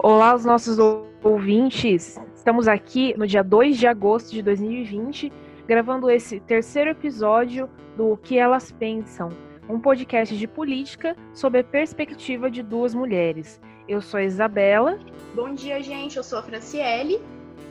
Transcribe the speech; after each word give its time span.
Olá, 0.00 0.32
os 0.32 0.44
nossos 0.44 0.78
ouvintes. 1.24 2.20
Estamos 2.32 2.68
aqui 2.68 3.18
no 3.18 3.26
dia 3.26 3.42
2 3.42 3.76
de 3.76 3.88
agosto 3.88 4.30
de 4.30 4.42
2020, 4.42 5.32
gravando 5.66 6.08
esse 6.08 6.38
terceiro 6.38 6.90
episódio 6.90 7.68
do 7.96 8.16
Que 8.16 8.38
Elas 8.38 8.70
Pensam, 8.70 9.28
um 9.68 9.80
podcast 9.80 10.36
de 10.36 10.46
política 10.46 11.16
sob 11.34 11.58
a 11.58 11.64
perspectiva 11.64 12.48
de 12.48 12.62
duas 12.62 12.94
mulheres. 12.94 13.60
Eu 13.88 14.00
sou 14.00 14.18
a 14.18 14.22
Isabela. 14.22 15.00
Bom 15.34 15.52
dia, 15.52 15.82
gente. 15.82 16.16
Eu 16.16 16.22
sou 16.22 16.38
a 16.38 16.42
Franciele. 16.44 17.20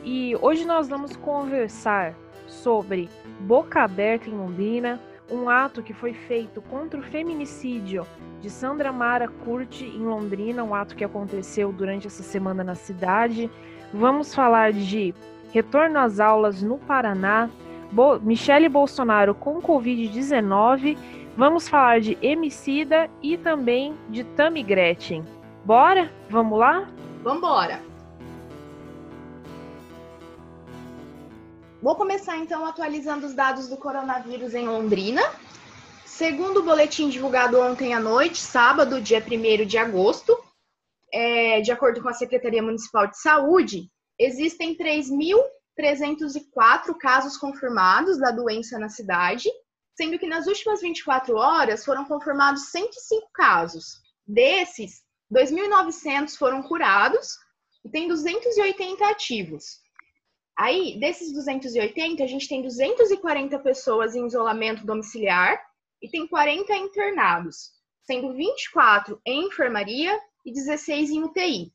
E 0.04 0.36
hoje 0.42 0.66
nós 0.66 0.90
vamos 0.90 1.16
conversar 1.16 2.14
sobre 2.46 3.10
Boca 3.40 3.84
Aberta 3.84 4.30
em 4.30 4.34
Londrina, 4.34 5.00
um 5.32 5.50
ato 5.50 5.82
que 5.82 5.94
foi 5.94 6.14
feito 6.14 6.62
contra 6.64 7.00
o 7.00 7.04
feminicídio 7.04 8.06
de 8.42 8.50
Sandra 8.50 8.92
Mara 8.92 9.28
Curti 9.28 9.86
em 9.86 10.06
Londrina, 10.06 10.64
um 10.64 10.76
ato 10.76 10.96
que 10.96 11.04
aconteceu 11.04 11.72
durante 11.72 12.08
essa 12.08 12.24
semana 12.24 12.64
na 12.64 12.76
cidade. 12.76 13.50
Vamos 13.94 14.34
falar 14.34 14.72
de 14.74 15.14
retorno 15.52 16.00
às 16.00 16.20
aulas 16.20 16.62
no 16.62 16.78
Paraná, 16.78 17.50
Bo 17.92 18.20
Michele 18.20 18.70
Bolsonaro 18.70 19.34
com 19.34 19.62
Covid-19. 19.62 20.98
Vamos 21.36 21.70
falar 21.70 22.00
de 22.00 22.18
Emicida 22.22 23.10
e 23.22 23.38
também 23.38 23.96
de 24.10 24.24
Tammy 24.24 24.64
Gretchen. 24.64 25.24
Bora? 25.64 26.12
Vamos 26.30 26.58
lá? 26.60 26.88
Vambora! 27.24 27.80
Vou 31.82 31.96
começar 31.96 32.38
então 32.38 32.66
atualizando 32.66 33.28
os 33.28 33.36
dados 33.36 33.68
do 33.68 33.78
coronavírus 33.78 34.56
em 34.56 34.68
Londrina. 34.68 35.22
Segundo 36.18 36.62
o 36.62 36.64
boletim 36.64 37.10
divulgado 37.10 37.62
ontem 37.62 37.94
à 37.94 38.00
noite, 38.00 38.40
sábado, 38.40 39.00
dia 39.00 39.24
1 39.24 39.68
de 39.68 39.78
agosto, 39.78 40.36
é, 41.14 41.62
de 41.62 41.72
acordo 41.72 42.02
com 42.02 42.10
a 42.10 42.14
Secretaria 42.14 42.64
Municipal 42.64 43.06
de 43.06 43.22
Saúde, 43.22 43.88
existem 44.18 44.76
3.304 44.76 46.98
casos 47.00 47.38
confirmados 47.38 48.18
da 48.18 48.32
doença 48.32 48.80
na 48.80 48.90
cidade, 48.90 49.48
sendo 49.96 50.18
que 50.18 50.26
nas 50.26 50.48
últimas 50.48 50.82
24 50.82 51.36
horas 51.36 51.86
foram 51.86 52.04
confirmados 52.04 52.72
105 52.72 53.30
casos. 53.32 54.02
Desses, 54.26 55.04
2.900 55.32 56.36
foram 56.36 56.64
curados 56.64 57.38
e 57.86 57.92
tem 57.92 58.08
280 58.08 59.08
ativos. 59.08 59.66
Aí, 60.58 61.00
desses 61.00 61.32
280, 61.32 62.24
a 62.24 62.28
gente 62.28 62.50
tem 62.50 62.64
240 62.64 63.60
pessoas 63.60 64.16
em 64.16 64.26
isolamento 64.26 64.84
domiciliar 64.84 65.68
e 66.02 66.10
tem 66.10 66.28
40 66.28 66.76
internados, 66.76 67.72
sendo 68.04 68.34
24 68.34 69.20
em 69.26 69.48
enfermaria 69.48 70.18
e 70.46 70.52
16 70.52 71.10
em 71.10 71.24
UTI. 71.24 71.74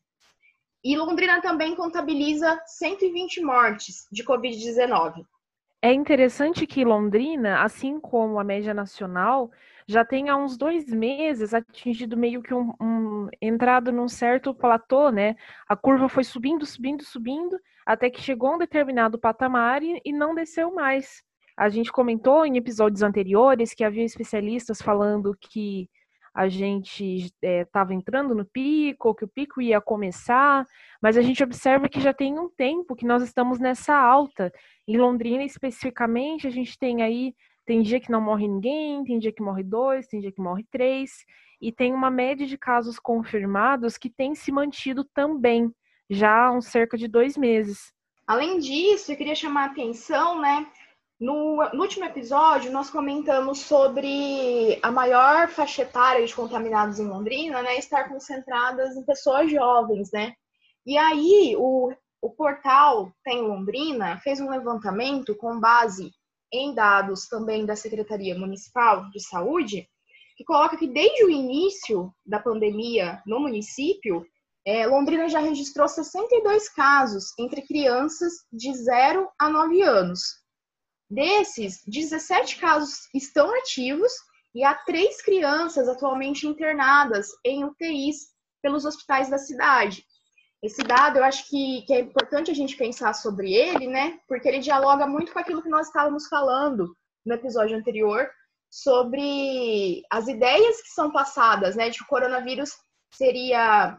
E 0.84 0.96
Londrina 0.96 1.40
também 1.40 1.76
contabiliza 1.76 2.60
120 2.66 3.40
mortes 3.42 4.06
de 4.10 4.24
Covid-19. 4.24 5.24
É 5.80 5.92
interessante 5.92 6.66
que 6.66 6.84
Londrina, 6.84 7.62
assim 7.62 7.98
como 7.98 8.38
a 8.38 8.44
média 8.44 8.72
nacional, 8.72 9.50
já 9.86 10.04
tem 10.04 10.28
há 10.28 10.36
uns 10.36 10.56
dois 10.56 10.86
meses 10.86 11.52
atingido 11.52 12.16
meio 12.16 12.42
que 12.42 12.54
um, 12.54 12.72
um 12.80 13.28
entrado 13.40 13.90
num 13.90 14.08
certo 14.08 14.54
platô, 14.54 15.10
né? 15.10 15.36
A 15.68 15.76
curva 15.76 16.08
foi 16.08 16.24
subindo, 16.24 16.64
subindo, 16.64 17.04
subindo, 17.04 17.58
até 17.84 18.08
que 18.08 18.20
chegou 18.20 18.50
a 18.50 18.54
um 18.54 18.58
determinado 18.58 19.18
patamar 19.18 19.82
e, 19.82 20.00
e 20.04 20.12
não 20.12 20.34
desceu 20.34 20.72
mais. 20.72 21.22
A 21.56 21.68
gente 21.68 21.92
comentou 21.92 22.44
em 22.46 22.56
episódios 22.56 23.02
anteriores 23.02 23.74
que 23.74 23.84
havia 23.84 24.04
especialistas 24.04 24.80
falando 24.80 25.36
que 25.38 25.88
a 26.34 26.48
gente 26.48 27.30
estava 27.42 27.92
é, 27.92 27.96
entrando 27.96 28.34
no 28.34 28.44
pico, 28.44 29.14
que 29.14 29.24
o 29.24 29.28
pico 29.28 29.60
ia 29.60 29.80
começar, 29.80 30.66
mas 31.00 31.18
a 31.18 31.22
gente 31.22 31.44
observa 31.44 31.88
que 31.88 32.00
já 32.00 32.14
tem 32.14 32.38
um 32.38 32.48
tempo 32.48 32.96
que 32.96 33.04
nós 33.04 33.22
estamos 33.22 33.58
nessa 33.58 33.94
alta. 33.94 34.50
Em 34.88 34.96
Londrina, 34.96 35.44
especificamente, 35.44 36.46
a 36.46 36.50
gente 36.50 36.78
tem 36.78 37.02
aí, 37.02 37.34
tem 37.66 37.82
dia 37.82 38.00
que 38.00 38.10
não 38.10 38.20
morre 38.20 38.48
ninguém, 38.48 39.04
tem 39.04 39.18
dia 39.18 39.32
que 39.32 39.42
morre 39.42 39.62
dois, 39.62 40.06
tem 40.06 40.20
dia 40.20 40.32
que 40.32 40.40
morre 40.40 40.64
três, 40.70 41.10
e 41.60 41.70
tem 41.70 41.92
uma 41.92 42.10
média 42.10 42.46
de 42.46 42.56
casos 42.56 42.98
confirmados 42.98 43.98
que 43.98 44.08
tem 44.08 44.34
se 44.34 44.50
mantido 44.50 45.04
também, 45.04 45.70
já 46.08 46.48
há 46.48 46.60
cerca 46.62 46.96
de 46.96 47.06
dois 47.06 47.36
meses. 47.36 47.92
Além 48.26 48.58
disso, 48.58 49.12
eu 49.12 49.16
queria 49.16 49.34
chamar 49.34 49.64
a 49.64 49.72
atenção, 49.72 50.40
né, 50.40 50.66
no, 51.22 51.62
no, 51.72 51.82
último 51.82 52.04
episódio, 52.04 52.72
nós 52.72 52.90
comentamos 52.90 53.60
sobre 53.60 54.76
a 54.82 54.90
maior 54.90 55.48
faixa 55.48 55.82
etária 55.82 56.26
de 56.26 56.34
contaminados 56.34 56.98
em 56.98 57.06
Londrina, 57.06 57.62
né, 57.62 57.78
estar 57.78 58.08
concentradas 58.08 58.96
em 58.96 59.04
pessoas 59.04 59.48
jovens, 59.48 60.10
né? 60.12 60.34
E 60.84 60.98
aí, 60.98 61.54
o, 61.56 61.92
o 62.20 62.30
portal 62.30 63.12
Tem 63.22 63.40
Londrina 63.40 64.18
fez 64.18 64.40
um 64.40 64.50
levantamento 64.50 65.36
com 65.36 65.60
base 65.60 66.10
em 66.52 66.74
dados 66.74 67.28
também 67.28 67.64
da 67.64 67.76
Secretaria 67.76 68.36
Municipal 68.36 69.08
de 69.10 69.20
Saúde, 69.20 69.88
que 70.36 70.42
coloca 70.42 70.76
que 70.76 70.88
desde 70.88 71.24
o 71.24 71.30
início 71.30 72.12
da 72.26 72.40
pandemia 72.40 73.22
no 73.24 73.38
município, 73.38 74.26
é, 74.66 74.88
Londrina 74.88 75.28
já 75.28 75.38
registrou 75.38 75.86
62 75.86 76.68
casos 76.68 77.32
entre 77.38 77.62
crianças 77.62 78.32
de 78.52 78.74
0 78.74 79.28
a 79.38 79.48
9 79.48 79.82
anos. 79.82 80.41
Desses, 81.12 81.84
17 81.86 82.56
casos 82.56 83.06
estão 83.12 83.54
ativos 83.58 84.10
e 84.54 84.64
há 84.64 84.74
três 84.74 85.20
crianças 85.20 85.86
atualmente 85.86 86.46
internadas 86.46 87.28
em 87.44 87.64
UTIs 87.64 88.28
pelos 88.62 88.86
hospitais 88.86 89.28
da 89.28 89.36
cidade. 89.36 90.06
Esse 90.62 90.82
dado, 90.82 91.18
eu 91.18 91.24
acho 91.24 91.46
que, 91.50 91.82
que, 91.86 91.92
é 91.92 92.00
importante 92.00 92.50
a 92.50 92.54
gente 92.54 92.78
pensar 92.78 93.12
sobre 93.12 93.52
ele, 93.52 93.88
né? 93.88 94.18
Porque 94.26 94.48
ele 94.48 94.60
dialoga 94.60 95.06
muito 95.06 95.34
com 95.34 95.38
aquilo 95.38 95.62
que 95.62 95.68
nós 95.68 95.88
estávamos 95.88 96.28
falando 96.28 96.96
no 97.26 97.34
episódio 97.34 97.76
anterior 97.76 98.30
sobre 98.70 100.02
as 100.10 100.28
ideias 100.28 100.80
que 100.80 100.88
são 100.94 101.12
passadas, 101.12 101.76
né? 101.76 101.90
De 101.90 101.98
que 101.98 102.04
o 102.04 102.08
coronavírus 102.08 102.70
seria 103.12 103.98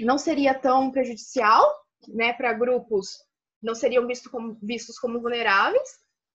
não 0.00 0.16
seria 0.16 0.54
tão 0.54 0.90
prejudicial, 0.90 1.62
né, 2.06 2.32
para 2.32 2.54
grupos 2.54 3.18
não 3.62 3.74
seriam 3.74 4.06
visto 4.06 4.30
como, 4.30 4.56
vistos 4.62 4.98
como 4.98 5.20
vulneráveis, 5.20 5.88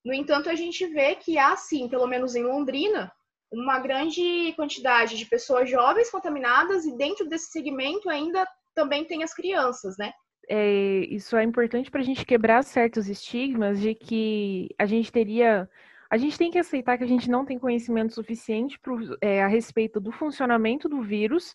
no 0.04 0.12
entanto, 0.12 0.50
a 0.50 0.54
gente 0.54 0.86
vê 0.86 1.14
que 1.14 1.38
há, 1.38 1.56
sim, 1.56 1.88
pelo 1.88 2.06
menos 2.06 2.34
em 2.34 2.42
Londrina, 2.42 3.10
uma 3.50 3.78
grande 3.78 4.52
quantidade 4.54 5.16
de 5.16 5.24
pessoas 5.26 5.70
jovens 5.70 6.10
contaminadas 6.10 6.84
e 6.84 6.96
dentro 6.96 7.28
desse 7.28 7.50
segmento 7.50 8.10
ainda 8.10 8.46
também 8.74 9.04
tem 9.04 9.22
as 9.22 9.32
crianças, 9.32 9.96
né? 9.96 10.12
É, 10.48 11.06
isso 11.08 11.36
é 11.36 11.42
importante 11.42 11.90
para 11.90 12.00
a 12.00 12.04
gente 12.04 12.26
quebrar 12.26 12.62
certos 12.62 13.08
estigmas 13.08 13.80
de 13.80 13.94
que 13.94 14.68
a 14.78 14.84
gente 14.84 15.10
teria. 15.10 15.68
A 16.10 16.18
gente 16.18 16.36
tem 16.36 16.50
que 16.50 16.58
aceitar 16.58 16.98
que 16.98 17.04
a 17.04 17.08
gente 17.08 17.30
não 17.30 17.46
tem 17.46 17.58
conhecimento 17.58 18.12
suficiente 18.12 18.78
pro, 18.78 19.16
é, 19.20 19.42
a 19.42 19.46
respeito 19.46 19.98
do 19.98 20.12
funcionamento 20.12 20.88
do 20.88 21.00
vírus 21.00 21.54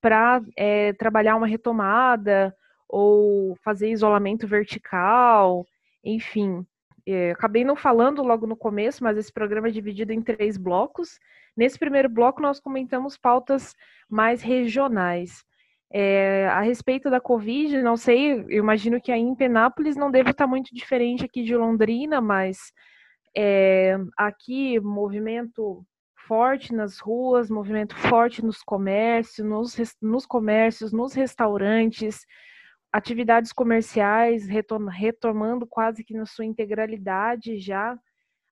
para 0.00 0.40
é, 0.56 0.94
trabalhar 0.94 1.36
uma 1.36 1.46
retomada 1.46 2.56
ou 2.88 3.54
fazer 3.62 3.90
isolamento 3.90 4.46
vertical, 4.46 5.66
enfim. 6.02 6.66
É, 7.06 7.32
acabei 7.32 7.64
não 7.64 7.76
falando 7.76 8.22
logo 8.22 8.46
no 8.46 8.56
começo, 8.56 9.02
mas 9.02 9.16
esse 9.16 9.32
programa 9.32 9.68
é 9.68 9.70
dividido 9.70 10.12
em 10.12 10.22
três 10.22 10.56
blocos. 10.56 11.18
Nesse 11.56 11.78
primeiro 11.78 12.08
bloco, 12.08 12.40
nós 12.40 12.60
comentamos 12.60 13.16
pautas 13.16 13.74
mais 14.08 14.42
regionais. 14.42 15.44
É, 15.92 16.46
a 16.48 16.60
respeito 16.60 17.10
da 17.10 17.20
Covid, 17.20 17.82
não 17.82 17.96
sei, 17.96 18.32
eu 18.32 18.58
imagino 18.58 19.00
que 19.00 19.10
aí 19.10 19.20
em 19.20 19.34
Penápolis 19.34 19.96
não 19.96 20.10
deve 20.10 20.30
estar 20.30 20.46
muito 20.46 20.72
diferente 20.72 21.24
aqui 21.24 21.42
de 21.42 21.56
Londrina, 21.56 22.20
mas 22.20 22.72
é, 23.36 23.96
aqui 24.16 24.78
movimento 24.78 25.84
forte 26.28 26.72
nas 26.72 27.00
ruas, 27.00 27.50
movimento 27.50 27.96
forte 27.96 28.44
nos 28.44 28.62
comércios, 28.62 29.44
nos, 29.44 29.76
nos 30.00 30.26
comércios, 30.26 30.92
nos 30.92 31.12
restaurantes, 31.12 32.24
atividades 32.92 33.52
comerciais 33.52 34.46
retomando 34.46 35.66
quase 35.66 36.02
que 36.04 36.14
na 36.14 36.26
sua 36.26 36.44
integralidade 36.44 37.58
já. 37.58 37.98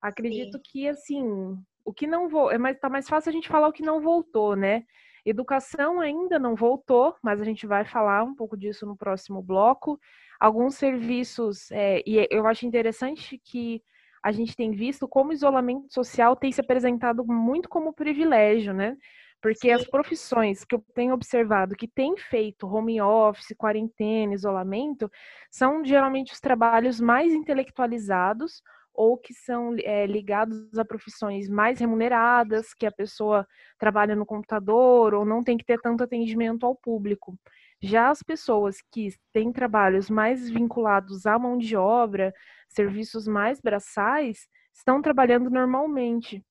Acredito 0.01 0.59
Sim. 0.59 0.63
que 0.65 0.89
assim, 0.89 1.59
o 1.85 1.93
que 1.93 2.07
não 2.07 2.29
vou, 2.29 2.51
é 2.51 2.59
mais 2.59 2.79
tá 2.79 2.89
mais 2.89 3.09
fácil 3.09 3.31
a 3.31 3.33
gente 3.33 3.49
falar 3.49 3.69
o 3.69 3.73
que 3.73 3.83
não 3.83 4.01
voltou, 4.01 4.55
né? 4.55 4.85
Educação 5.25 6.01
ainda 6.01 6.39
não 6.39 6.55
voltou, 6.55 7.15
mas 7.23 7.41
a 7.41 7.45
gente 7.45 7.67
vai 7.67 7.85
falar 7.85 8.23
um 8.23 8.35
pouco 8.35 8.57
disso 8.57 8.87
no 8.87 8.97
próximo 8.97 9.43
bloco. 9.43 9.99
Alguns 10.39 10.77
serviços, 10.77 11.71
é, 11.73 12.03
e 12.07 12.27
eu 12.31 12.47
acho 12.47 12.65
interessante 12.65 13.37
que 13.39 13.83
a 14.23 14.31
gente 14.31 14.55
tem 14.55 14.71
visto 14.71 15.09
como 15.09 15.31
o 15.31 15.33
isolamento 15.33 15.93
social 15.93 16.37
tem 16.37 16.53
se 16.53 16.61
apresentado 16.61 17.25
muito 17.25 17.69
como 17.69 17.93
privilégio, 17.93 18.73
né? 18.73 18.97
Porque 19.41 19.71
as 19.71 19.87
profissões 19.87 20.65
que 20.65 20.75
eu 20.75 20.85
tenho 20.95 21.15
observado 21.15 21.77
que 21.77 21.87
têm 21.87 22.17
feito 22.17 22.67
home 22.67 23.01
office, 23.01 23.55
quarentena, 23.57 24.35
isolamento, 24.35 25.11
são 25.51 25.85
geralmente 25.85 26.33
os 26.33 26.41
trabalhos 26.41 27.01
mais 27.01 27.33
intelectualizados 27.33 28.63
ou 28.99 29.17
que 29.17 29.33
são 29.33 29.77
é, 29.85 30.07
ligados 30.07 30.77
a 30.77 30.85
profissões 30.85 31.49
mais 31.49 31.79
remuneradas, 31.79 32.75
que 32.75 32.85
a 32.85 32.91
pessoa 32.91 33.47
trabalha 33.79 34.17
no 34.17 34.27
computador 34.27 35.15
ou 35.15 35.25
não 35.25 35.45
tem 35.45 35.57
que 35.57 35.65
ter 35.65 35.81
tanto 35.81 36.03
atendimento 36.03 36.67
ao 36.67 36.75
público. 36.75 37.39
Já 37.81 38.11
as 38.11 38.25
pessoas 38.25 38.79
que 38.91 39.11
têm 39.33 39.53
trabalhos 39.53 40.11
mais 40.11 40.51
vinculados 40.51 41.27
à 41.27 41.39
mão 41.39 41.57
de 41.57 41.77
obra, 41.77 42.35
serviços 42.69 43.29
mais 43.29 43.61
braçais, 43.61 44.49
estão 44.75 45.01
trabalhando 45.01 45.49
normalmente, 45.49 46.45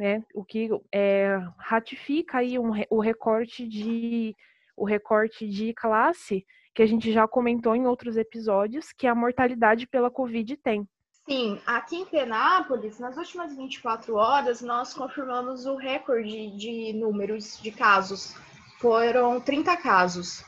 né? 0.00 0.24
O 0.34 0.42
que 0.42 0.70
é, 0.90 1.38
ratifica 1.58 2.38
aí 2.38 2.58
um, 2.58 2.72
o 2.88 3.00
recorte 3.00 3.68
de 3.68 4.34
o 4.74 4.86
recorte 4.86 5.46
de 5.46 5.74
classe 5.74 6.46
que 6.74 6.80
a 6.80 6.86
gente 6.86 7.12
já 7.12 7.28
comentou 7.28 7.76
em 7.76 7.86
outros 7.86 8.16
episódios, 8.16 8.94
que 8.96 9.06
a 9.06 9.14
mortalidade 9.14 9.86
pela 9.86 10.10
Covid 10.10 10.56
tem. 10.56 10.88
Sim, 11.28 11.60
aqui 11.66 11.96
em 11.96 12.06
Penápolis, 12.06 12.98
nas 12.98 13.18
últimas 13.18 13.54
24 13.54 14.14
horas, 14.14 14.62
nós 14.62 14.94
confirmamos 14.94 15.66
o 15.66 15.76
recorde 15.76 16.56
de 16.56 16.94
números 16.94 17.60
de 17.60 17.70
casos. 17.70 18.34
Foram 18.80 19.38
30 19.38 19.76
casos. 19.76 20.42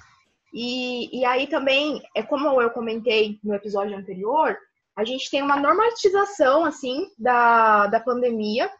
E, 0.54 1.20
e 1.20 1.26
aí 1.26 1.46
também, 1.46 2.00
é 2.16 2.22
como 2.22 2.62
eu 2.62 2.70
comentei 2.70 3.38
no 3.44 3.52
episódio 3.54 3.94
anterior, 3.94 4.56
a 4.96 5.04
gente 5.04 5.30
tem 5.30 5.42
uma 5.42 5.60
normatização, 5.60 6.64
assim, 6.64 7.06
da, 7.18 7.86
da 7.88 8.00
pandemia. 8.00 8.70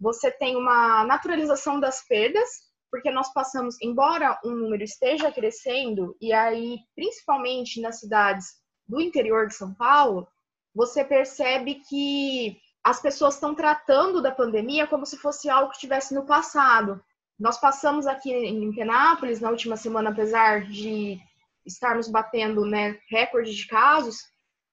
Você 0.00 0.30
tem 0.30 0.56
uma 0.56 1.04
naturalização 1.04 1.80
das 1.80 2.06
perdas, 2.06 2.48
porque 2.90 3.10
nós 3.10 3.32
passamos, 3.32 3.76
embora 3.82 4.38
um 4.44 4.50
número 4.50 4.82
esteja 4.82 5.30
crescendo, 5.30 6.16
e 6.20 6.32
aí, 6.32 6.78
principalmente 6.94 7.80
nas 7.80 8.00
cidades 8.00 8.46
do 8.86 9.00
interior 9.00 9.46
de 9.46 9.54
São 9.54 9.74
Paulo, 9.74 10.26
você 10.74 11.04
percebe 11.04 11.82
que 11.88 12.56
as 12.82 13.00
pessoas 13.00 13.34
estão 13.34 13.54
tratando 13.54 14.22
da 14.22 14.30
pandemia 14.30 14.86
como 14.86 15.04
se 15.04 15.18
fosse 15.18 15.50
algo 15.50 15.70
que 15.70 15.76
estivesse 15.76 16.14
no 16.14 16.24
passado. 16.24 17.02
Nós 17.38 17.58
passamos 17.58 18.06
aqui 18.06 18.32
em 18.32 18.72
Penápolis 18.74 19.40
na 19.40 19.50
última 19.50 19.76
semana, 19.76 20.10
apesar 20.10 20.62
de 20.62 21.18
estarmos 21.66 22.08
batendo 22.08 22.64
né, 22.64 22.98
recorde 23.10 23.54
de 23.54 23.66
casos, 23.66 24.16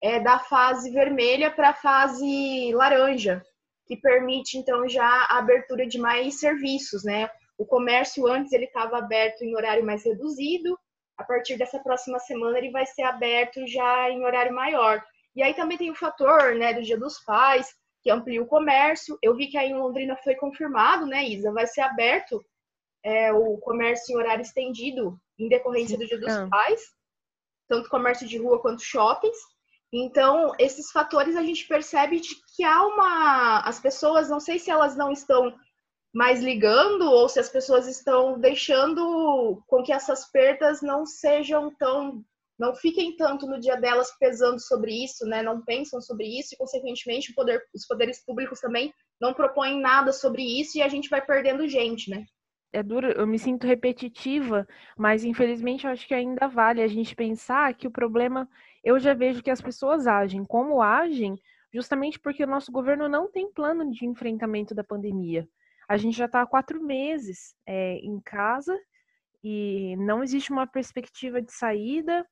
é 0.02 0.20
da 0.20 0.40
fase 0.40 0.92
vermelha 0.92 1.52
para 1.52 1.70
a 1.70 1.74
fase 1.74 2.72
laranja, 2.74 3.44
que 3.86 3.96
permite 3.98 4.58
então 4.58 4.88
já 4.88 5.08
a 5.30 5.38
abertura 5.38 5.86
de 5.86 5.98
mais 6.00 6.40
serviços, 6.40 7.04
né? 7.04 7.30
O 7.58 7.66
comércio 7.66 8.28
antes 8.28 8.52
ele 8.52 8.66
estava 8.66 8.98
aberto 8.98 9.44
em 9.44 9.56
horário 9.56 9.86
mais 9.86 10.04
reduzido, 10.04 10.78
a 11.18 11.24
partir 11.24 11.58
dessa 11.58 11.80
próxima 11.80 12.20
semana 12.20 12.58
ele 12.58 12.72
vai 12.72 12.86
ser 12.86 13.04
aberto 13.04 13.66
já 13.68 14.10
em 14.10 14.24
horário 14.26 14.54
maior. 14.54 15.04
E 15.36 15.44
aí 15.44 15.54
também 15.54 15.78
tem 15.78 15.92
o 15.92 15.96
fator, 15.96 16.56
né, 16.56 16.74
do 16.74 16.82
Dia 16.82 16.98
dos 16.98 17.20
Pais, 17.24 17.68
que 18.02 18.12
amplia 18.12 18.42
o 18.42 18.48
comércio. 18.48 19.18
Eu 19.22 19.36
vi 19.36 19.48
que 19.48 19.58
aí 19.58 19.70
em 19.70 19.76
Londrina 19.76 20.16
foi 20.18 20.36
confirmado, 20.36 21.06
né, 21.06 21.24
Isa, 21.24 21.52
vai 21.52 21.68
ser 21.68 21.82
aberto 21.82 22.44
é, 23.04 23.32
o 23.32 23.58
comércio 23.58 24.14
em 24.14 24.18
horário 24.18 24.42
estendido 24.42 25.18
em 25.38 25.48
decorrência 25.48 25.98
do 25.98 26.06
Dia 26.06 26.20
dos 26.20 26.34
ah. 26.34 26.48
Pais, 26.50 26.82
tanto 27.68 27.90
comércio 27.90 28.28
de 28.28 28.38
rua 28.38 28.62
quanto 28.62 28.82
shoppings. 28.82 29.38
Então, 29.94 30.52
esses 30.60 30.92
fatores 30.92 31.36
a 31.36 31.44
gente 31.44 31.68
percebe 31.68 32.20
de 32.20 32.36
que 32.56 32.64
há 32.64 32.86
uma. 32.86 33.60
As 33.62 33.80
pessoas, 33.80 34.30
não 34.30 34.40
sei 34.40 34.60
se 34.60 34.70
elas 34.70 34.96
não 34.96 35.12
estão 35.12 35.56
mais 36.14 36.42
ligando 36.42 37.12
ou 37.12 37.28
se 37.28 37.40
as 37.40 37.50
pessoas 37.50 37.88
estão 37.88 38.40
deixando 38.40 39.62
com 39.68 39.84
que 39.84 39.92
essas 39.92 40.32
perdas 40.32 40.82
não 40.82 41.06
sejam 41.06 41.74
tão. 41.76 42.24
não 42.58 42.74
fiquem 42.74 43.16
tanto 43.18 43.46
no 43.48 43.60
dia 43.60 43.76
delas 43.76 44.12
pesando 44.18 44.60
sobre 44.60 44.92
isso, 45.04 45.26
né? 45.26 45.42
Não 45.44 45.62
pensam 45.64 46.02
sobre 46.02 46.28
isso 46.28 46.54
e, 46.54 46.58
consequentemente, 46.58 47.34
poder, 47.34 47.62
os 47.74 47.86
poderes 47.86 48.24
públicos 48.26 48.60
também 48.60 48.94
não 49.20 49.34
propõem 49.34 49.80
nada 49.80 50.12
sobre 50.12 50.42
isso 50.44 50.78
e 50.78 50.82
a 50.82 50.88
gente 50.88 51.10
vai 51.10 51.26
perdendo 51.26 51.68
gente, 51.68 52.10
né? 52.10 52.26
é 52.76 52.84
duro, 52.84 53.08
eu 53.08 53.26
me 53.26 53.40
sinto 53.40 53.66
repetitiva, 53.66 54.68
mas 54.98 55.24
infelizmente 55.24 55.86
eu 55.86 55.92
acho 55.92 56.06
que 56.06 56.14
ainda 56.14 56.48
vale 56.48 56.82
a 56.82 56.88
gente 56.88 57.16
pensar 57.16 57.74
que 57.74 57.88
o 57.88 57.92
problema, 57.92 58.50
eu 58.86 59.00
já 59.00 59.16
vejo 59.16 59.42
que 59.42 59.50
as 59.50 59.60
pessoas 59.60 60.06
agem 60.06 60.46
como 60.46 60.82
agem, 60.82 61.36
justamente 61.74 62.20
porque 62.20 62.44
o 62.44 62.48
nosso 62.48 62.72
governo 62.72 63.10
não 63.10 63.30
tem 63.30 63.52
plano 63.52 63.92
de 63.92 64.06
enfrentamento 64.06 64.76
da 64.76 64.84
pandemia. 64.84 65.48
A 65.90 65.98
gente 65.98 66.16
já 66.16 66.26
está 66.26 66.42
há 66.42 66.46
quatro 66.46 66.82
meses 66.82 67.56
é, 67.66 67.96
em 67.98 68.20
casa 68.22 68.80
e 69.44 69.96
não 69.98 70.24
existe 70.24 70.52
uma 70.52 70.68
perspectiva 70.68 71.42
de 71.42 71.52
saída. 71.52 72.26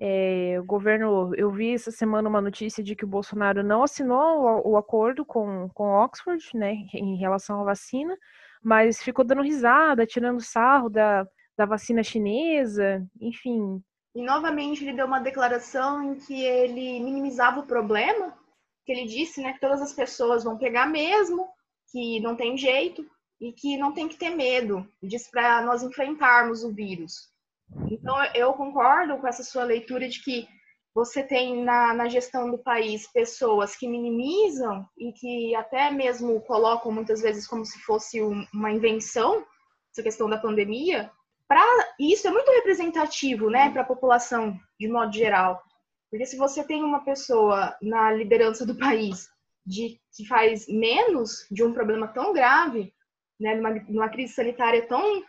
É, 0.00 0.56
o 0.58 0.64
governo, 0.64 1.34
eu 1.34 1.50
vi 1.50 1.74
essa 1.74 1.90
semana 1.90 2.28
uma 2.28 2.40
notícia 2.40 2.82
de 2.82 2.94
que 2.96 3.04
o 3.04 3.08
Bolsonaro 3.08 3.62
não 3.62 3.82
assinou 3.82 4.62
o, 4.64 4.72
o 4.72 4.76
acordo 4.76 5.26
com, 5.26 5.68
com 5.74 5.90
Oxford, 5.90 6.42
né, 6.54 6.86
em 6.94 7.16
relação 7.16 7.60
à 7.60 7.64
vacina, 7.64 8.16
mas 8.62 9.02
ficou 9.02 9.24
dando 9.24 9.42
risada, 9.42 10.06
tirando 10.06 10.40
sarro 10.40 10.88
da, 10.88 11.26
da 11.56 11.66
vacina 11.66 12.02
chinesa, 12.02 13.06
enfim. 13.20 13.82
E 14.14 14.22
novamente 14.22 14.84
ele 14.84 14.96
deu 14.96 15.06
uma 15.06 15.20
declaração 15.20 16.02
em 16.02 16.14
que 16.16 16.42
ele 16.42 17.00
minimizava 17.00 17.60
o 17.60 17.66
problema, 17.66 18.36
que 18.84 18.92
ele 18.92 19.06
disse 19.06 19.40
né, 19.40 19.52
que 19.52 19.60
todas 19.60 19.82
as 19.82 19.92
pessoas 19.92 20.44
vão 20.44 20.56
pegar 20.56 20.86
mesmo, 20.86 21.46
que 21.90 22.20
não 22.20 22.34
tem 22.34 22.56
jeito 22.56 23.08
e 23.40 23.52
que 23.52 23.76
não 23.76 23.92
tem 23.92 24.08
que 24.08 24.16
ter 24.16 24.30
medo, 24.30 24.86
diz 25.02 25.30
para 25.30 25.62
nós 25.62 25.82
enfrentarmos 25.82 26.64
o 26.64 26.72
vírus. 26.72 27.28
Então 27.90 28.16
eu 28.34 28.52
concordo 28.54 29.18
com 29.18 29.26
essa 29.26 29.44
sua 29.44 29.64
leitura 29.64 30.08
de 30.08 30.22
que 30.22 30.48
você 30.94 31.22
tem 31.22 31.62
na, 31.62 31.94
na, 31.94 32.08
gestão 32.08 32.50
do 32.50 32.58
país 32.58 33.06
pessoas 33.12 33.76
que 33.76 33.86
minimizam 33.86 34.84
e 34.96 35.12
que 35.12 35.54
até 35.54 35.90
mesmo 35.90 36.40
colocam 36.40 36.90
muitas 36.90 37.20
vezes 37.20 37.46
como 37.46 37.64
se 37.64 37.78
fosse 37.80 38.20
um, 38.20 38.44
uma 38.52 38.72
invenção, 38.72 39.44
essa 39.92 40.02
questão 40.02 40.28
da 40.28 40.38
pandemia, 40.38 41.10
para 41.48 41.64
isso 41.98 42.28
é 42.28 42.30
muito 42.30 42.50
representativo, 42.52 43.48
né, 43.48 43.70
para 43.70 43.82
a 43.82 43.86
população 43.86 44.58
de 44.78 44.86
modo 44.86 45.12
geral. 45.12 45.62
Porque 46.10 46.26
se 46.26 46.36
você 46.36 46.62
tem 46.62 46.82
uma 46.82 47.04
pessoa 47.04 47.76
na 47.80 48.12
liderança 48.12 48.66
do 48.66 48.76
país 48.76 49.28
de 49.64 49.98
que 50.14 50.26
faz 50.26 50.66
menos 50.68 51.46
de 51.50 51.64
um 51.64 51.72
problema 51.72 52.08
tão 52.08 52.32
grave, 52.32 52.92
né, 53.40 53.54
numa, 53.54 53.70
numa 53.70 54.08
crise 54.08 54.34
sanitária 54.34 54.86
tão 54.86 55.22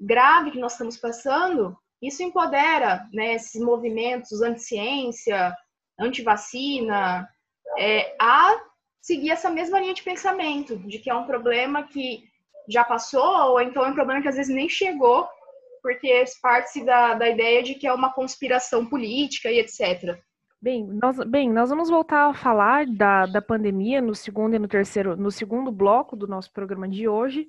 grave 0.00 0.50
que 0.50 0.58
nós 0.58 0.72
estamos 0.72 0.96
passando, 0.96 1.76
isso 2.00 2.22
empodera 2.22 3.06
né, 3.12 3.34
esses 3.34 3.60
movimentos 3.60 4.40
anti-ciência, 4.40 5.54
anti-vacina, 5.98 7.28
é, 7.76 8.14
a 8.20 8.60
seguir 9.00 9.30
essa 9.30 9.50
mesma 9.50 9.80
linha 9.80 9.94
de 9.94 10.02
pensamento, 10.02 10.78
de 10.78 10.98
que 10.98 11.10
é 11.10 11.14
um 11.14 11.26
problema 11.26 11.82
que 11.82 12.22
já 12.68 12.84
passou, 12.84 13.52
ou 13.52 13.60
então 13.60 13.84
é 13.84 13.88
um 13.88 13.94
problema 13.94 14.22
que 14.22 14.28
às 14.28 14.36
vezes 14.36 14.54
nem 14.54 14.68
chegou, 14.68 15.28
porque 15.82 16.24
parte-se 16.42 16.84
da, 16.84 17.14
da 17.14 17.28
ideia 17.28 17.62
de 17.62 17.74
que 17.74 17.86
é 17.86 17.92
uma 17.92 18.12
conspiração 18.12 18.86
política 18.86 19.50
e 19.50 19.58
etc. 19.58 20.18
Bem 20.60 20.86
nós, 20.86 21.16
bem, 21.24 21.52
nós 21.52 21.70
vamos 21.70 21.88
voltar 21.88 22.28
a 22.28 22.34
falar 22.34 22.86
da, 22.86 23.26
da 23.26 23.40
pandemia 23.40 24.00
no 24.00 24.14
segundo 24.14 24.54
e 24.54 24.58
no 24.58 24.66
terceiro, 24.66 25.16
no 25.16 25.30
segundo 25.30 25.70
bloco 25.70 26.16
do 26.16 26.26
nosso 26.26 26.52
programa 26.52 26.88
de 26.88 27.08
hoje. 27.08 27.46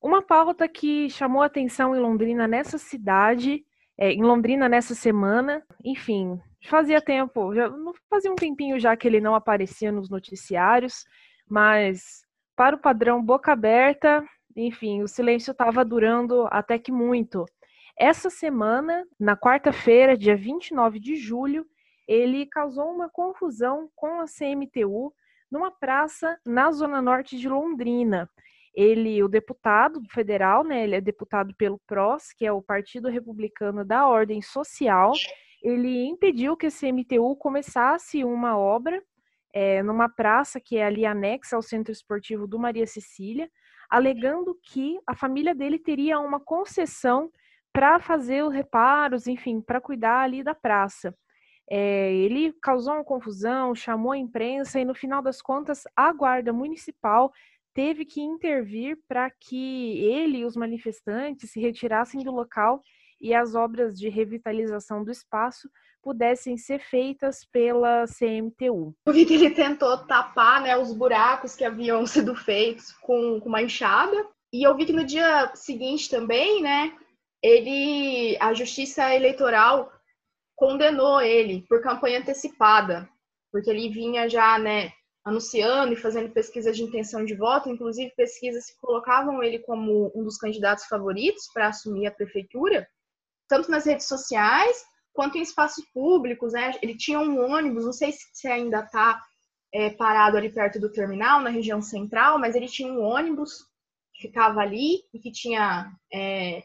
Uma 0.00 0.22
pauta 0.22 0.66
que 0.66 1.10
chamou 1.10 1.42
atenção 1.42 1.94
em 1.94 2.00
Londrina 2.00 2.48
nessa 2.48 2.78
cidade 2.78 3.62
é, 4.00 4.10
em 4.12 4.22
Londrina 4.22 4.66
nessa 4.66 4.94
semana. 4.94 5.62
Enfim, 5.84 6.40
fazia 6.66 7.02
tempo, 7.02 7.54
já 7.54 7.70
fazia 8.08 8.32
um 8.32 8.36
tempinho 8.36 8.80
já 8.80 8.96
que 8.96 9.06
ele 9.06 9.20
não 9.20 9.34
aparecia 9.34 9.92
nos 9.92 10.08
noticiários, 10.08 11.04
mas 11.46 12.22
para 12.56 12.74
o 12.74 12.80
padrão 12.80 13.22
boca 13.22 13.52
aberta, 13.52 14.24
enfim, 14.62 15.02
o 15.02 15.08
silêncio 15.08 15.52
estava 15.52 15.84
durando 15.84 16.46
até 16.50 16.78
que 16.78 16.92
muito. 16.92 17.44
Essa 17.98 18.30
semana, 18.30 19.06
na 19.18 19.36
quarta-feira, 19.36 20.16
dia 20.16 20.36
29 20.36 20.98
de 20.98 21.16
julho, 21.16 21.66
ele 22.06 22.46
causou 22.46 22.90
uma 22.90 23.08
confusão 23.08 23.88
com 23.94 24.20
a 24.20 24.24
CMTU 24.24 25.12
numa 25.50 25.70
praça 25.70 26.38
na 26.44 26.70
zona 26.70 27.02
norte 27.02 27.36
de 27.38 27.48
Londrina 27.48 28.28
ele, 28.74 29.22
o 29.22 29.28
deputado 29.28 30.00
federal, 30.10 30.64
né, 30.64 30.84
ele 30.84 30.96
é 30.96 31.00
deputado 31.00 31.54
pelo 31.54 31.80
PROS, 31.86 32.32
que 32.32 32.46
é 32.46 32.52
o 32.52 32.62
Partido 32.62 33.08
Republicano 33.08 33.84
da 33.84 34.06
Ordem 34.06 34.40
Social, 34.40 35.12
ele 35.62 36.06
impediu 36.06 36.56
que 36.56 36.66
a 36.66 36.70
CMTU 36.70 37.36
começasse 37.36 38.24
uma 38.24 38.56
obra 38.56 39.02
é, 39.52 39.82
numa 39.82 40.08
praça 40.08 40.60
que 40.60 40.76
é 40.76 40.84
ali 40.84 41.04
anexa 41.04 41.56
ao 41.56 41.62
Centro 41.62 41.92
Esportivo 41.92 42.46
do 42.46 42.58
Maria 42.58 42.86
Cecília, 42.86 43.50
alegando 43.90 44.56
que 44.62 44.98
a 45.06 45.14
família 45.14 45.54
dele 45.54 45.78
teria 45.78 46.20
uma 46.20 46.38
concessão 46.38 47.30
para 47.72 48.00
fazer 48.00 48.44
os 48.44 48.52
reparos, 48.52 49.26
enfim, 49.26 49.60
para 49.60 49.80
cuidar 49.80 50.22
ali 50.22 50.42
da 50.42 50.54
praça. 50.54 51.14
É, 51.68 52.12
ele 52.12 52.52
causou 52.60 52.94
uma 52.94 53.04
confusão, 53.04 53.74
chamou 53.74 54.12
a 54.12 54.18
imprensa 54.18 54.80
e, 54.80 54.84
no 54.84 54.94
final 54.94 55.22
das 55.22 55.40
contas, 55.40 55.84
a 55.94 56.12
Guarda 56.12 56.52
Municipal 56.52 57.32
teve 57.72 58.04
que 58.04 58.20
intervir 58.20 58.98
para 59.06 59.30
que 59.30 59.98
ele 59.98 60.38
e 60.38 60.44
os 60.44 60.56
manifestantes 60.56 61.50
se 61.52 61.60
retirassem 61.60 62.24
do 62.24 62.32
local 62.32 62.82
e 63.20 63.34
as 63.34 63.54
obras 63.54 63.98
de 63.98 64.08
revitalização 64.08 65.04
do 65.04 65.10
espaço 65.10 65.68
pudessem 66.02 66.56
ser 66.56 66.80
feitas 66.80 67.44
pela 67.52 68.06
CMTU. 68.06 68.94
Eu 69.06 69.12
vi 69.12 69.26
que 69.26 69.34
ele 69.34 69.50
tentou 69.50 69.98
tapar 70.06 70.62
né, 70.62 70.76
os 70.76 70.92
buracos 70.92 71.54
que 71.54 71.64
haviam 71.64 72.06
sido 72.06 72.34
feitos 72.34 72.92
com, 73.02 73.38
com 73.40 73.48
uma 73.48 73.62
enxada. 73.62 74.26
E 74.52 74.66
eu 74.66 74.74
vi 74.76 74.86
que 74.86 74.92
no 74.92 75.04
dia 75.04 75.54
seguinte 75.54 76.08
também, 76.08 76.62
né, 76.62 76.92
ele, 77.42 78.36
a 78.40 78.52
Justiça 78.54 79.14
Eleitoral 79.14 79.92
condenou 80.56 81.20
ele 81.20 81.64
por 81.68 81.82
campanha 81.82 82.20
antecipada, 82.20 83.08
porque 83.52 83.70
ele 83.70 83.88
vinha 83.88 84.28
já, 84.28 84.58
né, 84.58 84.92
anunciando 85.24 85.92
e 85.92 85.96
fazendo 85.96 86.30
pesquisas 86.30 86.76
de 86.76 86.82
intenção 86.82 87.24
de 87.24 87.34
voto, 87.34 87.68
inclusive 87.68 88.12
pesquisas 88.16 88.66
que 88.66 88.80
colocavam 88.80 89.42
ele 89.42 89.58
como 89.60 90.10
um 90.14 90.24
dos 90.24 90.36
candidatos 90.36 90.86
favoritos 90.86 91.48
para 91.52 91.68
assumir 91.68 92.06
a 92.06 92.10
prefeitura, 92.10 92.88
tanto 93.50 93.70
nas 93.70 93.84
redes 93.84 94.06
sociais 94.06 94.84
quanto 95.12 95.36
em 95.36 95.42
espaços 95.42 95.84
públicos, 95.92 96.52
né? 96.52 96.72
Ele 96.80 96.96
tinha 96.96 97.18
um 97.18 97.50
ônibus, 97.50 97.84
não 97.84 97.92
sei 97.92 98.12
se 98.12 98.46
ainda 98.46 98.80
está 98.80 99.20
é, 99.74 99.90
parado 99.90 100.36
ali 100.36 100.50
perto 100.50 100.80
do 100.80 100.90
terminal, 100.90 101.40
na 101.40 101.50
região 101.50 101.82
central, 101.82 102.38
mas 102.38 102.54
ele 102.54 102.68
tinha 102.68 102.90
um 102.90 103.02
ônibus 103.02 103.66
que 104.14 104.28
ficava 104.28 104.60
ali 104.60 105.02
e 105.12 105.18
que 105.18 105.32
tinha 105.32 105.92
é, 106.12 106.62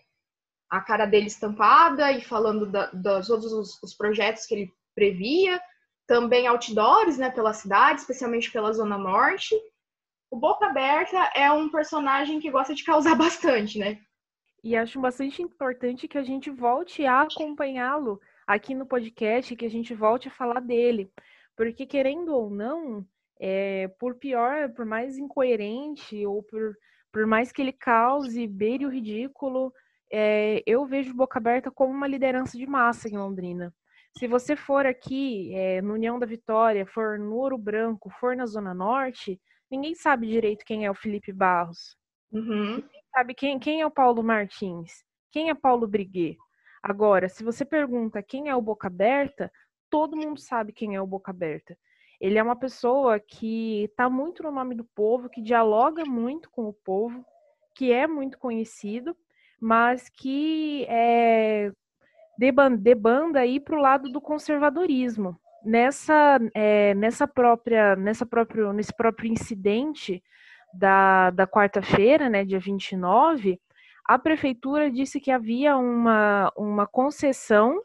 a 0.70 0.80
cara 0.80 1.08
dele 1.08 1.26
estampada 1.26 2.12
e 2.12 2.22
falando 2.22 2.68
da, 2.68 2.86
dos 2.92 3.28
todos 3.28 3.52
os, 3.52 3.82
os, 3.82 3.94
projetos 3.96 4.46
que 4.46 4.54
ele 4.54 4.72
previa, 4.94 5.60
também 6.08 6.46
outdoors, 6.46 7.18
né, 7.18 7.32
pela 7.32 7.52
cidade, 7.52 8.02
especialmente 8.02 8.52
pela 8.52 8.72
zona 8.74 8.98
norte. 8.98 9.56
O 10.30 10.38
Boca 10.38 10.68
Aberta 10.68 11.32
é 11.36 11.52
um 11.52 11.70
personagem 11.70 12.40
que 12.40 12.52
gosta 12.52 12.76
de 12.76 12.84
causar 12.84 13.16
bastante, 13.18 13.80
né? 13.80 14.00
E 14.66 14.76
acho 14.76 15.00
bastante 15.00 15.44
importante 15.44 16.08
que 16.08 16.18
a 16.18 16.24
gente 16.24 16.50
volte 16.50 17.06
a 17.06 17.22
acompanhá-lo 17.22 18.20
aqui 18.48 18.74
no 18.74 18.84
podcast, 18.84 19.56
que 19.56 19.64
a 19.64 19.70
gente 19.70 19.94
volte 19.94 20.28
a 20.28 20.32
falar 20.32 20.60
dele. 20.60 21.12
Porque, 21.56 21.86
querendo 21.86 22.30
ou 22.30 22.50
não, 22.50 23.06
é, 23.40 23.88
por 24.00 24.16
pior, 24.16 24.74
por 24.74 24.84
mais 24.84 25.20
incoerente 25.20 26.26
ou 26.26 26.42
por, 26.42 26.76
por 27.14 27.28
mais 27.28 27.52
que 27.52 27.62
ele 27.62 27.74
cause, 27.74 28.48
beire 28.48 28.88
o 28.88 28.90
ridículo, 28.90 29.72
é, 30.12 30.64
eu 30.66 30.84
vejo 30.84 31.14
Boca 31.14 31.38
Aberta 31.38 31.70
como 31.70 31.94
uma 31.94 32.08
liderança 32.08 32.58
de 32.58 32.66
massa 32.66 33.08
em 33.08 33.18
Londrina. 33.18 33.72
Se 34.18 34.28
você 34.28 34.56
for 34.56 34.88
aqui 34.88 35.54
é, 35.54 35.80
no 35.80 35.94
União 35.94 36.18
da 36.18 36.26
Vitória, 36.26 36.88
for 36.88 37.20
no 37.20 37.36
Ouro 37.36 37.58
Branco, 37.60 38.10
for 38.20 38.36
na 38.36 38.48
Zona 38.48 38.74
Norte, 38.74 39.40
ninguém 39.70 39.94
sabe 39.94 40.26
direito 40.26 40.66
quem 40.66 40.88
é 40.88 40.90
o 40.90 40.96
Felipe 40.96 41.32
Barros. 41.32 41.96
Uhum. 42.32 42.84
Sabe 43.16 43.34
quem, 43.34 43.58
quem 43.58 43.82
é 43.82 43.86
o 43.86 43.92
Paulo 43.92 44.24
Martins, 44.24 45.04
quem 45.32 45.50
é 45.50 45.54
Paulo 45.54 45.88
Briguet. 45.88 46.38
Agora, 46.84 47.30
se 47.30 47.44
você 47.44 47.64
pergunta 47.64 48.22
quem 48.22 48.50
é 48.50 48.56
o 48.56 48.62
Boca 48.62 48.88
Aberta, 48.88 49.52
todo 49.90 50.18
mundo 50.18 50.40
sabe 50.40 50.74
quem 50.74 50.96
é 50.96 51.02
o 51.02 51.08
Boca 51.08 51.32
Aberta. 51.32 51.78
Ele 52.20 52.38
é 52.38 52.44
uma 52.44 52.56
pessoa 52.56 53.20
que 53.20 53.86
está 53.86 54.10
muito 54.10 54.44
no 54.44 54.52
nome 54.52 54.76
do 54.76 54.84
povo, 54.84 55.30
que 55.30 55.42
dialoga 55.42 56.06
muito 56.06 56.50
com 56.52 56.66
o 56.66 56.74
povo, 56.74 57.26
que 57.74 57.92
é 57.92 58.06
muito 58.06 58.38
conhecido 58.38 59.16
mas 59.60 60.10
que 60.10 60.86
é, 60.88 61.72
debanda 62.38 63.40
aí 63.40 63.60
para 63.60 63.76
o 63.76 63.82
lado 63.82 64.12
do 64.12 64.22
conservadorismo. 64.22 65.40
Nessa, 65.64 66.40
é, 66.54 66.94
nessa 66.94 67.28
própria, 67.28 67.96
nessa 67.96 68.26
próprio, 68.26 68.72
nesse 68.72 68.96
próprio 68.96 69.32
incidente 69.32 70.24
da, 70.78 71.32
da 71.32 71.48
quarta-feira, 71.48 72.30
né, 72.30 72.44
dia 72.44 72.60
29, 72.60 73.60
a 74.08 74.20
prefeitura 74.20 74.92
disse 74.92 75.20
que 75.20 75.32
havia 75.32 75.76
uma, 75.78 76.52
uma 76.56 76.86
concessão 76.86 77.82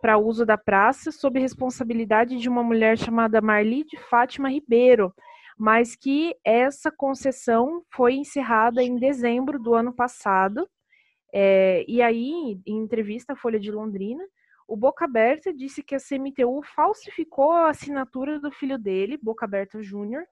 para 0.00 0.16
uso 0.16 0.46
da 0.46 0.56
praça 0.56 1.10
sob 1.10 1.38
responsabilidade 1.38 2.38
de 2.38 2.48
uma 2.48 2.62
mulher 2.62 2.96
chamada 2.96 3.40
Marli 3.40 3.84
de 3.84 3.98
Fátima 3.98 4.50
Ribeiro, 4.50 5.12
mas 5.58 5.96
que 5.96 6.34
essa 6.44 6.90
concessão 6.90 7.82
foi 7.90 8.14
encerrada 8.14 8.82
em 8.82 8.96
dezembro 8.96 9.58
do 9.58 9.74
ano 9.74 9.92
passado. 9.92 10.68
É, 11.34 11.84
e 11.86 12.00
aí, 12.00 12.60
em 12.64 12.78
entrevista 12.78 13.32
à 13.32 13.36
Folha 13.36 13.58
de 13.58 13.70
Londrina, 13.70 14.24
o 14.66 14.76
Boca 14.76 15.04
Aberta 15.04 15.52
disse 15.52 15.82
que 15.82 15.94
a 15.94 15.98
CMTU 15.98 16.62
falsificou 16.74 17.52
a 17.52 17.70
assinatura 17.70 18.38
do 18.38 18.52
filho 18.52 18.78
dele, 18.78 19.18
Boca 19.20 19.44
Aberta 19.44 19.82
Júnior, 19.82 20.22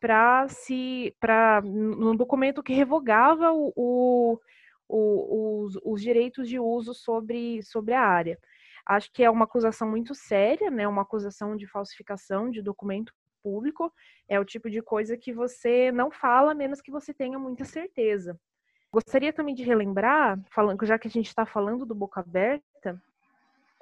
para 0.00 0.48
se 0.48 1.14
para 1.20 1.60
no 1.60 2.16
documento 2.16 2.62
que 2.62 2.72
revogava 2.72 3.52
o, 3.52 3.72
o, 3.76 4.38
o, 4.88 5.64
os, 5.64 5.78
os 5.84 6.00
direitos 6.00 6.48
de 6.48 6.58
uso 6.58 6.94
sobre, 6.94 7.62
sobre 7.62 7.94
a 7.94 8.02
área. 8.02 8.38
Acho 8.86 9.12
que 9.12 9.22
é 9.22 9.30
uma 9.30 9.44
acusação 9.44 9.88
muito 9.88 10.14
séria, 10.14 10.70
né? 10.70 10.88
Uma 10.88 11.02
acusação 11.02 11.54
de 11.54 11.66
falsificação 11.66 12.50
de 12.50 12.62
documento 12.62 13.12
público. 13.42 13.92
É 14.28 14.40
o 14.40 14.44
tipo 14.44 14.70
de 14.70 14.82
coisa 14.82 15.16
que 15.16 15.32
você 15.32 15.92
não 15.92 16.10
fala, 16.10 16.54
menos 16.54 16.80
que 16.80 16.90
você 16.90 17.12
tenha 17.12 17.38
muita 17.38 17.64
certeza. 17.64 18.38
Gostaria 18.92 19.32
também 19.32 19.54
de 19.54 19.62
relembrar, 19.62 20.40
falando, 20.50 20.84
já 20.84 20.98
que 20.98 21.06
a 21.06 21.10
gente 21.10 21.28
está 21.28 21.46
falando 21.46 21.86
do 21.86 21.94
Boca 21.94 22.20
Aberta, 22.20 23.00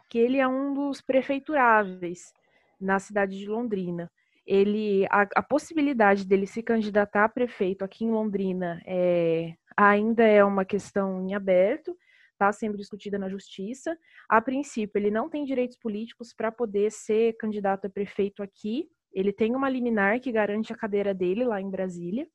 que 0.08 0.18
ele 0.18 0.38
é 0.38 0.46
um 0.46 0.74
dos 0.74 1.00
prefeituráveis 1.00 2.34
na 2.80 2.98
cidade 2.98 3.38
de 3.38 3.46
Londrina. 3.46 4.10
Ele, 4.48 5.06
a, 5.10 5.28
a 5.36 5.42
possibilidade 5.42 6.26
dele 6.26 6.46
se 6.46 6.62
candidatar 6.62 7.24
a 7.24 7.28
prefeito 7.28 7.84
aqui 7.84 8.04
em 8.04 8.10
Londrina 8.10 8.80
é, 8.86 9.54
ainda 9.76 10.24
é 10.24 10.42
uma 10.42 10.64
questão 10.64 11.28
em 11.28 11.34
aberto, 11.34 11.94
está 12.32 12.50
sendo 12.50 12.78
discutida 12.78 13.18
na 13.18 13.28
justiça. 13.28 13.94
A 14.26 14.40
princípio, 14.40 14.98
ele 14.98 15.10
não 15.10 15.28
tem 15.28 15.44
direitos 15.44 15.76
políticos 15.76 16.32
para 16.32 16.50
poder 16.50 16.90
ser 16.90 17.36
candidato 17.36 17.86
a 17.86 17.90
prefeito 17.90 18.42
aqui. 18.42 18.88
Ele 19.12 19.32
tem 19.32 19.54
uma 19.54 19.68
liminar 19.68 20.18
que 20.18 20.32
garante 20.32 20.72
a 20.72 20.76
cadeira 20.76 21.12
dele 21.12 21.44
lá 21.44 21.60
em 21.60 21.70
Brasília 21.70 22.26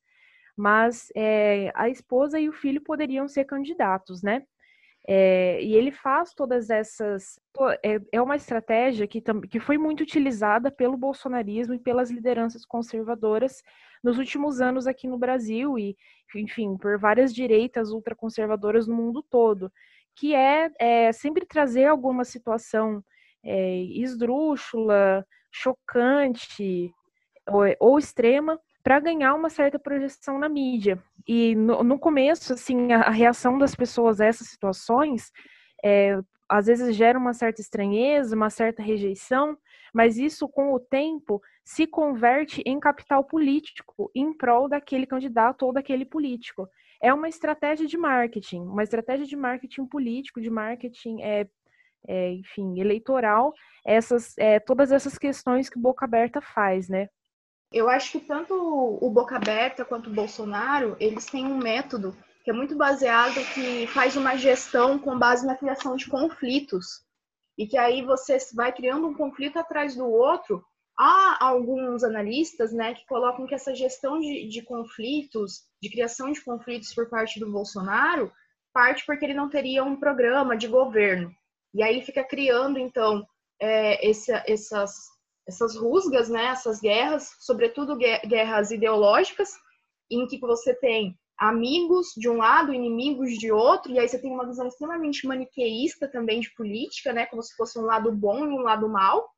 mas 0.55 1.07
é, 1.15 1.71
a 1.75 1.89
esposa 1.89 2.39
e 2.39 2.47
o 2.47 2.53
filho 2.53 2.81
poderiam 2.81 3.27
ser 3.27 3.45
candidatos, 3.45 4.21
né? 4.21 4.43
É, 5.05 5.61
e 5.61 5.75
ele 5.75 5.91
faz 5.91 6.33
todas 6.33 6.69
essas. 6.69 7.39
É, 7.83 7.99
é 8.13 8.21
uma 8.21 8.37
estratégia 8.37 9.05
que, 9.05 9.21
que 9.49 9.59
foi 9.59 9.77
muito 9.77 10.01
utilizada 10.01 10.71
pelo 10.71 10.95
bolsonarismo 10.95 11.73
e 11.73 11.79
pelas 11.79 12.09
lideranças 12.09 12.65
conservadoras 12.65 13.61
nos 14.03 14.17
últimos 14.17 14.61
anos 14.61 14.87
aqui 14.87 15.07
no 15.07 15.17
Brasil 15.17 15.77
e, 15.77 15.97
enfim, 16.35 16.77
por 16.77 16.97
várias 16.97 17.33
direitas 17.33 17.91
ultraconservadoras 17.91 18.87
no 18.87 18.95
mundo 18.95 19.21
todo, 19.21 19.71
que 20.15 20.33
é, 20.33 20.71
é 20.79 21.11
sempre 21.11 21.45
trazer 21.45 21.85
alguma 21.85 22.23
situação 22.23 23.03
é, 23.43 23.77
esdrúxula, 23.83 25.25
chocante 25.51 26.91
ou, 27.49 27.63
ou 27.79 27.99
extrema 27.99 28.59
para 28.83 28.99
ganhar 28.99 29.33
uma 29.33 29.49
certa 29.49 29.79
projeção 29.79 30.37
na 30.37 30.49
mídia. 30.49 31.01
E 31.25 31.55
no, 31.55 31.83
no 31.83 31.97
começo, 31.97 32.53
assim, 32.53 32.91
a, 32.91 33.03
a, 33.03 33.09
reação 33.09 33.57
das 33.57 33.73
pessoas 33.73 34.19
a 34.19 34.25
essas 34.25 34.49
situações 34.49 35.31
é, 35.83 36.19
às 36.49 36.65
vezes 36.67 36.95
gera 36.95 37.17
uma 37.17 37.33
certa 37.33 37.61
estranheza, 37.61 38.35
uma 38.35 38.49
certa 38.49 38.83
rejeição, 38.83 39.57
mas 39.93 40.17
isso 40.17 40.47
com 40.49 40.73
o 40.73 40.79
tempo 40.79 41.41
se 41.63 41.87
converte 41.87 42.61
em 42.65 42.79
capital 42.79 43.23
político 43.23 44.11
em 44.13 44.35
prol 44.35 44.67
daquele 44.67 45.05
candidato 45.05 45.65
ou 45.65 45.73
daquele 45.73 46.05
político. 46.05 46.67
É 47.01 47.13
uma 47.13 47.29
estratégia 47.29 47.87
de 47.87 47.97
marketing, 47.97 48.61
uma 48.61 48.83
estratégia 48.83 49.25
de 49.25 49.35
marketing 49.35 49.85
político, 49.85 50.41
de 50.41 50.49
marketing, 50.49 51.21
é, 51.21 51.47
é 52.07 52.33
enfim, 52.33 52.79
eleitoral, 52.79 53.53
essas, 53.85 54.37
é, 54.37 54.59
todas 54.59 54.91
essas 54.91 55.17
questões 55.17 55.69
que 55.69 55.79
Boca 55.79 56.05
Aberta 56.05 56.41
faz, 56.41 56.89
né? 56.89 57.07
Eu 57.73 57.89
acho 57.89 58.11
que 58.11 58.19
tanto 58.19 58.53
o 58.53 59.09
Boca 59.09 59.35
Aberta 59.35 59.83
quanto 59.83 60.09
o 60.09 60.13
Bolsonaro, 60.13 60.95
eles 60.99 61.25
têm 61.25 61.45
um 61.45 61.57
método 61.57 62.15
que 62.43 62.51
é 62.51 62.53
muito 62.53 62.75
baseado 62.75 63.35
que 63.53 63.87
faz 63.87 64.15
uma 64.15 64.35
gestão 64.35 64.99
com 64.99 65.17
base 65.17 65.45
na 65.45 65.55
criação 65.55 65.95
de 65.95 66.07
conflitos. 66.07 67.01
E 67.57 67.65
que 67.65 67.77
aí 67.77 68.03
você 68.03 68.37
vai 68.53 68.71
criando 68.71 69.07
um 69.07 69.13
conflito 69.13 69.57
atrás 69.57 69.95
do 69.95 70.05
outro. 70.05 70.63
Há 70.97 71.43
alguns 71.43 72.03
analistas 72.03 72.71
né, 72.71 72.93
que 72.93 73.05
colocam 73.07 73.47
que 73.47 73.55
essa 73.55 73.73
gestão 73.73 74.19
de, 74.19 74.47
de 74.47 74.61
conflitos, 74.61 75.63
de 75.81 75.89
criação 75.89 76.31
de 76.31 76.43
conflitos 76.43 76.93
por 76.93 77.09
parte 77.09 77.39
do 77.39 77.51
Bolsonaro, 77.51 78.31
parte 78.73 79.05
porque 79.05 79.25
ele 79.25 79.33
não 79.33 79.49
teria 79.49 79.83
um 79.83 79.95
programa 79.95 80.55
de 80.55 80.67
governo. 80.67 81.31
E 81.73 81.81
aí 81.81 81.95
ele 81.95 82.05
fica 82.05 82.23
criando, 82.23 82.77
então, 82.77 83.25
é, 83.59 84.07
esse, 84.07 84.31
essas 84.45 85.12
essas 85.47 85.75
rusgas, 85.75 86.29
né, 86.29 86.45
essas 86.45 86.79
guerras, 86.79 87.29
sobretudo 87.39 87.97
guerras 87.97 88.71
ideológicas, 88.71 89.51
em 90.09 90.25
que 90.27 90.39
você 90.39 90.73
tem 90.73 91.17
amigos 91.37 92.13
de 92.15 92.29
um 92.29 92.37
lado, 92.37 92.73
inimigos 92.73 93.37
de 93.37 93.51
outro, 93.51 93.91
e 93.91 93.99
aí 93.99 94.07
você 94.07 94.19
tem 94.19 94.31
uma 94.31 94.45
visão 94.45 94.67
extremamente 94.67 95.27
maniqueísta 95.27 96.07
também 96.07 96.39
de 96.39 96.53
política, 96.53 97.11
né, 97.11 97.25
como 97.25 97.41
se 97.41 97.55
fosse 97.55 97.77
um 97.77 97.83
lado 97.83 98.11
bom 98.11 98.45
e 98.45 98.49
um 98.49 98.61
lado 98.61 98.87
mal. 98.87 99.29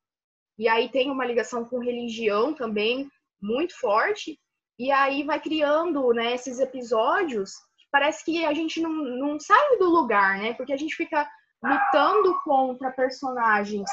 E 0.58 0.68
aí 0.68 0.88
tem 0.88 1.10
uma 1.10 1.24
ligação 1.24 1.64
com 1.64 1.78
religião 1.78 2.54
também 2.54 3.08
muito 3.40 3.78
forte. 3.78 4.38
E 4.78 4.90
aí 4.90 5.22
vai 5.24 5.40
criando, 5.40 6.12
né, 6.12 6.34
esses 6.34 6.60
episódios 6.60 7.52
que 7.78 7.86
parece 7.90 8.24
que 8.24 8.44
a 8.44 8.54
gente 8.54 8.80
não, 8.80 8.92
não 8.92 9.40
sai 9.40 9.76
do 9.78 9.88
lugar, 9.88 10.38
né? 10.38 10.54
Porque 10.54 10.72
a 10.72 10.76
gente 10.76 10.94
fica 10.94 11.28
lutando 11.62 12.38
contra 12.44 12.90
personagens 12.90 13.88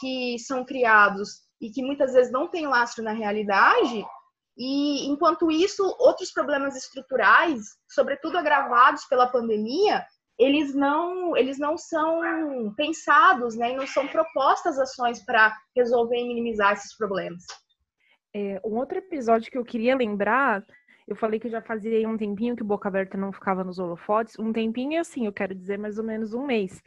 que 0.00 0.38
são 0.38 0.64
criados 0.64 1.44
e 1.64 1.70
que 1.70 1.82
muitas 1.82 2.12
vezes 2.12 2.30
não 2.30 2.46
tem 2.46 2.66
lastro 2.66 3.02
na 3.02 3.12
realidade. 3.12 4.04
E 4.56 5.08
enquanto 5.08 5.50
isso, 5.50 5.82
outros 5.98 6.30
problemas 6.30 6.76
estruturais, 6.76 7.60
sobretudo 7.88 8.36
agravados 8.36 9.06
pela 9.06 9.26
pandemia, 9.26 10.04
eles 10.38 10.74
não, 10.74 11.34
eles 11.34 11.58
não 11.58 11.78
são 11.78 12.74
pensados, 12.76 13.56
né, 13.56 13.72
e 13.72 13.76
não 13.76 13.86
são 13.86 14.06
propostas 14.08 14.78
ações 14.78 15.24
para 15.24 15.56
resolver 15.74 16.18
e 16.18 16.28
minimizar 16.28 16.74
esses 16.74 16.94
problemas. 16.96 17.42
É, 18.34 18.60
um 18.64 18.76
outro 18.76 18.98
episódio 18.98 19.50
que 19.50 19.56
eu 19.56 19.64
queria 19.64 19.96
lembrar, 19.96 20.62
eu 21.08 21.16
falei 21.16 21.40
que 21.40 21.48
já 21.48 21.62
fazia 21.62 22.06
um 22.06 22.18
tempinho 22.18 22.56
que 22.56 22.64
Boca 22.64 22.88
Aberta 22.88 23.16
não 23.16 23.32
ficava 23.32 23.64
nos 23.64 23.78
holofotes, 23.78 24.38
um 24.38 24.52
tempinho 24.52 25.00
assim, 25.00 25.24
eu 25.24 25.32
quero 25.32 25.54
dizer 25.54 25.78
mais 25.78 25.98
ou 25.98 26.04
menos 26.04 26.34
um 26.34 26.44
mês. 26.44 26.82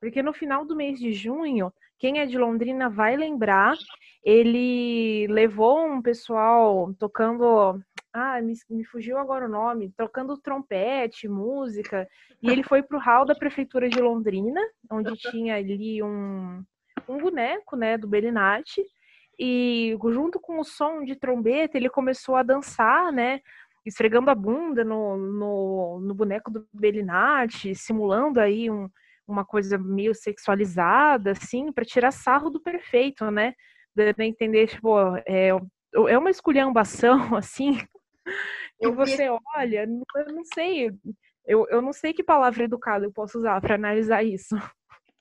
Porque 0.00 0.22
no 0.22 0.32
final 0.32 0.64
do 0.64 0.74
mês 0.74 0.98
de 0.98 1.12
junho, 1.12 1.72
quem 1.98 2.18
é 2.20 2.26
de 2.26 2.38
Londrina 2.38 2.88
vai 2.88 3.16
lembrar, 3.16 3.76
ele 4.24 5.26
levou 5.28 5.86
um 5.86 6.00
pessoal 6.00 6.92
tocando 6.98 7.78
ah, 8.12 8.40
me, 8.40 8.54
me, 8.68 8.84
fugiu 8.84 9.18
agora 9.18 9.46
o 9.46 9.48
nome, 9.48 9.92
tocando 9.96 10.36
trompete, 10.36 11.28
música, 11.28 12.08
e 12.42 12.50
ele 12.50 12.62
foi 12.62 12.82
para 12.82 12.96
o 12.96 13.00
hall 13.00 13.24
da 13.24 13.34
prefeitura 13.34 13.88
de 13.88 14.00
Londrina, 14.00 14.60
onde 14.90 15.14
tinha 15.16 15.56
ali 15.56 16.02
um, 16.02 16.64
um 17.08 17.18
boneco, 17.18 17.76
né, 17.76 17.96
do 17.96 18.08
Belinati, 18.08 18.82
e 19.38 19.96
junto 20.10 20.40
com 20.40 20.58
o 20.58 20.64
som 20.64 21.04
de 21.04 21.14
trombeta, 21.14 21.76
ele 21.76 21.88
começou 21.88 22.34
a 22.34 22.42
dançar, 22.42 23.12
né, 23.12 23.40
esfregando 23.86 24.30
a 24.30 24.34
bunda 24.34 24.84
no, 24.84 25.16
no, 25.16 26.00
no 26.00 26.14
boneco 26.14 26.50
do 26.50 26.66
Belinati, 26.72 27.74
simulando 27.74 28.40
aí 28.40 28.70
um, 28.70 28.90
uma 29.30 29.44
coisa 29.44 29.78
meio 29.78 30.14
sexualizada, 30.14 31.32
assim, 31.32 31.72
para 31.72 31.84
tirar 31.84 32.10
sarro 32.10 32.50
do 32.50 32.60
perfeito, 32.60 33.30
né, 33.30 33.54
dando 33.94 34.20
a 34.20 34.24
entender, 34.24 34.66
tipo, 34.68 34.96
é, 35.26 35.48
é 36.08 36.18
uma 36.18 36.30
esculhambação, 36.30 37.34
assim, 37.36 37.78
que 38.78 38.86
eu 38.86 38.94
você 38.94 39.28
olha, 39.56 39.84
eu 39.84 40.32
não 40.32 40.44
sei, 40.44 40.90
eu, 41.46 41.66
eu 41.68 41.82
não 41.82 41.92
sei 41.92 42.12
que 42.12 42.22
palavra 42.22 42.64
educada 42.64 43.04
eu 43.04 43.12
posso 43.12 43.38
usar 43.38 43.60
para 43.60 43.74
analisar 43.74 44.22
isso. 44.22 44.56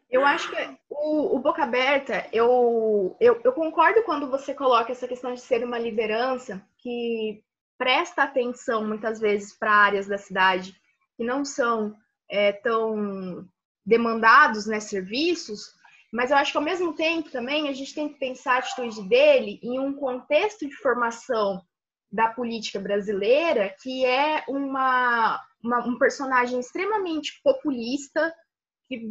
Eu 0.09 0.25
acho 0.25 0.49
que 0.49 0.77
o, 0.89 1.35
o 1.35 1.39
Boca 1.39 1.63
Aberta, 1.63 2.27
eu, 2.33 3.15
eu, 3.19 3.39
eu, 3.43 3.53
concordo 3.53 4.01
quando 4.03 4.27
você 4.29 4.55
coloca 4.55 4.91
essa 4.91 5.07
questão 5.07 5.35
de 5.35 5.41
ser 5.41 5.63
uma 5.63 5.77
liderança 5.77 6.65
que 6.79 7.43
presta 7.77 8.23
atenção 8.23 8.85
muitas 8.85 9.19
vezes 9.19 9.57
para 9.57 9.71
áreas 9.71 10.07
da 10.07 10.17
cidade 10.17 10.73
que 11.15 11.23
não 11.23 11.45
são 11.45 11.95
é, 12.29 12.51
tão 12.51 13.47
demandados, 13.89 14.67
né, 14.67 14.79
serviços, 14.79 15.73
mas 16.13 16.29
eu 16.29 16.37
acho 16.37 16.51
que 16.51 16.57
ao 16.57 16.63
mesmo 16.63 16.93
tempo 16.93 17.31
também 17.31 17.67
a 17.67 17.73
gente 17.73 17.93
tem 17.93 18.07
que 18.07 18.19
pensar 18.19 18.55
a 18.55 18.57
atitude 18.59 19.01
dele 19.09 19.59
em 19.63 19.79
um 19.79 19.93
contexto 19.93 20.67
de 20.67 20.75
formação 20.75 21.61
da 22.11 22.29
política 22.29 22.79
brasileira, 22.79 23.75
que 23.81 24.05
é 24.05 24.43
uma, 24.47 25.41
uma 25.63 25.85
um 25.87 25.97
personagem 25.97 26.59
extremamente 26.59 27.39
populista, 27.43 28.33
que 28.87 29.07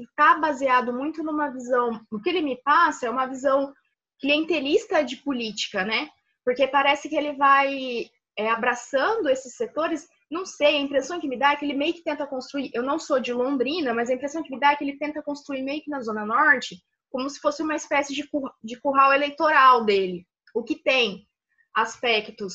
está 0.00 0.38
baseado 0.38 0.92
muito 0.92 1.22
numa 1.22 1.48
visão. 1.50 2.00
O 2.10 2.20
que 2.20 2.28
ele 2.28 2.42
me 2.42 2.56
passa 2.62 3.06
é 3.06 3.10
uma 3.10 3.26
visão 3.26 3.72
clientelista 4.20 5.04
de 5.04 5.16
política, 5.18 5.84
né? 5.84 6.08
Porque 6.44 6.66
parece 6.66 7.08
que 7.08 7.16
ele 7.16 7.32
vai 7.34 8.06
é, 8.36 8.50
abraçando 8.50 9.28
esses 9.28 9.54
setores. 9.54 10.08
Não 10.34 10.44
sei, 10.44 10.78
a 10.78 10.80
impressão 10.80 11.20
que 11.20 11.28
me 11.28 11.38
dá 11.38 11.52
é 11.52 11.56
que 11.56 11.64
ele 11.64 11.74
meio 11.74 11.94
que 11.94 12.02
tenta 12.02 12.26
construir. 12.26 12.68
Eu 12.74 12.82
não 12.82 12.98
sou 12.98 13.20
de 13.20 13.32
Londrina, 13.32 13.94
mas 13.94 14.10
a 14.10 14.14
impressão 14.14 14.42
que 14.42 14.50
me 14.50 14.58
dá 14.58 14.72
é 14.72 14.76
que 14.76 14.82
ele 14.82 14.98
tenta 14.98 15.22
construir 15.22 15.62
meio 15.62 15.80
que 15.80 15.88
na 15.88 16.00
Zona 16.00 16.26
Norte, 16.26 16.82
como 17.08 17.30
se 17.30 17.38
fosse 17.38 17.62
uma 17.62 17.76
espécie 17.76 18.12
de, 18.12 18.28
de 18.60 18.80
curral 18.80 19.12
eleitoral 19.12 19.84
dele. 19.84 20.26
O 20.52 20.64
que 20.64 20.74
tem 20.74 21.24
aspectos 21.72 22.54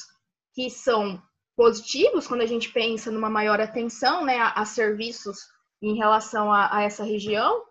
que 0.54 0.70
são 0.70 1.24
positivos 1.56 2.28
quando 2.28 2.42
a 2.42 2.46
gente 2.46 2.70
pensa 2.70 3.10
numa 3.12 3.30
maior 3.30 3.62
atenção 3.62 4.26
né, 4.26 4.40
a, 4.40 4.52
a 4.52 4.66
serviços 4.66 5.38
em 5.82 5.96
relação 5.96 6.52
a, 6.52 6.80
a, 6.80 6.84
essa 6.84 7.06
região, 7.06 7.64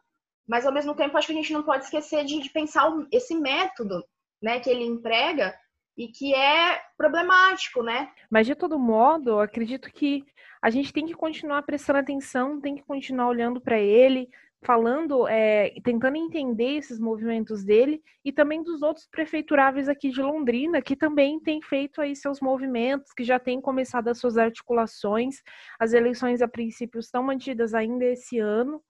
mas 0.49 0.65
ao 0.65 0.73
mesmo 0.73 0.95
tempo 0.95 1.19
acho 1.19 1.27
que 1.27 1.35
a 1.35 1.37
gente 1.37 1.53
não 1.53 1.63
pode 1.63 1.85
esquecer 1.85 2.25
de, 2.25 2.41
de 2.41 2.49
pensar 2.49 2.91
esse 3.13 3.35
método 3.35 4.03
né, 4.43 4.59
que 4.59 4.71
ele 4.71 4.85
emprega 4.85 5.55
e 5.99 6.07
que 6.07 6.33
é 6.33 6.81
problemático, 6.97 7.83
né? 7.83 8.09
Mas 8.31 8.47
de 8.47 8.55
todo 8.55 8.79
modo, 8.79 9.41
acredito 9.41 9.93
que 9.93 10.25
a 10.63 10.71
gente 10.71 10.93
tem 10.93 11.05
que 11.05 11.15
continuar 11.15 11.63
prestando 11.63 11.99
atenção, 11.99 12.61
tem 12.61 12.77
que 12.77 12.83
continuar 12.85 13.29
olhando 13.29 13.61
para 13.61 13.79
ele, 13.81 14.31
falando, 14.63 15.27
é, 15.29 15.75
tentando 15.83 16.17
entender 16.17 16.77
esses 16.77 17.01
movimentos 17.01 17.65
dele 17.65 18.01
e 18.25 18.33
também 18.33 18.63
dos 18.63 18.81
outros 18.83 19.07
prefeituráveis 19.07 19.89
aqui 19.89 20.11
de 20.11 20.23
Londrina, 20.23 20.81
que 20.81 20.97
também 20.97 21.41
têm 21.41 21.61
feito 21.61 22.01
aí 22.01 22.15
seus 22.15 22.41
movimentos, 22.41 23.13
que 23.13 23.25
já 23.25 23.39
têm 23.39 23.61
começado 23.61 24.09
as 24.09 24.19
suas 24.19 24.39
articulações. 24.39 25.43
As 25.81 25.93
eleições, 25.93 26.43
a 26.43 26.49
princípio, 26.49 27.01
estão 27.01 27.25
mantidas 27.25 27.75
ainda 27.75 28.05
esse 28.05 28.39
ano. 28.39 28.83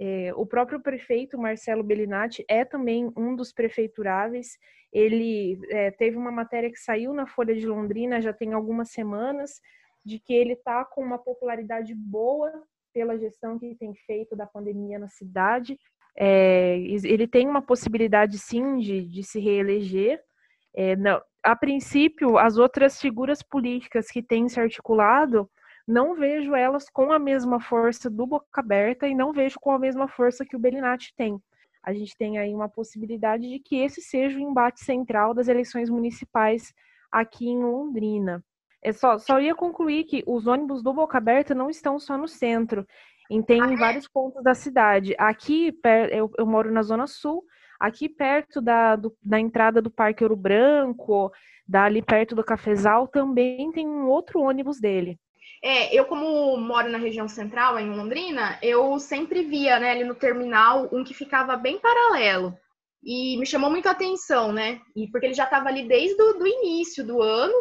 É, 0.00 0.32
o 0.34 0.46
próprio 0.46 0.80
prefeito 0.80 1.36
Marcelo 1.36 1.82
Bellinati 1.82 2.44
é 2.48 2.64
também 2.64 3.12
um 3.16 3.34
dos 3.34 3.52
prefeituráveis. 3.52 4.56
Ele 4.92 5.58
é, 5.70 5.90
teve 5.90 6.16
uma 6.16 6.30
matéria 6.30 6.70
que 6.70 6.78
saiu 6.78 7.12
na 7.12 7.26
Folha 7.26 7.54
de 7.54 7.66
Londrina 7.66 8.20
já 8.20 8.32
tem 8.32 8.52
algumas 8.52 8.90
semanas, 8.90 9.60
de 10.04 10.18
que 10.18 10.32
ele 10.32 10.52
está 10.52 10.84
com 10.84 11.02
uma 11.02 11.18
popularidade 11.18 11.94
boa 11.94 12.50
pela 12.94 13.18
gestão 13.18 13.58
que 13.58 13.74
tem 13.74 13.94
feito 14.06 14.36
da 14.36 14.46
pandemia 14.46 14.98
na 14.98 15.08
cidade. 15.08 15.78
É, 16.16 16.78
ele 16.78 17.26
tem 17.26 17.48
uma 17.48 17.62
possibilidade, 17.62 18.38
sim, 18.38 18.78
de, 18.78 19.04
de 19.04 19.22
se 19.22 19.38
reeleger. 19.38 20.20
Não, 20.98 21.20
a 21.42 21.56
princípio, 21.56 22.38
as 22.38 22.56
outras 22.56 23.00
figuras 23.00 23.42
políticas 23.42 24.08
que 24.08 24.22
têm 24.22 24.48
se 24.48 24.60
articulado, 24.60 25.50
não 25.88 26.14
vejo 26.14 26.54
elas 26.54 26.90
com 26.90 27.10
a 27.10 27.18
mesma 27.18 27.58
força 27.58 28.10
do 28.10 28.26
Boca 28.26 28.46
Aberta 28.52 29.08
e 29.08 29.14
não 29.14 29.32
vejo 29.32 29.58
com 29.58 29.70
a 29.70 29.78
mesma 29.78 30.06
força 30.06 30.44
que 30.44 30.54
o 30.54 30.58
Belinati 30.58 31.14
tem. 31.16 31.40
A 31.82 31.94
gente 31.94 32.14
tem 32.18 32.38
aí 32.38 32.54
uma 32.54 32.68
possibilidade 32.68 33.48
de 33.48 33.58
que 33.58 33.76
esse 33.76 34.02
seja 34.02 34.36
o 34.36 34.42
embate 34.42 34.84
central 34.84 35.32
das 35.32 35.48
eleições 35.48 35.88
municipais 35.88 36.74
aqui 37.10 37.48
em 37.48 37.64
Londrina. 37.64 38.44
É 38.82 38.92
só, 38.92 39.16
só 39.16 39.40
ia 39.40 39.54
concluir 39.54 40.04
que 40.04 40.22
os 40.26 40.46
ônibus 40.46 40.82
do 40.82 40.92
Boca 40.92 41.16
Aberta 41.16 41.54
não 41.54 41.70
estão 41.70 41.98
só 41.98 42.18
no 42.18 42.28
centro, 42.28 42.86
e 43.30 43.42
tem 43.42 43.60
é? 43.60 43.76
vários 43.76 44.06
pontos 44.06 44.42
da 44.42 44.54
cidade. 44.54 45.14
Aqui, 45.18 45.74
eu, 46.10 46.30
eu 46.36 46.46
moro 46.46 46.70
na 46.70 46.82
Zona 46.82 47.06
Sul, 47.06 47.44
aqui 47.80 48.08
perto 48.08 48.60
da, 48.60 48.94
do, 48.94 49.16
da 49.22 49.40
entrada 49.40 49.80
do 49.80 49.90
Parque 49.90 50.22
Ouro 50.22 50.36
Branco, 50.36 51.32
dali 51.66 52.02
perto 52.02 52.34
do 52.34 52.44
Cafezal, 52.44 53.08
também 53.08 53.70
tem 53.72 53.88
um 53.88 54.06
outro 54.06 54.40
ônibus 54.40 54.78
dele. 54.80 55.18
É, 55.62 55.94
eu 55.94 56.04
como 56.04 56.56
moro 56.56 56.88
na 56.88 56.98
região 56.98 57.28
central, 57.28 57.78
em 57.78 57.90
Londrina, 57.90 58.58
eu 58.62 58.98
sempre 58.98 59.42
via, 59.42 59.78
né, 59.80 59.90
ali 59.90 60.04
no 60.04 60.14
terminal, 60.14 60.88
um 60.92 61.02
que 61.02 61.14
ficava 61.14 61.56
bem 61.56 61.78
paralelo. 61.78 62.56
E 63.02 63.36
me 63.38 63.46
chamou 63.46 63.70
muito 63.70 63.88
a 63.88 63.92
atenção, 63.92 64.52
né? 64.52 64.80
E 64.94 65.08
porque 65.08 65.26
ele 65.26 65.34
já 65.34 65.44
estava 65.44 65.68
ali 65.68 65.86
desde 65.86 66.20
o 66.20 66.46
início 66.46 67.04
do 67.04 67.22
ano, 67.22 67.54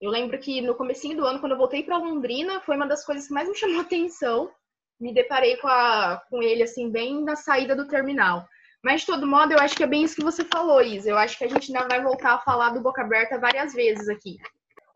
eu 0.00 0.10
lembro 0.10 0.38
que 0.38 0.60
no 0.60 0.74
comecinho 0.74 1.16
do 1.16 1.24
ano, 1.24 1.40
quando 1.40 1.52
eu 1.52 1.58
voltei 1.58 1.82
para 1.82 1.96
Londrina, 1.96 2.60
foi 2.60 2.76
uma 2.76 2.86
das 2.86 3.04
coisas 3.04 3.26
que 3.26 3.32
mais 3.32 3.48
me 3.48 3.56
chamou 3.56 3.80
atenção. 3.80 4.50
Me 5.00 5.12
deparei 5.12 5.56
com, 5.56 5.68
a, 5.68 6.22
com 6.30 6.42
ele, 6.42 6.62
assim, 6.62 6.90
bem 6.90 7.22
na 7.22 7.36
saída 7.36 7.74
do 7.74 7.88
terminal. 7.88 8.46
Mas, 8.82 9.00
de 9.00 9.06
todo 9.06 9.26
modo, 9.26 9.52
eu 9.52 9.58
acho 9.58 9.74
que 9.74 9.82
é 9.82 9.86
bem 9.86 10.04
isso 10.04 10.16
que 10.16 10.24
você 10.24 10.44
falou, 10.44 10.82
Isa. 10.82 11.10
Eu 11.10 11.18
acho 11.18 11.36
que 11.36 11.44
a 11.44 11.48
gente 11.48 11.74
ainda 11.74 11.88
vai 11.88 12.02
voltar 12.02 12.34
a 12.34 12.38
falar 12.38 12.70
do 12.70 12.80
Boca 12.80 13.02
Aberta 13.02 13.38
várias 13.38 13.72
vezes 13.72 14.08
aqui. 14.08 14.36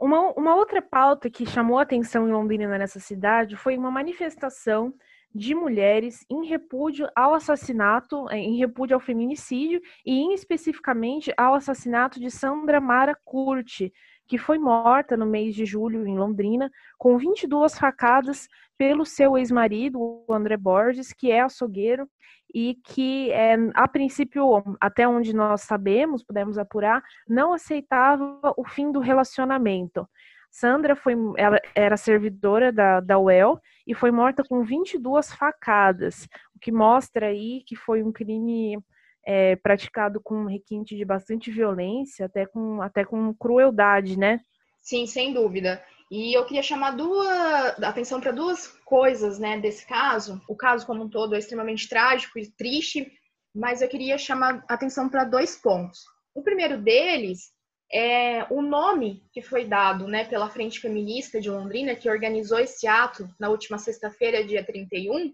Uma, 0.00 0.32
uma 0.32 0.54
outra 0.54 0.80
pauta 0.80 1.28
que 1.28 1.44
chamou 1.44 1.78
atenção 1.78 2.26
em 2.26 2.32
Londrina 2.32 2.78
nessa 2.78 2.98
cidade 2.98 3.54
foi 3.54 3.76
uma 3.76 3.90
manifestação 3.90 4.94
de 5.34 5.54
mulheres 5.54 6.24
em 6.30 6.46
repúdio 6.46 7.06
ao 7.14 7.34
assassinato, 7.34 8.26
é, 8.30 8.38
em 8.38 8.56
repúdio 8.56 8.94
ao 8.94 9.00
feminicídio 9.00 9.78
e, 10.04 10.12
em, 10.12 10.32
especificamente, 10.32 11.32
ao 11.36 11.54
assassinato 11.54 12.18
de 12.18 12.30
Sandra 12.30 12.80
Mara 12.80 13.14
Curti, 13.24 13.92
que 14.30 14.38
foi 14.38 14.58
morta 14.60 15.16
no 15.16 15.26
mês 15.26 15.56
de 15.56 15.66
julho 15.66 16.06
em 16.06 16.16
Londrina, 16.16 16.70
com 16.96 17.18
22 17.18 17.76
facadas 17.76 18.46
pelo 18.78 19.04
seu 19.04 19.36
ex-marido, 19.36 19.98
o 20.00 20.32
André 20.32 20.56
Borges, 20.56 21.12
que 21.12 21.32
é 21.32 21.40
açougueiro 21.40 22.08
e 22.54 22.76
que, 22.84 23.32
é, 23.32 23.56
a 23.74 23.88
princípio, 23.88 24.62
até 24.80 25.08
onde 25.08 25.34
nós 25.34 25.62
sabemos, 25.62 26.22
pudemos 26.22 26.58
apurar, 26.58 27.02
não 27.28 27.52
aceitava 27.52 28.54
o 28.56 28.64
fim 28.64 28.92
do 28.92 29.00
relacionamento. 29.00 30.08
Sandra 30.48 30.94
foi, 30.94 31.16
ela 31.36 31.58
era 31.74 31.96
servidora 31.96 32.70
da, 32.70 33.00
da 33.00 33.18
UEL 33.18 33.60
e 33.84 33.96
foi 33.96 34.12
morta 34.12 34.44
com 34.48 34.62
22 34.62 35.34
facadas, 35.34 36.28
o 36.54 36.58
que 36.60 36.70
mostra 36.70 37.26
aí 37.26 37.64
que 37.66 37.74
foi 37.74 38.00
um 38.00 38.12
crime 38.12 38.78
é, 39.26 39.56
praticado 39.56 40.20
com 40.22 40.46
requinte 40.46 40.96
de 40.96 41.04
bastante 41.04 41.50
violência, 41.50 42.26
até 42.26 42.46
com, 42.46 42.80
até 42.82 43.04
com 43.04 43.34
crueldade, 43.34 44.18
né? 44.18 44.40
Sim, 44.82 45.06
sem 45.06 45.32
dúvida. 45.32 45.82
E 46.10 46.36
eu 46.36 46.44
queria 46.44 46.62
chamar 46.62 46.92
duas, 46.92 47.82
atenção 47.82 48.20
para 48.20 48.32
duas 48.32 48.66
coisas, 48.84 49.38
né, 49.38 49.60
desse 49.60 49.86
caso. 49.86 50.40
O 50.48 50.56
caso 50.56 50.84
como 50.84 51.04
um 51.04 51.08
todo 51.08 51.34
é 51.34 51.38
extremamente 51.38 51.88
trágico 51.88 52.38
e 52.38 52.50
triste, 52.50 53.12
mas 53.54 53.80
eu 53.80 53.88
queria 53.88 54.18
chamar 54.18 54.64
atenção 54.68 55.08
para 55.08 55.24
dois 55.24 55.56
pontos. 55.56 56.00
O 56.34 56.42
primeiro 56.42 56.80
deles 56.80 57.52
é 57.92 58.44
o 58.50 58.62
nome 58.62 59.22
que 59.32 59.42
foi 59.42 59.64
dado 59.64 60.06
né, 60.06 60.24
pela 60.24 60.50
Frente 60.50 60.80
Feminista 60.80 61.40
de 61.40 61.50
Londrina, 61.50 61.94
que 61.94 62.08
organizou 62.08 62.58
esse 62.58 62.86
ato 62.86 63.28
na 63.38 63.48
última 63.48 63.78
sexta-feira, 63.78 64.44
dia 64.44 64.64
31, 64.64 65.32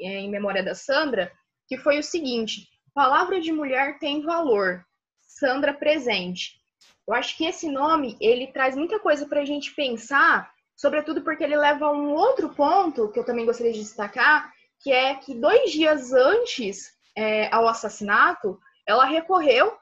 é, 0.00 0.20
em 0.20 0.30
memória 0.30 0.62
da 0.62 0.74
Sandra, 0.74 1.30
que 1.68 1.76
foi 1.76 1.98
o 1.98 2.02
seguinte: 2.02 2.68
Palavra 2.98 3.40
de 3.40 3.52
mulher 3.52 4.00
tem 4.00 4.22
valor. 4.22 4.84
Sandra 5.22 5.72
presente. 5.72 6.60
Eu 7.06 7.14
acho 7.14 7.36
que 7.36 7.44
esse 7.44 7.70
nome 7.70 8.16
ele 8.20 8.48
traz 8.48 8.74
muita 8.74 8.98
coisa 8.98 9.24
para 9.24 9.40
a 9.40 9.44
gente 9.44 9.72
pensar, 9.72 10.52
sobretudo 10.74 11.22
porque 11.22 11.44
ele 11.44 11.56
leva 11.56 11.86
a 11.86 11.92
um 11.92 12.12
outro 12.12 12.48
ponto 12.48 13.08
que 13.12 13.16
eu 13.20 13.24
também 13.24 13.46
gostaria 13.46 13.72
de 13.72 13.78
destacar, 13.78 14.52
que 14.80 14.90
é 14.90 15.14
que 15.14 15.32
dois 15.32 15.70
dias 15.70 16.12
antes 16.12 16.92
é, 17.16 17.48
ao 17.54 17.68
assassinato, 17.68 18.58
ela 18.84 19.04
recorreu 19.04 19.76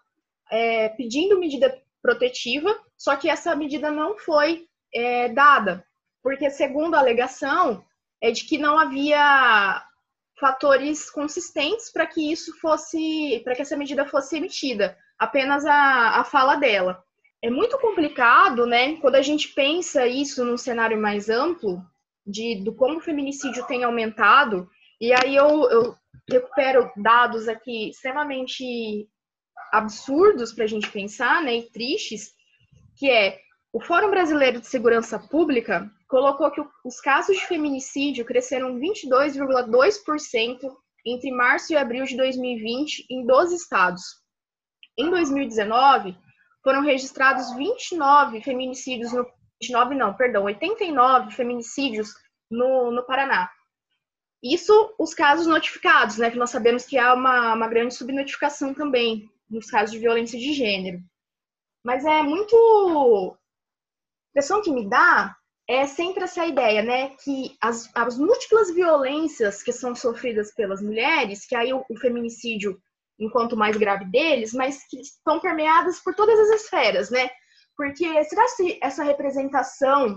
é, 0.50 0.90
pedindo 0.90 1.40
medida 1.40 1.74
protetiva, 2.02 2.78
só 2.98 3.16
que 3.16 3.30
essa 3.30 3.56
medida 3.56 3.90
não 3.90 4.18
foi 4.18 4.68
é, 4.94 5.30
dada, 5.30 5.82
porque 6.22 6.50
segundo 6.50 6.94
a 6.94 6.98
alegação 6.98 7.82
é 8.20 8.30
de 8.30 8.44
que 8.44 8.58
não 8.58 8.78
havia 8.78 9.85
fatores 10.38 11.10
consistentes 11.10 11.90
para 11.90 12.06
que 12.06 12.30
isso 12.30 12.58
fosse, 12.60 13.40
para 13.44 13.54
que 13.54 13.62
essa 13.62 13.76
medida 13.76 14.06
fosse 14.06 14.36
emitida, 14.36 14.96
apenas 15.18 15.64
a, 15.64 16.20
a 16.20 16.24
fala 16.24 16.56
dela. 16.56 17.02
É 17.42 17.50
muito 17.50 17.78
complicado, 17.78 18.66
né, 18.66 18.96
quando 18.96 19.14
a 19.16 19.22
gente 19.22 19.48
pensa 19.48 20.06
isso 20.06 20.44
num 20.44 20.56
cenário 20.56 21.00
mais 21.00 21.28
amplo, 21.28 21.82
de 22.26 22.56
do 22.56 22.74
como 22.74 22.98
o 22.98 23.00
feminicídio 23.00 23.66
tem 23.66 23.84
aumentado, 23.84 24.68
e 25.00 25.12
aí 25.12 25.36
eu, 25.36 25.70
eu 25.70 25.94
recupero 26.28 26.90
dados 26.96 27.46
aqui 27.46 27.90
extremamente 27.90 29.08
absurdos 29.72 30.52
para 30.52 30.64
a 30.64 30.68
gente 30.68 30.90
pensar, 30.90 31.42
né, 31.42 31.56
e 31.56 31.70
tristes, 31.70 32.32
que 32.96 33.10
é 33.10 33.38
o 33.76 33.80
Fórum 33.80 34.10
Brasileiro 34.10 34.58
de 34.58 34.66
Segurança 34.66 35.18
Pública 35.18 35.92
colocou 36.08 36.50
que 36.50 36.62
os 36.82 36.98
casos 36.98 37.36
de 37.36 37.46
feminicídio 37.46 38.24
cresceram 38.24 38.80
22,2% 38.80 40.74
entre 41.04 41.30
março 41.30 41.74
e 41.74 41.76
abril 41.76 42.06
de 42.06 42.16
2020 42.16 43.04
em 43.10 43.26
12 43.26 43.54
estados. 43.54 44.02
Em 44.96 45.10
2019, 45.10 46.16
foram 46.64 46.80
registrados 46.80 47.54
29 47.54 48.40
feminicídios 48.40 49.12
no 49.12 49.26
29 49.60 49.94
não, 49.94 50.14
perdão, 50.14 50.44
89 50.44 51.32
feminicídios 51.32 52.14
no, 52.50 52.90
no 52.90 53.04
Paraná. 53.04 53.50
Isso 54.42 54.94
os 54.98 55.12
casos 55.12 55.46
notificados, 55.46 56.16
né? 56.16 56.30
Que 56.30 56.38
nós 56.38 56.48
sabemos 56.48 56.86
que 56.86 56.96
há 56.96 57.12
uma, 57.12 57.52
uma 57.52 57.68
grande 57.68 57.94
subnotificação 57.94 58.72
também 58.72 59.28
nos 59.50 59.66
casos 59.66 59.90
de 59.90 59.98
violência 59.98 60.38
de 60.38 60.54
gênero. 60.54 60.98
Mas 61.84 62.06
é 62.06 62.22
muito. 62.22 63.36
Impressão 64.36 64.60
que 64.60 64.70
me 64.70 64.86
dá 64.86 65.34
é 65.66 65.86
sempre 65.86 66.24
essa 66.24 66.44
ideia, 66.44 66.82
né? 66.82 67.16
Que 67.24 67.56
as, 67.58 67.90
as 67.94 68.18
múltiplas 68.18 68.70
violências 68.70 69.62
que 69.62 69.72
são 69.72 69.94
sofridas 69.94 70.54
pelas 70.54 70.82
mulheres, 70.82 71.46
que 71.46 71.56
aí 71.56 71.72
o, 71.72 71.82
o 71.88 71.96
feminicídio, 71.96 72.78
enquanto 73.18 73.56
mais 73.56 73.78
grave 73.78 74.04
deles, 74.04 74.52
mas 74.52 74.86
que 74.90 75.00
estão 75.00 75.40
permeadas 75.40 76.00
por 76.00 76.14
todas 76.14 76.38
as 76.38 76.60
esferas, 76.60 77.08
né? 77.10 77.30
Porque 77.74 78.24
será 78.24 78.44
que 78.54 78.78
essa 78.82 79.02
representação 79.02 80.14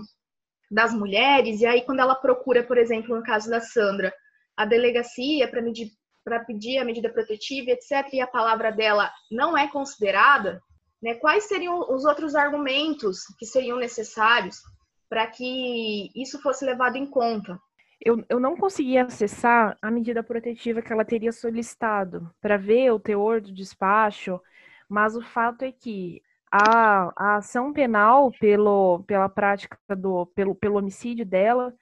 das 0.70 0.92
mulheres, 0.92 1.62
e 1.62 1.66
aí 1.66 1.80
quando 1.86 2.00
ela 2.00 2.14
procura, 2.14 2.62
por 2.62 2.76
exemplo, 2.76 3.16
no 3.16 3.22
caso 3.22 3.48
da 3.48 3.62
Sandra, 3.62 4.12
a 4.54 4.66
delegacia 4.66 5.48
para 5.48 6.44
pedir 6.44 6.76
a 6.76 6.84
medida 6.84 7.08
protetiva, 7.08 7.70
etc., 7.70 8.06
e 8.12 8.20
a 8.20 8.26
palavra 8.26 8.70
dela 8.70 9.10
não 9.30 9.56
é 9.56 9.66
considerada, 9.66 10.60
né, 11.02 11.14
quais 11.14 11.44
seriam 11.44 11.80
os 11.92 12.04
outros 12.04 12.34
argumentos 12.34 13.24
que 13.38 13.46
seriam 13.46 13.78
necessários 13.78 14.56
para 15.08 15.26
que 15.26 16.10
isso 16.14 16.40
fosse 16.40 16.64
levado 16.64 16.96
em 16.96 17.06
conta? 17.06 17.58
Eu, 18.02 18.24
eu 18.28 18.40
não 18.40 18.56
consegui 18.56 18.96
acessar 18.96 19.76
a 19.82 19.90
medida 19.90 20.22
protetiva 20.22 20.80
que 20.80 20.92
ela 20.92 21.04
teria 21.04 21.32
solicitado 21.32 22.30
para 22.40 22.56
ver 22.56 22.92
o 22.92 23.00
teor 23.00 23.40
do 23.40 23.52
despacho, 23.52 24.40
mas 24.88 25.14
o 25.14 25.20
fato 25.20 25.62
é 25.62 25.72
que 25.72 26.22
a, 26.50 27.12
a 27.16 27.36
ação 27.36 27.72
penal 27.72 28.32
pelo, 28.40 29.04
pela 29.06 29.28
prática 29.28 29.78
do 29.96 30.26
pelo, 30.34 30.54
pelo 30.54 30.78
homicídio 30.78 31.24
dela 31.24 31.72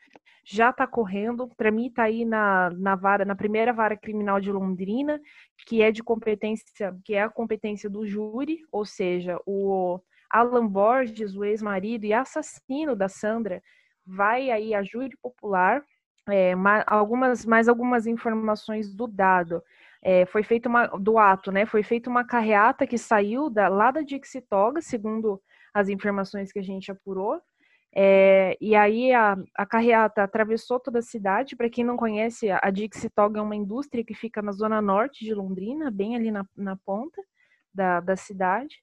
já 0.51 0.71
está 0.71 0.87
correndo, 0.87 1.47
tramita 1.59 2.03
aí 2.03 2.25
na, 2.25 2.71
na 2.71 2.97
vara, 2.97 3.23
na 3.23 3.37
primeira 3.37 3.71
vara 3.71 3.95
criminal 3.99 4.41
de 4.41 4.51
Londrina, 4.51 5.21
que 5.67 5.83
é 5.83 5.93
de 5.93 6.03
competência, 6.03 6.97
que 7.05 7.13
é 7.13 7.23
a 7.23 7.29
competência 7.29 7.91
do 7.91 8.07
júri, 8.07 8.61
ou 8.73 8.87
seja, 8.87 9.39
o 9.45 10.01
Alan 10.31 10.67
Borges, 10.67 11.37
o 11.37 11.45
ex-marido 11.45 12.07
e 12.07 12.15
assassino 12.15 12.97
da 12.97 13.09
Sandra, 13.09 13.63
vai 14.07 14.51
aí 14.51 14.75
a 14.75 14.83
júri 14.83 15.15
popular, 15.23 15.85
é, 16.27 16.55
mais, 16.55 16.83
algumas, 16.87 17.45
mais 17.45 17.69
algumas 17.69 18.07
informações 18.07 18.95
do 18.95 19.07
dado. 19.07 19.63
É, 20.03 20.25
foi 20.25 20.43
feita 20.43 20.67
uma 20.67 20.87
do 20.87 21.19
ato, 21.19 21.53
né? 21.53 21.67
Foi 21.67 21.83
feita 21.83 22.09
uma 22.09 22.25
carreata 22.25 22.87
que 22.87 22.97
saiu 22.97 23.51
da, 23.51 23.69
lá 23.69 23.91
da 23.91 24.01
Dixitoga, 24.01 24.81
segundo 24.81 25.43
as 25.75 25.91
informações 25.91 26.51
que 26.51 26.59
a 26.59 26.63
gente 26.63 26.91
apurou, 26.91 27.39
é, 27.95 28.57
e 28.61 28.75
aí 28.75 29.13
a, 29.13 29.37
a 29.55 29.67
carreata 29.67 30.23
atravessou 30.23 30.79
toda 30.79 30.99
a 30.99 31.03
cidade. 31.03 31.57
Para 31.57 31.71
quem 31.71 31.85
não 31.85 31.97
conhece, 31.97 32.51
a 32.51 32.71
Dixitog 32.71 33.39
é 33.39 33.43
uma 33.43 33.57
indústria 33.57 34.05
que 34.05 34.15
fica 34.15 34.43
na 34.43 34.53
zona 34.53 34.81
norte 34.83 35.25
de 35.25 35.35
Londrina, 35.35 35.91
bem 35.91 36.15
ali 36.15 36.31
na, 36.31 36.45
na 36.57 36.77
ponta 36.77 37.23
da, 37.73 38.01
da 38.01 38.17
cidade. 38.17 38.77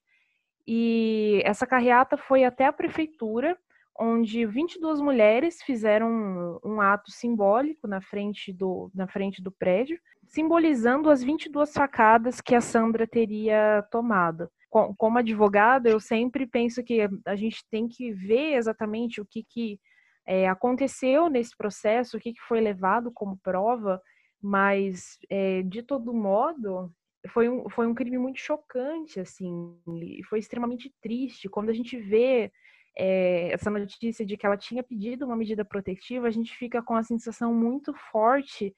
E 0.66 1.40
essa 1.44 1.66
carreata 1.66 2.16
foi 2.16 2.44
até 2.44 2.66
a 2.66 2.72
prefeitura, 2.72 3.56
onde 3.98 4.44
22 4.44 5.00
mulheres 5.00 5.62
fizeram 5.62 6.10
um, 6.10 6.72
um, 6.72 6.80
ato 6.80 7.10
simbólico 7.10 7.86
na 7.86 8.00
frente, 8.00 8.52
do, 8.52 8.90
na 8.94 9.06
frente 9.06 9.40
do 9.40 9.52
prédio, 9.52 9.98
simbolizando 10.26 11.08
as 11.08 11.22
22 11.22 11.72
facadas 11.72 12.40
que 12.40 12.54
a 12.54 12.60
Sandra 12.60 13.06
teria 13.06 13.86
tomado 13.90 14.50
como 14.96 15.18
advogada, 15.18 15.88
eu 15.88 16.00
sempre 16.00 16.46
penso 16.46 16.82
que 16.82 17.08
a 17.24 17.36
gente 17.36 17.64
tem 17.70 17.88
que 17.88 18.12
ver 18.12 18.54
exatamente 18.54 19.20
o 19.20 19.26
que, 19.26 19.44
que 19.44 19.80
é, 20.26 20.48
aconteceu 20.48 21.30
nesse 21.30 21.56
processo, 21.56 22.16
o 22.16 22.20
que, 22.20 22.32
que 22.32 22.40
foi 22.42 22.60
levado 22.60 23.10
como 23.12 23.38
prova, 23.38 24.00
mas 24.42 25.18
é, 25.30 25.62
de 25.62 25.82
todo 25.82 26.12
modo 26.12 26.92
foi 27.28 27.48
um, 27.48 27.68
foi 27.68 27.86
um 27.86 27.94
crime 27.94 28.18
muito 28.18 28.38
chocante, 28.38 29.18
assim, 29.20 29.76
e 30.02 30.22
foi 30.24 30.38
extremamente 30.38 30.92
triste. 31.00 31.48
Quando 31.48 31.70
a 31.70 31.72
gente 31.72 31.96
vê 31.96 32.52
é, 32.96 33.52
essa 33.52 33.70
notícia 33.70 34.24
de 34.24 34.36
que 34.36 34.46
ela 34.46 34.56
tinha 34.56 34.82
pedido 34.82 35.26
uma 35.26 35.36
medida 35.36 35.64
protetiva, 35.64 36.26
a 36.26 36.30
gente 36.30 36.56
fica 36.56 36.82
com 36.82 36.94
a 36.94 37.02
sensação 37.02 37.52
muito 37.54 37.92
forte 38.10 38.74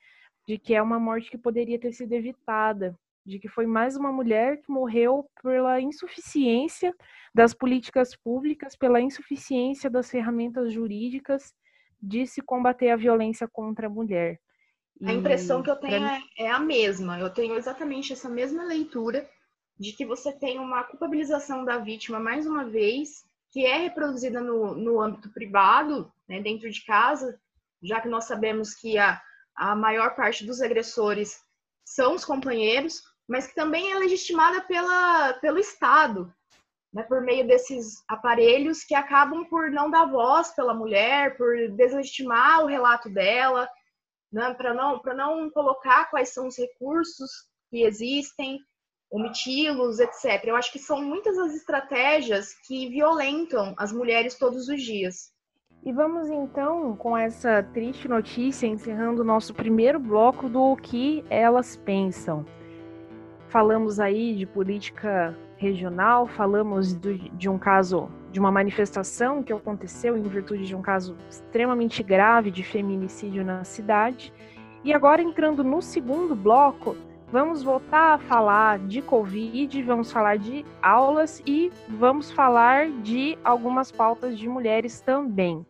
de 0.47 0.59
que 0.59 0.75
é 0.75 0.83
uma 0.83 0.99
morte 0.99 1.31
que 1.31 1.39
poderia 1.39 1.79
ter 1.79 1.93
sido 1.93 2.13
evitada 2.13 2.99
de 3.29 3.39
que 3.39 3.49
foi 3.49 3.67
mais 3.67 3.95
uma 3.95 4.11
mulher 4.11 4.61
que 4.63 4.71
morreu 4.71 5.29
pela 5.43 5.81
insuficiência 5.81 6.95
das 7.35 7.53
políticas 7.53 8.17
públicas, 8.17 8.75
pela 8.75 9.01
insuficiência 9.01 9.91
das 9.91 10.11
ferramentas 10.11 10.73
jurídicas 10.73 11.55
de 12.01 12.27
se 12.27 12.41
combater 12.41 12.91
a 12.91 12.97
violência 12.97 13.47
contra 13.47 13.87
a 13.87 13.91
mulher. 13.91 14.41
E, 15.01 15.09
a 15.09 15.13
impressão 15.13 15.63
que 15.63 15.71
eu 15.71 15.77
tenho 15.77 16.07
é, 16.07 16.21
é 16.39 16.51
a 16.51 16.59
mesma. 16.59 17.21
Eu 17.21 17.31
tenho 17.31 17.55
exatamente 17.55 18.13
essa 18.13 18.29
mesma 18.29 18.65
leitura 18.65 19.29
de 19.79 19.93
que 19.93 20.07
você 20.07 20.33
tem 20.33 20.59
uma 20.59 20.83
culpabilização 20.83 21.65
da 21.65 21.79
vítima, 21.79 22.19
mais 22.19 22.47
uma 22.47 22.65
vez, 22.65 23.25
que 23.51 23.65
é 23.65 23.77
reproduzida 23.77 24.41
no, 24.41 24.75
no 24.75 25.01
âmbito 25.01 25.31
privado, 25.33 26.11
né, 26.27 26.41
dentro 26.41 26.69
de 26.69 26.85
casa, 26.85 27.39
já 27.83 28.01
que 28.01 28.09
nós 28.09 28.25
sabemos 28.25 28.75
que 28.75 28.99
a, 28.99 29.21
a 29.55 29.77
maior 29.77 30.17
parte 30.17 30.45
dos 30.45 30.61
agressores 30.61 31.41
são 31.85 32.15
os 32.15 32.25
companheiros, 32.25 33.03
mas 33.29 33.47
que 33.47 33.55
também 33.55 33.93
é 33.93 33.99
legitimada 33.99 34.63
pela, 34.63 35.35
pelo 35.35 35.59
Estado, 35.59 36.33
né, 36.93 37.03
por 37.03 37.21
meio 37.21 37.47
desses 37.47 38.03
aparelhos 38.09 38.83
que 38.83 38.95
acabam 38.95 39.45
por 39.45 39.71
não 39.71 39.91
dar 39.91 40.07
voz 40.07 40.51
pela 40.55 40.73
mulher, 40.73 41.37
por 41.37 41.55
deslegitimar 41.73 42.65
o 42.65 42.67
relato 42.67 43.11
dela, 43.11 43.69
né, 44.33 44.55
para 44.55 44.73
não, 44.73 45.01
não 45.15 45.51
colocar 45.51 46.07
quais 46.11 46.31
são 46.31 46.47
os 46.47 46.57
recursos 46.57 47.31
que 47.71 47.83
existem, 47.83 48.59
omiti-los, 49.11 50.01
etc. 50.01 50.45
Eu 50.45 50.57
acho 50.57 50.73
que 50.73 50.79
são 50.79 51.03
muitas 51.03 51.37
as 51.39 51.55
estratégias 51.55 52.55
que 52.67 52.89
violentam 52.89 53.75
as 53.77 53.93
mulheres 53.93 54.39
todos 54.39 54.69
os 54.69 54.83
dias. 54.83 55.33
E 55.85 55.93
vamos 55.93 56.29
então 56.29 56.97
com 56.97 57.17
essa 57.17 57.63
triste 57.63 58.09
notícia 58.09 58.67
encerrando 58.67 59.23
o 59.23 59.25
nosso 59.25 59.55
primeiro 59.55 59.99
bloco 59.99 60.49
do 60.49 60.77
que 60.77 61.25
elas 61.31 61.77
pensam. 61.77 62.45
Falamos 63.49 63.99
aí 63.99 64.35
de 64.35 64.47
política 64.47 65.37
regional, 65.57 66.27
falamos 66.27 66.95
do, 66.95 67.17
de 67.17 67.49
um 67.49 67.59
caso, 67.59 68.09
de 68.31 68.39
uma 68.39 68.51
manifestação 68.51 69.43
que 69.43 69.53
aconteceu 69.53 70.17
em 70.17 70.23
virtude 70.23 70.67
de 70.67 70.77
um 70.77 70.83
caso 70.83 71.17
extremamente 71.29 72.03
grave 72.03 72.51
de 72.51 72.63
feminicídio 72.63 73.45
na 73.45 73.65
cidade. 73.65 74.33
E 74.85 74.93
agora, 74.93 75.21
entrando 75.23 75.65
no 75.65 75.83
segundo 75.83 76.35
bloco, 76.35 76.97
Vamos 77.31 77.63
voltar 77.63 78.15
a 78.15 78.19
falar 78.19 78.79
de 78.79 79.03
Covid, 79.03 79.83
vamos 79.83 80.11
falar 80.11 80.39
de 80.39 80.65
aulas 80.81 81.43
e 81.47 81.71
vamos 81.87 82.31
falar 82.31 82.89
de 83.03 83.37
algumas 83.45 83.93
pautas 83.93 84.39
de 84.39 84.49
mulheres 84.49 85.03
também. 85.03 85.65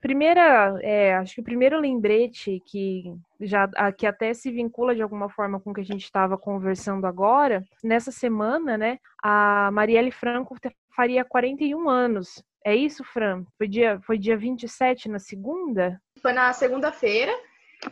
Primeira, 0.00 0.78
é, 0.80 1.14
acho 1.14 1.34
que 1.34 1.40
o 1.40 1.44
primeiro 1.44 1.80
lembrete 1.80 2.62
que 2.64 3.12
já 3.40 3.68
que 3.92 4.06
até 4.06 4.32
se 4.32 4.50
vincula 4.50 4.94
de 4.94 5.02
alguma 5.02 5.28
forma 5.28 5.58
com 5.58 5.70
o 5.70 5.74
que 5.74 5.80
a 5.80 5.84
gente 5.84 6.04
estava 6.04 6.38
conversando 6.38 7.06
agora, 7.06 7.64
nessa 7.82 8.12
semana, 8.12 8.78
né, 8.78 8.98
a 9.22 9.70
Marielle 9.72 10.12
Franco 10.12 10.56
faria 10.94 11.24
41 11.24 11.88
anos. 11.88 12.42
É 12.64 12.74
isso, 12.74 13.02
Fran? 13.02 13.44
Foi 13.56 13.66
dia, 13.66 14.00
foi 14.04 14.18
dia 14.18 14.36
27 14.36 15.08
na 15.08 15.18
segunda? 15.18 16.00
Foi 16.20 16.32
na 16.32 16.52
segunda-feira. 16.52 17.32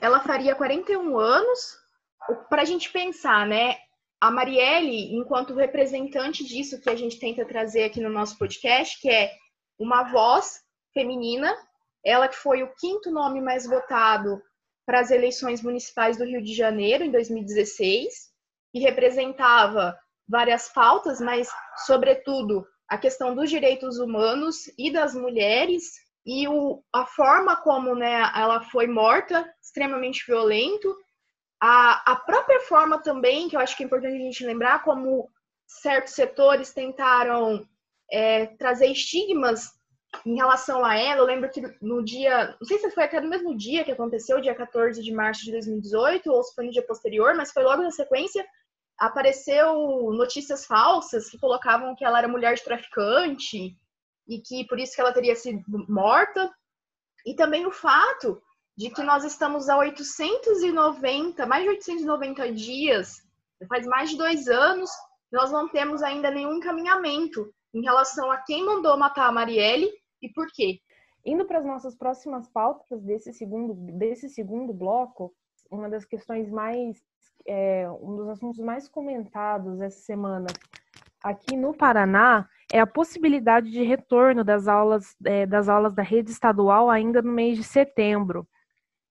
Ela 0.01 0.21
faria 0.21 0.55
41 0.55 1.19
anos, 1.19 1.79
para 2.49 2.63
a 2.63 2.65
gente 2.65 2.91
pensar, 2.91 3.47
né? 3.47 3.77
A 4.21 4.31
Marielle, 4.31 5.15
enquanto 5.15 5.55
representante 5.55 6.45
disso 6.45 6.81
que 6.81 6.91
a 6.91 6.97
gente 6.97 7.19
tenta 7.19 7.45
trazer 7.45 7.85
aqui 7.85 8.01
no 8.01 8.11
nosso 8.11 8.37
podcast, 8.39 9.01
que 9.01 9.09
é 9.09 9.31
uma 9.79 10.05
voz 10.05 10.63
feminina, 10.93 11.55
ela 12.07 12.29
que 12.29 12.37
foi 12.37 12.63
o 12.63 12.73
quinto 12.77 13.11
nome 13.11 13.41
mais 13.41 13.67
votado 13.67 14.41
para 14.87 15.01
as 15.01 15.11
eleições 15.11 15.61
municipais 15.61 16.17
do 16.17 16.25
Rio 16.25 16.41
de 16.41 16.55
Janeiro 16.55 17.03
em 17.03 17.11
2016 17.11 18.31
e 18.73 18.81
representava 18.81 19.99
várias 20.29 20.69
pautas, 20.69 21.21
mas 21.21 21.49
sobretudo 21.85 22.65
a 22.89 22.97
questão 22.97 23.35
dos 23.35 23.51
direitos 23.51 23.99
humanos 23.99 24.71
e 24.79 24.93
das 24.93 25.15
mulheres 25.15 25.83
e 26.25 26.47
o, 26.47 26.83
a 26.93 27.05
forma 27.07 27.57
como 27.57 27.97
né, 27.97 28.31
ela 28.35 28.61
foi 28.61 28.87
morta, 28.87 29.49
extremamente 29.61 30.25
violento, 30.27 30.97
a, 31.61 32.13
a 32.13 32.17
própria 32.17 32.61
forma 32.61 33.03
também, 33.03 33.49
que 33.49 33.57
eu 33.57 33.61
acho 33.61 33.77
que 33.77 33.83
é 33.83 33.87
importante 33.87 34.15
a 34.15 34.19
gente 34.19 34.45
lembrar, 34.45 34.85
como 34.85 35.29
certos 35.67 36.15
setores 36.15 36.73
tentaram 36.73 37.67
é, 38.11 38.47
trazer 38.47 38.87
estigmas 38.87 39.76
em 40.25 40.37
relação 40.37 40.85
a 40.85 40.97
ela. 40.97 41.21
Eu 41.21 41.27
lembro 41.27 41.51
que 41.51 41.63
no 41.81 42.05
dia, 42.05 42.57
não 42.61 42.67
sei 42.67 42.79
se 42.79 42.91
foi 42.91 43.05
até 43.05 43.21
no 43.21 43.29
mesmo 43.29 43.57
dia 43.57 43.85
que 43.85 43.93
aconteceu, 43.93 44.41
dia 44.41 44.55
14 44.55 45.03
de 45.03 45.13
março 45.13 45.45
de 45.45 45.53
2018, 45.53 46.31
ou 46.31 46.43
se 46.43 46.55
foi 46.55 46.67
no 46.67 46.73
dia 46.73 46.87
posterior, 46.87 47.35
mas 47.35 47.53
foi 47.53 47.63
logo 47.63 47.83
na 47.83 47.91
sequência, 47.91 48.47
apareceu 48.99 49.75
notícias 50.13 50.65
falsas 50.65 51.29
que 51.29 51.39
colocavam 51.39 51.95
que 51.95 52.05
ela 52.05 52.19
era 52.19 52.29
mulher 52.29 52.55
de 52.55 52.65
traficante 52.65 53.77
e 54.29 54.41
que 54.41 54.67
por 54.67 54.79
isso 54.79 54.95
que 54.95 55.01
ela 55.01 55.13
teria 55.13 55.37
sido 55.37 55.63
morta. 55.89 56.51
E 57.25 57.35
também 57.35 57.67
o 57.67 57.71
fato 57.71 58.41
de 58.77 58.91
que 58.91 59.03
nós 59.03 59.25
estamos 59.25 59.69
há 59.69 59.79
890, 59.79 61.47
mais 61.47 61.63
de 61.63 61.71
890 61.71 62.53
dias, 62.53 63.23
faz 63.69 63.87
mais 63.87 64.11
de 64.11 64.17
dois 64.17 64.49
anos, 64.49 64.91
nós 65.33 65.51
não 65.51 65.69
temos 65.69 66.03
ainda 66.03 66.31
nenhum 66.31 66.55
encaminhamento 66.55 67.53
em 67.75 67.83
relação 67.83 68.31
a 68.31 68.39
quem 68.39 68.65
mandou 68.65 68.97
matar 68.97 69.29
a 69.29 69.33
Marielle 69.33 69.91
e 70.21 70.29
por 70.33 70.47
quê. 70.53 70.81
Indo 71.25 71.45
para 71.45 71.59
as 71.59 71.65
nossas 71.65 71.97
próximas 71.97 72.49
pautas 72.49 73.03
desse 73.03 73.33
segundo, 73.33 73.75
desse 73.99 74.29
segundo 74.29 74.73
bloco, 74.73 75.35
uma 75.71 75.89
das 75.89 76.05
questões 76.05 76.51
mais, 76.51 76.97
é, 77.47 77.89
um 77.91 78.17
dos 78.17 78.29
assuntos 78.29 78.61
mais 78.61 78.89
comentados 78.89 79.81
essa 79.81 79.99
semana 80.01 80.47
aqui 81.23 81.57
no 81.57 81.75
Paraná 81.75 82.49
é 82.73 82.79
a 82.79 82.87
possibilidade 82.87 83.71
de 83.71 83.83
retorno 83.83 84.45
das 84.45 84.69
aulas, 84.69 85.17
é, 85.25 85.47
das 85.47 85.69
aulas 85.69 85.95
da 85.95 86.03
rede 86.03 86.31
estadual 86.31 86.89
ainda 86.89 87.21
no 87.23 87.33
mês 87.33 87.57
de 87.57 87.65
setembro 87.65 88.47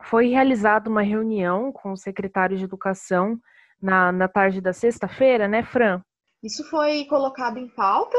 foi 0.03 0.27
realizada 0.27 0.89
uma 0.89 1.01
reunião 1.01 1.71
com 1.71 1.91
o 1.91 1.97
secretário 1.97 2.57
de 2.57 2.63
Educação 2.63 3.39
na, 3.81 4.11
na 4.11 4.27
tarde 4.27 4.61
da 4.61 4.73
sexta-feira, 4.73 5.47
né, 5.47 5.63
Fran? 5.63 6.01
Isso 6.43 6.63
foi 6.69 7.05
colocado 7.05 7.57
em 7.57 7.67
pauta 7.69 8.17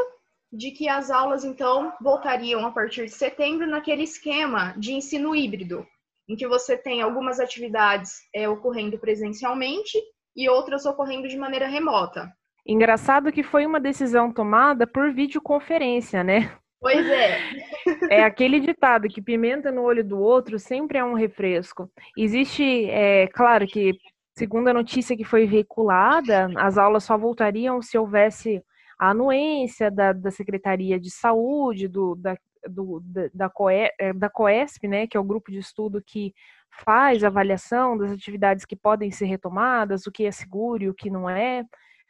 de 0.57 0.71
que 0.71 0.89
as 0.89 1.11
aulas, 1.11 1.45
então, 1.45 1.93
voltariam 2.01 2.67
a 2.67 2.73
partir 2.73 3.05
de 3.05 3.13
setembro 3.13 3.67
naquele 3.67 4.03
esquema 4.03 4.75
de 4.79 4.95
ensino 4.95 5.37
híbrido, 5.37 5.87
em 6.29 6.35
que 6.35 6.49
você 6.49 6.77
tem 6.79 7.03
algumas 7.03 7.39
atividades 7.39 8.15
é, 8.35 8.49
ocorrendo 8.49 8.99
presencialmente 8.99 9.99
e 10.35 10.49
outras 10.49 10.87
ocorrendo 10.87 11.29
de 11.29 11.37
maneira 11.37 11.67
remota. 11.67 12.33
Engraçado 12.67 13.31
que 13.31 13.43
foi 13.43 13.67
uma 13.67 13.79
decisão 13.79 14.33
tomada 14.33 14.87
por 14.87 15.13
videoconferência, 15.13 16.25
né? 16.25 16.51
Pois 16.81 17.07
é. 17.07 17.39
É 18.11 18.25
aquele 18.25 18.59
ditado 18.59 19.09
que 19.09 19.23
pimenta 19.23 19.71
no 19.71 19.83
olho 19.83 20.05
do 20.05 20.19
outro 20.19 20.59
sempre 20.59 20.99
é 20.99 21.05
um 21.05 21.15
refresco. 21.15 21.89
Existe, 22.17 22.89
é, 22.91 23.29
claro 23.29 23.67
que, 23.67 23.93
segundo 24.37 24.69
a 24.69 24.75
notícia 24.75 25.17
que 25.17 25.25
foi 25.25 25.47
veiculada, 25.47 26.49
as 26.57 26.77
aulas 26.77 27.05
só 27.05 27.17
voltariam 27.17 27.81
se 27.81 27.97
houvesse 27.97 28.61
a 28.99 29.11
anuência 29.11 29.91
da, 29.91 30.13
da 30.13 30.31
Secretaria 30.31 30.99
de 30.99 31.11
Saúde, 31.11 31.89
do, 31.89 32.15
da, 32.15 32.37
do, 32.69 33.01
da, 33.01 33.29
da, 33.33 33.51
COE, 33.51 33.91
é, 33.99 34.13
da 34.13 34.31
COESP, 34.31 34.89
né, 34.89 35.07
que 35.07 35.17
é 35.17 35.21
o 35.21 35.25
grupo 35.25 35.51
de 35.51 35.59
estudo 35.59 36.03
que 36.05 36.35
faz 36.85 37.25
avaliação 37.25 37.97
das 37.97 38.11
atividades 38.11 38.65
que 38.65 38.77
podem 38.77 39.11
ser 39.11 39.27
retomadas, 39.27 40.07
o 40.07 40.13
que 40.13 40.25
é 40.25 40.31
seguro 40.31 40.85
e 40.85 40.89
o 40.89 40.95
que 40.95 41.11
não 41.11 41.29
é. 41.29 41.65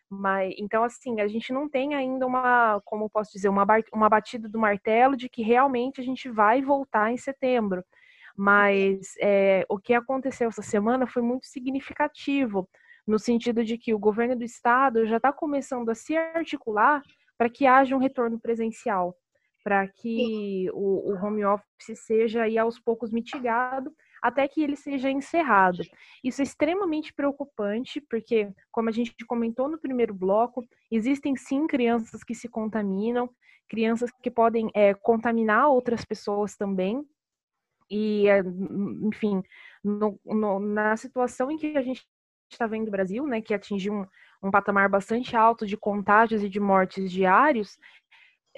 Mas, 0.09 0.55
então, 0.59 0.85
assim, 0.85 1.21
a 1.21 1.27
gente 1.27 1.53
não 1.53 1.69
tem 1.69 1.95
ainda 1.95 2.27
uma, 2.27 2.81
como 2.85 3.11
posso 3.11 3.33
dizer, 3.33 3.49
uma, 3.49 3.67
uma 3.93 4.09
batida 4.09 4.49
do 4.49 4.59
martelo 4.59 5.17
de 5.17 5.29
que 5.29 5.43
realmente 5.43 6.01
a 6.01 6.05
gente 6.05 6.29
vai 6.29 6.63
voltar 6.63 7.13
em 7.13 7.17
setembro. 7.17 7.85
Mas 8.37 9.15
é, 9.21 9.65
o 9.69 9.79
que 9.79 9.95
aconteceu 9.95 10.49
essa 10.49 10.63
semana 10.63 11.07
foi 11.07 11.23
muito 11.23 11.47
significativo, 11.47 12.69
no 13.07 13.19
sentido 13.19 13.65
de 13.65 13.79
que 13.79 13.95
o 13.95 13.99
governo 13.99 14.37
do 14.37 14.45
estado 14.45 15.07
já 15.07 15.17
está 15.19 15.33
começando 15.33 15.89
a 15.91 15.95
se 15.95 16.17
articular 16.17 17.03
para 17.39 17.49
que 17.49 17.67
haja 17.67 17.95
um 17.95 18.01
retorno 18.01 18.41
presencial, 18.41 19.17
para 19.63 19.87
que 19.87 20.69
o, 20.73 21.13
o 21.13 21.25
home 21.25 21.45
office 21.45 21.99
seja 22.05 22.43
aí 22.43 22.59
aos 22.59 22.79
poucos 22.79 23.13
mitigado 23.13 23.93
até 24.23 24.49
que 24.49 24.63
ele 24.63 24.77
seja 24.77 25.11
encerrado. 25.11 25.83
Isso 26.25 26.41
é 26.41 26.45
extremamente 26.45 27.13
preocupante, 27.13 28.01
porque, 28.01 28.51
como 28.73 28.89
a 28.89 28.93
gente 28.93 29.15
comentou 29.27 29.69
no 29.69 29.79
primeiro 29.79 30.15
bloco, 30.15 30.65
existem 30.91 31.37
sim 31.37 31.67
crianças 31.67 32.25
que 32.25 32.35
se 32.35 32.49
contaminam, 32.49 33.31
crianças 33.69 34.11
que 34.23 34.31
podem 34.31 34.69
é, 34.75 34.95
contaminar 34.95 35.69
outras 35.69 36.05
pessoas 36.05 36.57
também. 36.57 37.05
E, 37.89 38.29
é, 38.29 38.41
enfim, 39.03 39.43
no, 39.85 40.19
no, 40.25 40.59
na 40.59 40.97
situação 40.97 41.51
em 41.51 41.57
que 41.57 41.77
a 41.77 41.83
gente 41.83 42.05
está 42.51 42.67
vendo 42.67 42.89
o 42.89 42.91
Brasil, 42.91 43.27
né, 43.27 43.41
que 43.41 43.55
atingiu 43.55 43.93
um, 43.93 44.07
um 44.43 44.51
patamar 44.51 44.89
bastante 44.89 45.37
alto 45.37 45.67
de 45.67 45.77
contágios 45.77 46.43
e 46.43 46.49
de 46.49 46.61
mortes 46.61 47.11
diários, 47.11 47.79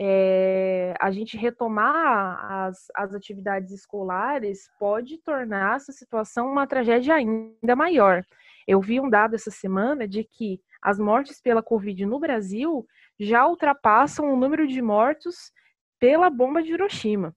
é, 0.01 0.95
a 1.01 1.11
gente 1.11 1.37
retomar 1.37 2.39
as, 2.53 2.87
as 2.95 3.15
atividades 3.15 3.73
escolares 3.73 4.71
pode 4.79 5.19
tornar 5.19 5.77
essa 5.77 5.93
situação 5.93 6.53
uma 6.53 6.69
tragédia 6.69 7.15
ainda 7.15 7.75
maior. 7.75 8.25
Eu 8.67 8.81
vi 8.81 9.01
um 9.01 9.11
dado 9.11 9.35
essa 9.35 9.51
semana 9.51 10.07
de 10.07 10.23
que 10.23 10.61
as 10.81 11.01
mortes 11.01 11.41
pela 11.41 11.63
Covid 11.63 12.07
no 12.07 12.21
Brasil 12.21 12.87
já 13.19 13.45
ultrapassam 13.47 14.33
o 14.33 14.37
número 14.37 14.69
de 14.69 14.81
mortos 14.81 15.51
pela 15.99 16.31
bomba 16.31 16.63
de 16.63 16.73
Hiroshima. 16.73 17.35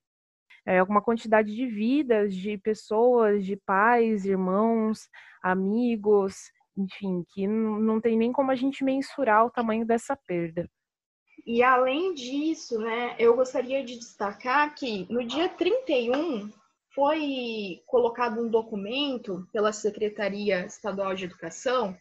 É 0.64 0.82
uma 0.82 1.02
quantidade 1.02 1.54
de 1.54 1.66
vidas, 1.66 2.34
de 2.34 2.56
pessoas, 2.58 3.44
de 3.44 3.56
pais, 3.56 4.24
irmãos, 4.24 5.08
amigos, 5.42 6.36
enfim, 6.76 7.24
que 7.28 7.46
não 7.46 8.00
tem 8.00 8.16
nem 8.16 8.32
como 8.32 8.50
a 8.50 8.54
gente 8.54 8.84
mensurar 8.84 9.44
o 9.44 9.50
tamanho 9.50 9.84
dessa 9.84 10.16
perda. 10.16 10.68
E 11.44 11.62
além 11.62 12.14
disso, 12.14 12.78
né, 12.78 13.16
eu 13.18 13.34
gostaria 13.34 13.84
de 13.84 13.98
destacar 13.98 14.74
que 14.74 15.06
no 15.12 15.26
dia 15.26 15.48
31 15.48 16.50
foi 16.94 17.82
colocado 17.86 18.40
um 18.40 18.48
documento 18.48 19.46
pela 19.52 19.72
Secretaria 19.72 20.64
Estadual 20.66 21.14
de 21.14 21.24
Educação 21.24 21.96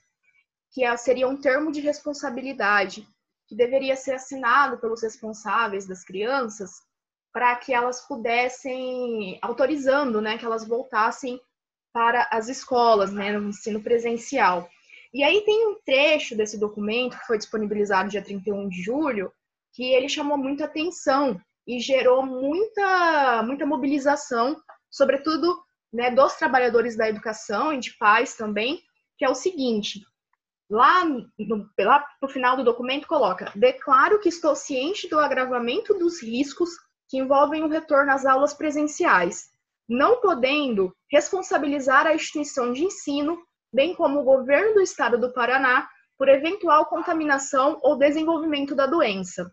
que 0.72 0.98
seria 0.98 1.28
um 1.28 1.40
termo 1.40 1.72
de 1.72 1.82
responsabilidade 1.82 3.08
que 3.48 3.56
deveria 3.56 3.96
ser 3.96 4.14
assinado 4.14 4.78
pelos 4.78 5.02
responsáveis 5.02 5.86
das 5.86 6.04
crianças 6.04 6.72
para 7.34 7.56
que 7.56 7.74
elas 7.74 8.02
pudessem 8.08 9.40
autorizando, 9.42 10.22
né, 10.22 10.38
que 10.38 10.46
elas 10.46 10.68
voltassem 10.68 11.40
para 11.94 12.28
as 12.32 12.48
escolas, 12.48 13.12
né, 13.12 13.32
no 13.38 13.50
ensino 13.50 13.82
presencial. 13.82 14.70
E 15.14 15.24
aí 15.24 15.42
tem 15.42 15.68
um 15.68 15.78
trecho 15.86 16.36
desse 16.36 16.58
documento 16.58 17.18
que 17.18 17.28
foi 17.28 17.38
disponibilizado 17.38 18.10
dia 18.10 18.24
31 18.24 18.70
de 18.70 18.82
julho, 18.82 19.32
que 19.74 19.84
ele 19.94 20.08
chamou 20.08 20.38
muita 20.38 20.66
atenção 20.66 21.40
e 21.68 21.80
gerou 21.80 22.26
muita, 22.26 23.44
muita 23.44 23.66
mobilização, 23.66 24.62
sobretudo 24.90 25.62
né, 25.92 26.12
dos 26.12 26.34
trabalhadores 26.36 26.96
da 26.96 27.10
educação 27.10 27.74
e 27.74 27.80
de 27.80 27.98
pais 27.98 28.36
também, 28.36 28.82
que 29.18 29.26
é 29.26 29.30
o 29.30 29.36
seguinte: 29.36 30.02
lá 30.70 31.04
no, 31.06 31.30
lá 31.78 32.06
no 32.22 32.30
final 32.30 32.56
do 32.56 32.64
documento 32.64 33.08
coloca: 33.08 33.52
declaro 33.56 34.20
que 34.20 34.30
estou 34.30 34.56
ciente 34.56 35.10
do 35.10 35.20
agravamento 35.20 35.94
dos 35.94 36.22
riscos 36.22 36.72
que 37.12 37.18
envolvem 37.18 37.62
o 37.62 37.68
retorno 37.68 38.10
às 38.10 38.26
aulas 38.26 38.54
presenciais, 38.54 39.50
não 39.88 40.22
podendo 40.22 40.96
responsabilizar 41.12 42.08
a 42.08 42.16
instituição 42.16 42.72
de 42.72 42.86
ensino 42.86 43.38
bem 43.74 43.94
como 43.94 44.22
o 44.22 44.24
governo 44.24 44.76
do 44.76 44.82
estado 44.82 45.20
do 45.20 45.34
Paraná, 45.34 45.90
por 46.18 46.30
eventual 46.30 46.86
contaminação 46.86 47.78
ou 47.82 47.98
desenvolvimento 47.98 48.74
da 48.74 48.86
doença. 48.86 49.52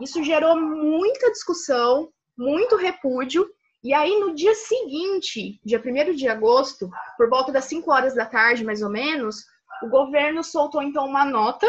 Isso 0.00 0.22
gerou 0.22 0.60
muita 0.60 1.32
discussão, 1.32 2.12
muito 2.36 2.76
repúdio, 2.76 3.48
e 3.82 3.92
aí 3.92 4.20
no 4.20 4.32
dia 4.32 4.54
seguinte, 4.54 5.60
dia 5.64 5.82
1 5.84 6.14
de 6.14 6.28
agosto, 6.28 6.88
por 7.16 7.28
volta 7.28 7.50
das 7.50 7.64
5 7.64 7.90
horas 7.90 8.14
da 8.14 8.26
tarde, 8.26 8.64
mais 8.64 8.80
ou 8.80 8.90
menos, 8.90 9.44
o 9.82 9.88
governo 9.88 10.44
soltou 10.44 10.82
então 10.82 11.04
uma 11.04 11.24
nota 11.24 11.66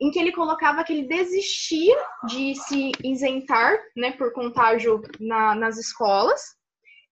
em 0.00 0.10
que 0.10 0.18
ele 0.18 0.32
colocava 0.32 0.84
que 0.84 0.92
ele 0.92 1.08
desistia 1.08 1.96
de 2.26 2.54
se 2.54 2.92
isentar, 3.02 3.78
né, 3.96 4.12
por 4.12 4.32
contágio 4.32 5.02
na, 5.18 5.54
nas 5.54 5.76
escolas. 5.76 6.40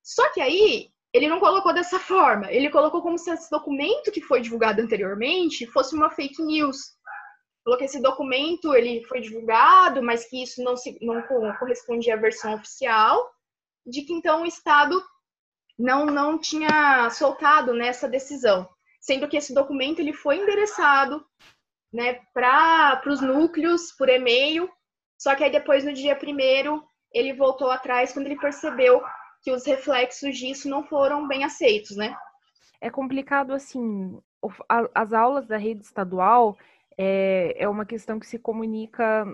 Só 0.03 0.33
que 0.33 0.40
aí 0.40 0.88
ele 1.12 1.29
não 1.29 1.40
colocou 1.40 1.75
dessa 1.75 1.99
forma. 1.99 2.51
Ele 2.53 2.70
colocou 2.70 3.03
como 3.03 3.18
se 3.18 3.31
esse 3.31 3.51
documento 3.51 4.12
que 4.12 4.20
foi 4.20 4.40
divulgado 4.40 4.81
anteriormente 4.81 5.66
fosse 5.66 5.96
uma 5.96 6.11
fake 6.11 6.40
news. 6.42 6.94
Falou 7.64 7.79
que 7.79 7.87
esse 7.87 8.01
documento 8.01 8.72
ele 8.75 9.03
foi 9.05 9.20
divulgado, 9.20 10.01
mas 10.01 10.29
que 10.29 10.42
isso 10.42 10.62
não, 10.62 10.77
se, 10.77 10.96
não 11.03 11.20
correspondia 11.59 12.14
à 12.14 12.16
versão 12.16 12.55
oficial, 12.55 13.29
de 13.85 14.03
que 14.03 14.12
então 14.12 14.42
o 14.42 14.46
Estado 14.46 15.03
não, 15.77 16.07
não 16.07 16.38
tinha 16.38 17.11
soltado 17.11 17.72
nessa 17.72 18.09
decisão, 18.09 18.68
sendo 19.01 19.27
que 19.27 19.37
esse 19.37 19.53
documento 19.53 19.99
ele 19.99 20.12
foi 20.12 20.37
endereçado 20.37 21.27
né, 21.97 22.21
para 22.35 23.01
os 23.07 23.23
núcleos 23.23 23.91
por 23.93 24.11
e-mail, 24.11 24.69
só 25.19 25.35
que 25.35 25.43
aí 25.43 25.51
depois 25.51 25.83
no 25.83 25.95
dia 25.95 26.15
primeiro 26.15 26.85
ele 27.11 27.33
voltou 27.33 27.71
atrás 27.71 28.13
quando 28.13 28.27
ele 28.27 28.39
percebeu 28.39 29.03
que 29.43 29.51
os 29.51 29.67
reflexos 29.67 30.37
disso 30.37 30.69
não 30.69 30.85
foram 30.85 31.27
bem 31.27 31.43
aceitos, 31.43 31.97
né? 31.97 32.15
É 32.83 32.91
complicado 32.91 33.55
assim, 33.55 34.21
as 34.95 35.15
aulas 35.15 35.47
da 35.47 35.57
rede 35.57 35.81
estadual 35.81 36.59
é, 36.99 37.55
é 37.57 37.67
uma 37.67 37.87
questão 37.87 38.21
que 38.21 38.27
se 38.27 38.39
comunica 38.39 39.27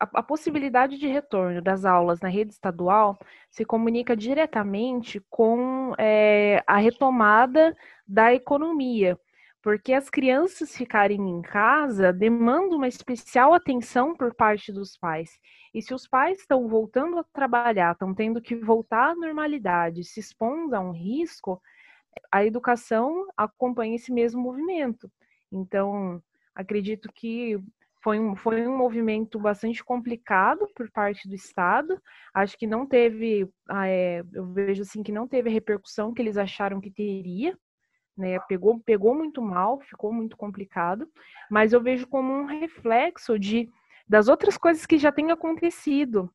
a, 0.00 0.22
possibilidade 0.22 0.96
de 0.96 1.06
retorno 1.06 1.60
das 1.60 1.84
aulas 1.84 2.20
na 2.20 2.28
rede 2.28 2.52
estadual 2.52 3.18
se 3.50 3.64
comunica 3.64 4.16
diretamente 4.16 5.20
com 5.28 5.92
é, 5.98 6.62
a 6.66 6.78
retomada 6.78 7.76
da 8.06 8.32
economia 8.32 9.18
porque 9.66 9.92
as 9.92 10.08
crianças 10.08 10.76
ficarem 10.76 11.28
em 11.28 11.42
casa 11.42 12.12
demandam 12.12 12.78
uma 12.78 12.86
especial 12.86 13.52
atenção 13.52 14.14
por 14.14 14.32
parte 14.32 14.70
dos 14.70 14.96
pais. 14.96 15.40
E 15.74 15.82
se 15.82 15.92
os 15.92 16.06
pais 16.06 16.38
estão 16.38 16.68
voltando 16.68 17.18
a 17.18 17.24
trabalhar, 17.24 17.90
estão 17.90 18.14
tendo 18.14 18.40
que 18.40 18.54
voltar 18.54 19.10
à 19.10 19.16
normalidade, 19.16 20.04
se 20.04 20.20
expondo 20.20 20.76
a 20.76 20.78
um 20.78 20.92
risco, 20.92 21.60
a 22.30 22.44
educação 22.44 23.26
acompanha 23.36 23.96
esse 23.96 24.12
mesmo 24.12 24.40
movimento. 24.40 25.10
Então, 25.50 26.22
acredito 26.54 27.08
que 27.12 27.58
foi 28.04 28.20
um, 28.20 28.36
foi 28.36 28.68
um 28.68 28.78
movimento 28.78 29.36
bastante 29.36 29.82
complicado 29.82 30.68
por 30.76 30.88
parte 30.92 31.28
do 31.28 31.34
Estado. 31.34 32.00
Acho 32.32 32.56
que 32.56 32.68
não 32.68 32.86
teve, 32.86 33.50
ah, 33.68 33.88
é, 33.88 34.22
eu 34.32 34.46
vejo 34.52 34.82
assim 34.82 35.02
que 35.02 35.10
não 35.10 35.26
teve 35.26 35.48
a 35.50 35.52
repercussão 35.52 36.14
que 36.14 36.22
eles 36.22 36.36
acharam 36.36 36.80
que 36.80 36.88
teria 36.88 37.58
né? 38.16 38.38
Pegou, 38.48 38.80
pegou 38.80 39.14
muito 39.14 39.42
mal, 39.42 39.80
ficou 39.80 40.12
muito 40.12 40.36
complicado, 40.36 41.08
mas 41.50 41.72
eu 41.72 41.80
vejo 41.80 42.06
como 42.06 42.32
um 42.32 42.46
reflexo 42.46 43.38
de 43.38 43.68
das 44.08 44.28
outras 44.28 44.56
coisas 44.56 44.86
que 44.86 44.98
já 44.98 45.10
têm 45.10 45.32
acontecido 45.32 46.30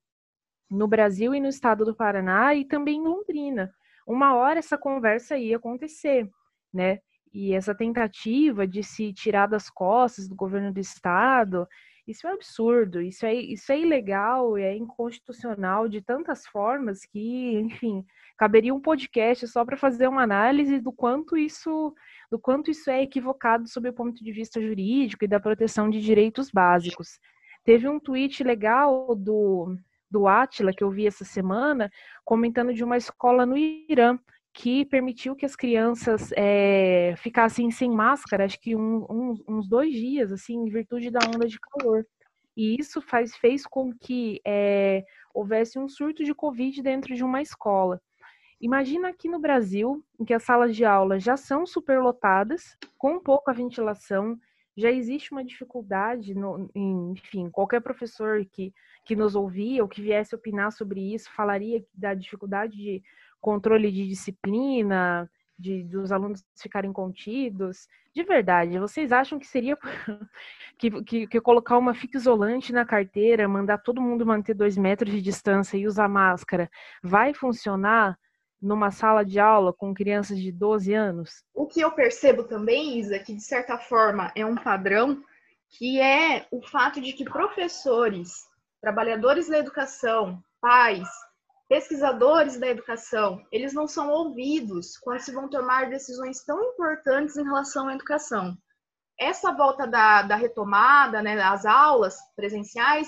no 0.69 0.87
Brasil 0.87 1.33
e 1.33 1.39
no 1.39 1.47
estado 1.47 1.85
do 1.85 1.95
Paraná 1.95 2.53
e 2.53 2.65
também 2.65 2.97
em 2.97 3.07
Londrina. 3.07 3.73
Uma 4.05 4.35
hora 4.35 4.59
essa 4.59 4.77
conversa 4.77 5.37
ia 5.37 5.57
acontecer, 5.57 6.29
né? 6.73 6.99
E 7.33 7.53
essa 7.53 7.73
tentativa 7.73 8.67
de 8.67 8.83
se 8.83 9.13
tirar 9.13 9.47
das 9.47 9.69
costas 9.69 10.27
do 10.27 10.35
governo 10.35 10.73
do 10.73 10.79
estado, 10.79 11.65
isso 12.07 12.27
é 12.27 12.31
absurdo, 12.31 13.01
isso 13.01 13.25
é, 13.25 13.33
isso 13.33 13.71
é 13.71 13.79
ilegal, 13.79 14.57
é 14.57 14.75
inconstitucional 14.75 15.87
de 15.87 16.01
tantas 16.01 16.45
formas 16.47 17.05
que, 17.05 17.53
enfim, 17.59 18.03
caberia 18.37 18.73
um 18.73 18.81
podcast 18.81 19.47
só 19.47 19.63
para 19.63 19.77
fazer 19.77 20.07
uma 20.07 20.23
análise 20.23 20.79
do 20.79 20.91
quanto 20.91 21.37
isso 21.37 21.93
do 22.29 22.39
quanto 22.39 22.71
isso 22.71 22.89
é 22.89 23.03
equivocado 23.03 23.67
sob 23.67 23.89
o 23.89 23.93
ponto 23.93 24.23
de 24.23 24.31
vista 24.31 24.61
jurídico 24.61 25.25
e 25.25 25.27
da 25.27 25.39
proteção 25.39 25.89
de 25.89 25.99
direitos 25.99 26.49
básicos. 26.49 27.19
Teve 27.63 27.89
um 27.89 27.99
tweet 27.99 28.41
legal 28.43 29.13
do, 29.15 29.75
do 30.09 30.27
Atila 30.27 30.73
que 30.73 30.83
eu 30.83 30.89
vi 30.89 31.05
essa 31.05 31.25
semana 31.25 31.91
comentando 32.23 32.73
de 32.73 32.83
uma 32.83 32.97
escola 32.97 33.45
no 33.45 33.57
Irã 33.57 34.17
que 34.53 34.85
permitiu 34.85 35.35
que 35.35 35.45
as 35.45 35.55
crianças 35.55 36.31
é, 36.35 37.15
ficassem 37.17 37.71
sem 37.71 37.89
máscara, 37.89 38.45
acho 38.45 38.59
que 38.59 38.75
um, 38.75 39.05
um, 39.09 39.43
uns 39.47 39.67
dois 39.67 39.93
dias, 39.93 40.31
assim, 40.31 40.55
em 40.55 40.69
virtude 40.69 41.09
da 41.09 41.19
onda 41.33 41.47
de 41.47 41.59
calor. 41.59 42.05
E 42.55 42.75
isso 42.79 43.01
faz, 43.01 43.35
fez 43.35 43.65
com 43.65 43.93
que 43.93 44.41
é, 44.45 45.05
houvesse 45.33 45.79
um 45.79 45.87
surto 45.87 46.23
de 46.23 46.33
Covid 46.33 46.81
dentro 46.81 47.15
de 47.15 47.23
uma 47.23 47.41
escola. 47.41 48.01
Imagina 48.59 49.09
aqui 49.09 49.27
no 49.27 49.39
Brasil, 49.39 50.03
em 50.19 50.25
que 50.25 50.33
as 50.33 50.43
salas 50.43 50.75
de 50.75 50.85
aula 50.85 51.19
já 51.19 51.37
são 51.37 51.65
superlotadas, 51.65 52.77
com 52.97 53.19
pouca 53.19 53.53
ventilação, 53.53 54.37
já 54.77 54.91
existe 54.91 55.31
uma 55.31 55.43
dificuldade, 55.43 56.33
no, 56.33 56.69
enfim, 56.75 57.49
qualquer 57.49 57.81
professor 57.81 58.45
que, 58.45 58.73
que 59.05 59.15
nos 59.15 59.35
ouvia 59.35 59.81
ou 59.81 59.89
que 59.89 60.01
viesse 60.01 60.35
opinar 60.35 60.71
sobre 60.71 61.13
isso 61.13 61.31
falaria 61.33 61.83
da 61.93 62.13
dificuldade 62.13 62.77
de 62.77 63.03
controle 63.41 63.91
de 63.91 64.07
disciplina, 64.07 65.29
de, 65.57 65.83
dos 65.83 66.11
alunos 66.11 66.43
ficarem 66.57 66.93
contidos. 66.93 67.87
De 68.15 68.23
verdade, 68.23 68.79
vocês 68.79 69.11
acham 69.11 69.37
que 69.39 69.47
seria 69.47 69.77
que, 70.77 71.03
que, 71.03 71.27
que, 71.27 71.41
colocar 71.41 71.77
uma 71.77 71.93
fita 71.93 72.17
isolante 72.17 72.71
na 72.71 72.85
carteira, 72.85 73.47
mandar 73.47 73.79
todo 73.79 74.01
mundo 74.01 74.25
manter 74.25 74.53
dois 74.53 74.77
metros 74.77 75.11
de 75.11 75.21
distância 75.21 75.77
e 75.77 75.87
usar 75.87 76.07
máscara, 76.07 76.69
vai 77.03 77.33
funcionar? 77.33 78.17
numa 78.61 78.91
sala 78.91 79.25
de 79.25 79.39
aula 79.39 79.73
com 79.73 79.93
crianças 79.93 80.37
de 80.37 80.51
12 80.51 80.93
anos? 80.93 81.43
O 81.53 81.65
que 81.65 81.81
eu 81.81 81.91
percebo 81.91 82.43
também, 82.43 82.99
Isa, 82.99 83.17
que 83.17 83.33
de 83.33 83.41
certa 83.41 83.77
forma 83.77 84.31
é 84.35 84.45
um 84.45 84.55
padrão, 84.55 85.23
que 85.67 85.99
é 85.99 86.45
o 86.51 86.61
fato 86.61 87.01
de 87.01 87.13
que 87.13 87.25
professores, 87.25 88.45
trabalhadores 88.79 89.49
da 89.49 89.57
educação, 89.57 90.43
pais, 90.61 91.09
pesquisadores 91.71 92.59
da 92.59 92.67
educação, 92.67 93.41
eles 93.49 93.73
não 93.73 93.87
são 93.87 94.09
ouvidos 94.09 94.97
quando 94.97 95.21
se 95.21 95.31
vão 95.31 95.49
tomar 95.49 95.89
decisões 95.89 96.43
tão 96.43 96.61
importantes 96.61 97.37
em 97.37 97.45
relação 97.45 97.87
à 97.87 97.95
educação. 97.95 98.57
Essa 99.17 99.53
volta 99.53 99.87
da, 99.87 100.21
da 100.23 100.35
retomada, 100.35 101.21
né, 101.21 101.37
das 101.37 101.65
aulas 101.65 102.17
presenciais, 102.35 103.07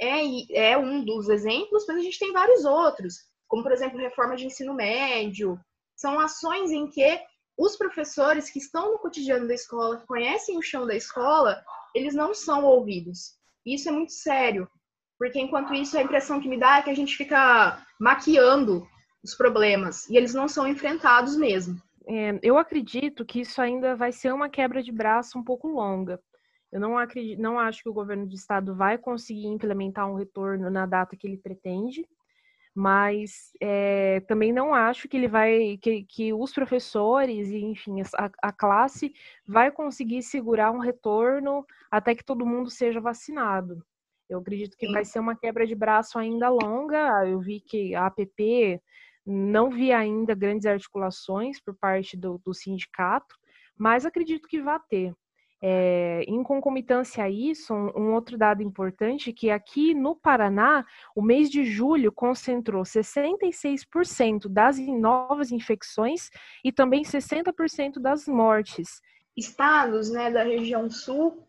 é, 0.00 0.72
é 0.72 0.76
um 0.76 1.04
dos 1.04 1.28
exemplos, 1.28 1.84
mas 1.86 1.98
a 1.98 2.00
gente 2.00 2.18
tem 2.18 2.32
vários 2.32 2.64
outros 2.64 3.30
como 3.46 3.62
por 3.62 3.70
exemplo 3.70 3.98
reforma 3.98 4.36
de 4.36 4.46
ensino 4.46 4.74
médio. 4.74 5.56
São 5.96 6.18
ações 6.18 6.72
em 6.72 6.88
que 6.88 7.20
os 7.56 7.76
professores 7.76 8.50
que 8.50 8.58
estão 8.58 8.92
no 8.92 8.98
cotidiano 8.98 9.46
da 9.46 9.54
escola, 9.54 9.98
que 9.98 10.06
conhecem 10.06 10.58
o 10.58 10.62
chão 10.62 10.84
da 10.84 10.96
escola, 10.96 11.62
eles 11.94 12.14
não 12.14 12.34
são 12.34 12.64
ouvidos. 12.64 13.36
Isso 13.64 13.88
é 13.88 13.92
muito 13.92 14.12
sério, 14.12 14.68
porque 15.20 15.38
enquanto 15.38 15.74
isso 15.74 15.98
a 15.98 16.02
impressão 16.02 16.40
que 16.40 16.48
me 16.48 16.58
dá 16.58 16.78
é 16.78 16.82
que 16.82 16.88
a 16.88 16.94
gente 16.94 17.14
fica 17.14 17.84
maquiando 18.00 18.88
os 19.22 19.34
problemas 19.34 20.08
e 20.08 20.16
eles 20.16 20.32
não 20.32 20.48
são 20.48 20.66
enfrentados 20.66 21.36
mesmo. 21.36 21.78
É, 22.08 22.38
eu 22.42 22.56
acredito 22.56 23.22
que 23.26 23.42
isso 23.42 23.60
ainda 23.60 23.94
vai 23.94 24.12
ser 24.12 24.32
uma 24.32 24.48
quebra 24.48 24.82
de 24.82 24.90
braço 24.90 25.38
um 25.38 25.44
pouco 25.44 25.68
longa. 25.68 26.18
Eu 26.72 26.80
não 26.80 26.96
acredito, 26.96 27.38
não 27.38 27.58
acho 27.58 27.82
que 27.82 27.88
o 27.90 27.92
governo 27.92 28.26
de 28.26 28.34
estado 28.34 28.74
vai 28.74 28.96
conseguir 28.96 29.46
implementar 29.46 30.10
um 30.10 30.14
retorno 30.14 30.70
na 30.70 30.86
data 30.86 31.14
que 31.14 31.26
ele 31.26 31.36
pretende 31.36 32.08
mas 32.74 33.50
é, 33.60 34.20
também 34.20 34.52
não 34.52 34.72
acho 34.72 35.08
que 35.08 35.16
ele 35.16 35.26
vai, 35.26 35.76
que, 35.78 36.04
que 36.04 36.32
os 36.32 36.52
professores 36.52 37.48
e, 37.48 37.58
enfim, 37.58 38.00
a, 38.16 38.30
a, 38.40 38.52
classe 38.52 39.12
vai 39.46 39.72
conseguir 39.72 40.22
segurar 40.22 40.70
um 40.70 40.78
retorno 40.78 41.66
até 41.90 42.14
que 42.14 42.24
todo 42.24 42.46
mundo 42.46 42.70
seja 42.70 43.00
vacinado. 43.00 43.84
Eu 44.30 44.38
acredito 44.38 44.76
que 44.76 44.86
Sim. 44.86 44.92
vai 44.92 45.04
ser 45.04 45.18
uma 45.18 45.36
quebra 45.36 45.66
de 45.66 45.74
braço 45.74 46.18
ainda 46.18 46.48
longa. 46.48 47.26
Eu 47.26 47.40
vi 47.40 47.60
que 47.60 47.94
a 47.94 48.06
APP 48.06 48.80
não 49.26 49.70
vi 49.70 49.92
ainda 49.92 50.34
grandes 50.34 50.66
articulações 50.66 51.60
por 51.60 51.74
parte 51.76 52.16
do, 52.16 52.40
do 52.44 52.54
sindicato, 52.54 53.34
mas 53.76 54.06
acredito 54.06 54.48
que 54.48 54.62
vai 54.62 54.78
ter. 54.88 55.12
É, 55.62 56.22
em 56.26 56.42
concomitância 56.42 57.22
a 57.22 57.28
isso, 57.28 57.74
um, 57.74 57.90
um, 57.94 58.14
outro 58.14 58.38
dado 58.38 58.62
importante 58.62 59.28
é 59.28 59.32
que 59.32 59.50
aqui 59.50 59.92
no 59.92 60.16
Paraná, 60.16 60.86
o 61.14 61.20
mês 61.20 61.50
de 61.50 61.64
julho 61.64 62.10
concentrou 62.10 62.82
66% 62.82 64.48
das 64.48 64.78
novas 64.78 65.52
infecções 65.52 66.30
e 66.64 66.72
também 66.72 67.02
60% 67.02 68.00
das 68.00 68.26
mortes. 68.26 69.02
Estados 69.36 70.10
né, 70.10 70.30
da 70.30 70.42
região 70.42 70.88
sul, 70.88 71.46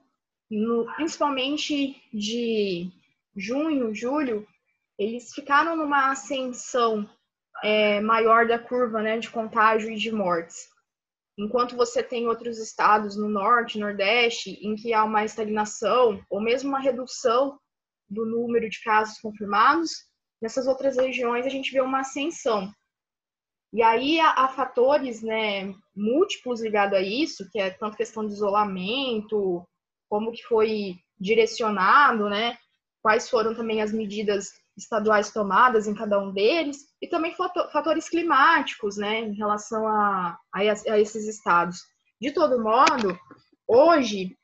no, 0.52 0.86
principalmente 0.96 1.96
de 2.14 2.92
junho, 3.36 3.96
julho, 3.96 4.46
eles 5.00 5.34
ficaram 5.34 5.78
numa 5.78 6.12
ascensão 6.12 7.10
é, 7.64 8.02
maior 8.02 8.46
da 8.46 8.60
curva 8.60 9.02
né, 9.02 9.18
de 9.18 9.30
contágio 9.30 9.90
e 9.90 9.96
de 9.96 10.12
mortes. 10.12 10.70
enquanto 11.38 11.78
você 11.78 12.04
tem 12.04 12.28
outros 12.28 12.60
estados 12.60 13.16
no 13.16 13.30
norte, 13.30 13.80
nordeste, 13.80 14.60
em 14.62 14.76
que 14.76 14.94
há 14.94 15.06
uma 15.06 15.24
estagnação 15.24 16.22
ou 16.30 16.42
mesmo 16.42 16.70
uma 16.70 16.80
redução 16.80 17.58
do 18.10 18.26
número 18.26 18.70
de 18.70 18.82
casos 18.84 19.18
confirmados, 19.20 19.92
nessas 20.42 20.68
outras 20.68 20.98
regiões 20.98 21.46
a 21.46 21.50
gente 21.50 21.72
vê 21.72 21.80
uma 21.80 22.02
ascensão. 22.02 22.70
E 23.74 23.82
aí 23.82 24.20
há, 24.20 24.50
fatores 24.50 25.24
né, 25.24 25.74
múltiplos 25.96 26.62
ligados 26.62 26.98
a 26.98 27.02
isso, 27.02 27.50
que 27.50 27.60
é 27.60 27.70
tanto 27.70 27.96
questão 27.96 28.28
de 28.28 28.34
isolamento, 28.34 29.66
como 30.12 30.32
que 30.34 30.44
foi 30.44 30.98
direcionado, 31.18 32.30
né? 32.30 32.58
Quais 33.02 33.30
foram 33.30 33.56
também 33.56 33.82
as 33.82 33.94
medidas 33.94 34.52
estaduais 34.78 35.32
tomadas 35.32 35.88
em 35.88 35.96
cada 35.96 36.20
um 36.20 36.34
deles, 36.34 36.80
e 37.02 37.08
também 37.08 37.34
fatores 37.72 38.10
climáticos, 38.10 38.98
né, 38.98 39.22
em 39.22 39.32
relação 39.34 39.88
a, 39.88 40.38
a, 40.54 40.60
a 40.60 41.00
esses 41.00 41.26
estados. 41.28 41.80
De 42.20 42.32
todo 42.32 42.62
modo, 42.62 43.18
hoje, 43.66 44.38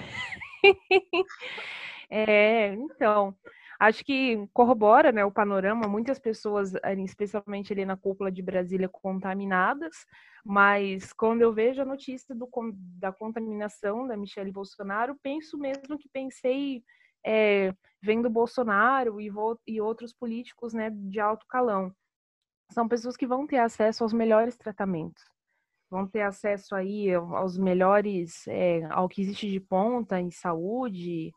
É, 2.08 2.68
então, 2.74 3.34
acho 3.78 4.04
que 4.04 4.46
corrobora 4.52 5.12
né, 5.12 5.24
o 5.24 5.30
panorama. 5.30 5.88
Muitas 5.88 6.18
pessoas, 6.18 6.72
especialmente 7.04 7.72
ali 7.72 7.84
na 7.84 7.96
cúpula 7.96 8.30
de 8.30 8.42
Brasília, 8.42 8.88
contaminadas, 8.88 10.06
mas 10.44 11.12
quando 11.12 11.42
eu 11.42 11.52
vejo 11.52 11.82
a 11.82 11.84
notícia 11.84 12.34
do, 12.34 12.48
da 12.98 13.12
contaminação 13.12 14.06
da 14.06 14.16
Michelle 14.16 14.52
Bolsonaro, 14.52 15.18
penso 15.22 15.58
mesmo 15.58 15.98
que 15.98 16.08
pensei 16.08 16.82
é, 17.24 17.74
vendo 18.00 18.30
Bolsonaro 18.30 19.20
e, 19.20 19.30
e 19.66 19.80
outros 19.80 20.12
políticos 20.12 20.72
né, 20.72 20.90
de 20.90 21.18
alto 21.18 21.44
calão 21.48 21.92
são 22.70 22.88
pessoas 22.88 23.16
que 23.16 23.26
vão 23.26 23.46
ter 23.46 23.58
acesso 23.58 24.02
aos 24.02 24.12
melhores 24.12 24.56
tratamentos, 24.56 25.22
vão 25.90 26.06
ter 26.06 26.22
acesso 26.22 26.74
aí 26.74 27.12
aos 27.14 27.56
melhores, 27.56 28.46
é, 28.48 28.84
ao 28.90 29.08
que 29.08 29.22
existe 29.22 29.48
de 29.48 29.60
ponta 29.60 30.20
em 30.20 30.30
saúde, 30.30 31.32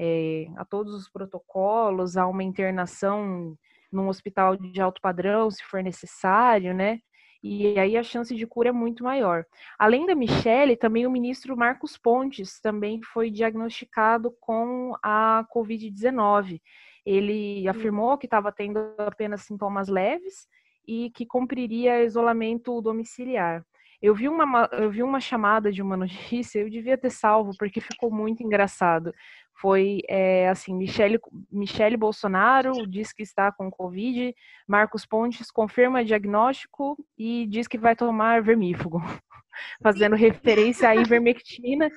é, 0.00 0.46
a 0.56 0.64
todos 0.64 0.94
os 0.94 1.10
protocolos, 1.10 2.16
a 2.16 2.24
uma 2.26 2.44
internação 2.44 3.56
num 3.90 4.06
hospital 4.06 4.56
de 4.56 4.80
alto 4.80 5.00
padrão, 5.00 5.50
se 5.50 5.64
for 5.64 5.82
necessário, 5.82 6.72
né? 6.72 7.00
E 7.42 7.78
aí 7.78 7.96
a 7.96 8.02
chance 8.02 8.34
de 8.34 8.46
cura 8.46 8.68
é 8.68 8.72
muito 8.72 9.02
maior. 9.02 9.44
Além 9.78 10.06
da 10.06 10.14
Michelle, 10.14 10.76
também 10.76 11.06
o 11.06 11.10
ministro 11.10 11.56
Marcos 11.56 11.96
Pontes 11.96 12.60
também 12.60 13.00
foi 13.02 13.30
diagnosticado 13.30 14.32
com 14.40 14.94
a 15.02 15.44
Covid-19. 15.52 16.60
Ele 17.04 17.66
afirmou 17.68 18.18
que 18.18 18.26
estava 18.26 18.52
tendo 18.52 18.78
apenas 18.98 19.42
sintomas 19.42 19.88
leves 19.88 20.46
e 20.86 21.10
que 21.10 21.26
cumpriria 21.26 22.04
isolamento 22.04 22.80
domiciliar. 22.80 23.64
Eu 24.00 24.14
vi, 24.14 24.28
uma, 24.28 24.68
eu 24.72 24.90
vi 24.90 25.02
uma 25.02 25.20
chamada 25.20 25.72
de 25.72 25.82
uma 25.82 25.96
notícia, 25.96 26.60
eu 26.60 26.70
devia 26.70 26.96
ter 26.96 27.10
salvo, 27.10 27.50
porque 27.58 27.80
ficou 27.80 28.12
muito 28.12 28.42
engraçado. 28.44 29.12
Foi 29.60 30.02
é, 30.08 30.48
assim: 30.48 30.74
Michele, 30.74 31.18
Michele 31.50 31.96
Bolsonaro 31.96 32.86
diz 32.86 33.12
que 33.12 33.22
está 33.22 33.50
com 33.50 33.70
Covid, 33.70 34.34
Marcos 34.66 35.04
Pontes 35.04 35.50
confirma 35.50 36.04
diagnóstico 36.04 36.96
e 37.16 37.46
diz 37.46 37.66
que 37.66 37.76
vai 37.76 37.96
tomar 37.96 38.42
vermífugo, 38.42 39.00
fazendo 39.82 40.14
referência 40.14 40.88
à 40.88 40.94
ivermectina, 40.94 41.90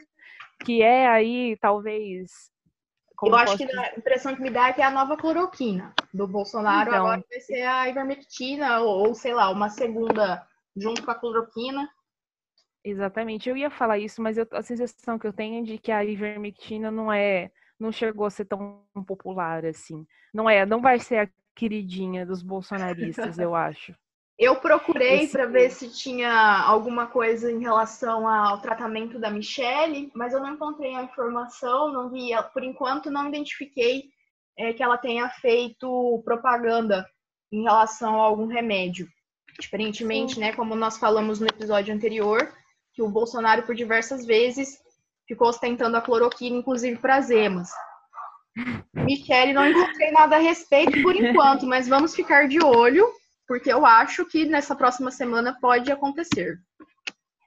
que 0.63 0.81
é 0.81 1.07
aí 1.07 1.55
talvez 1.61 2.51
eu 3.23 3.35
acho 3.35 3.57
que 3.57 3.63
a 3.63 3.93
impressão 3.95 4.35
que 4.35 4.41
me 4.41 4.49
dá 4.49 4.69
é 4.69 4.73
que 4.73 4.81
é 4.81 4.85
a 4.85 4.89
nova 4.89 5.15
cloroquina. 5.15 5.93
Do 6.11 6.27
Bolsonaro 6.27 6.89
então, 6.89 7.05
agora 7.05 7.23
vai 7.29 7.39
ser 7.39 7.61
a 7.61 7.87
ivermectina 7.87 8.79
ou, 8.79 9.07
ou, 9.07 9.13
sei 9.13 9.33
lá, 9.33 9.49
uma 9.51 9.69
segunda 9.69 10.45
junto 10.75 11.03
com 11.03 11.11
a 11.11 11.15
cloroquina. 11.15 11.87
Exatamente, 12.83 13.47
eu 13.47 13.55
ia 13.55 13.69
falar 13.69 13.99
isso, 13.99 14.21
mas 14.21 14.37
eu, 14.37 14.47
a 14.51 14.61
sensação 14.63 15.19
que 15.19 15.27
eu 15.27 15.33
tenho 15.33 15.59
é 15.59 15.63
de 15.63 15.77
que 15.77 15.91
a 15.91 16.03
ivermectina 16.03 16.89
não 16.89 17.13
é, 17.13 17.51
não 17.79 17.91
chegou 17.91 18.25
a 18.25 18.29
ser 18.29 18.45
tão 18.45 18.83
popular 19.05 19.65
assim. 19.65 20.05
Não 20.33 20.49
é, 20.49 20.65
não 20.65 20.81
vai 20.81 20.97
ser 20.97 21.17
a 21.17 21.29
queridinha 21.55 22.25
dos 22.25 22.41
bolsonaristas, 22.41 23.37
eu 23.37 23.55
acho. 23.55 23.93
Eu 24.39 24.55
procurei 24.55 25.27
para 25.27 25.45
ver 25.45 25.69
se 25.69 25.87
tinha 25.93 26.63
alguma 26.65 27.05
coisa 27.05 27.51
em 27.51 27.59
relação 27.59 28.27
ao 28.27 28.59
tratamento 28.59 29.19
da 29.19 29.29
Michelle, 29.29 30.09
mas 30.15 30.33
eu 30.33 30.39
não 30.39 30.55
encontrei 30.55 30.95
a 30.95 31.03
informação, 31.03 31.93
não 31.93 32.09
vi, 32.09 32.31
por 32.51 32.63
enquanto 32.63 33.11
não 33.11 33.27
identifiquei 33.27 34.05
é, 34.57 34.73
que 34.73 34.81
ela 34.81 34.97
tenha 34.97 35.29
feito 35.29 36.23
propaganda 36.25 37.07
em 37.51 37.61
relação 37.61 38.19
a 38.19 38.25
algum 38.25 38.47
remédio. 38.47 39.07
Diferentemente, 39.59 40.39
né, 40.39 40.53
como 40.53 40.73
nós 40.73 40.97
falamos 40.97 41.39
no 41.39 41.45
episódio 41.45 41.93
anterior, 41.93 42.51
que 43.01 43.03
o 43.03 43.09
Bolsonaro 43.09 43.63
por 43.63 43.73
diversas 43.73 44.23
vezes 44.25 44.77
ficou 45.27 45.47
ostentando 45.47 45.97
a 45.97 46.01
cloroquina, 46.01 46.57
inclusive 46.57 46.99
para 46.99 47.15
as 47.15 47.31
emas. 47.31 47.71
Michele, 48.93 49.53
não 49.53 49.65
encontrei 49.65 50.11
nada 50.11 50.35
a 50.35 50.39
respeito 50.39 51.01
por 51.01 51.15
enquanto, 51.15 51.65
mas 51.65 51.87
vamos 51.87 52.13
ficar 52.13 52.47
de 52.47 52.63
olho 52.63 53.11
porque 53.47 53.73
eu 53.73 53.85
acho 53.85 54.25
que 54.25 54.45
nessa 54.45 54.75
próxima 54.75 55.11
semana 55.11 55.57
pode 55.59 55.91
acontecer. 55.91 56.57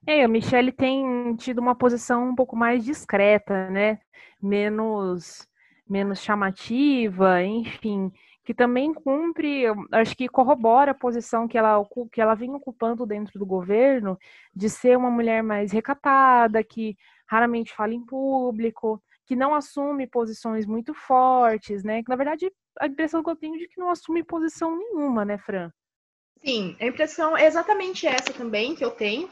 É, 0.06 0.24
a 0.24 0.28
Michelle 0.28 0.72
tem 0.72 1.34
tido 1.36 1.60
uma 1.60 1.74
posição 1.74 2.28
um 2.28 2.34
pouco 2.34 2.54
mais 2.54 2.84
discreta, 2.84 3.70
né? 3.70 4.00
Menos, 4.42 5.48
menos 5.88 6.20
chamativa, 6.20 7.42
enfim, 7.42 8.12
que 8.44 8.52
também 8.52 8.92
cumpre, 8.92 9.64
acho 9.90 10.14
que 10.14 10.28
corrobora 10.28 10.90
a 10.90 10.94
posição 10.94 11.48
que 11.48 11.56
ela, 11.56 11.82
que 12.12 12.20
ela 12.20 12.34
vem 12.34 12.54
ocupando 12.54 13.06
dentro 13.06 13.38
do 13.38 13.46
governo, 13.46 14.18
de 14.54 14.68
ser 14.68 14.98
uma 14.98 15.10
mulher 15.10 15.42
mais 15.42 15.72
recatada, 15.72 16.62
que 16.62 16.96
raramente 17.26 17.74
fala 17.74 17.94
em 17.94 18.04
público, 18.04 19.02
que 19.26 19.34
não 19.34 19.54
assume 19.54 20.06
posições 20.06 20.66
muito 20.66 20.92
fortes, 20.92 21.82
né? 21.82 22.02
Que 22.02 22.10
na 22.10 22.16
verdade 22.16 22.52
a 22.78 22.86
impressão 22.86 23.22
que 23.22 23.30
eu 23.30 23.36
tenho 23.36 23.54
é 23.54 23.58
de 23.58 23.68
que 23.68 23.80
não 23.80 23.88
assume 23.88 24.22
posição 24.22 24.76
nenhuma, 24.76 25.24
né, 25.24 25.38
Fran? 25.38 25.70
Sim, 26.44 26.76
a 26.78 26.86
impressão 26.86 27.36
é 27.36 27.46
exatamente 27.46 28.06
essa 28.06 28.32
também 28.32 28.74
que 28.74 28.84
eu 28.84 28.90
tenho. 28.90 29.30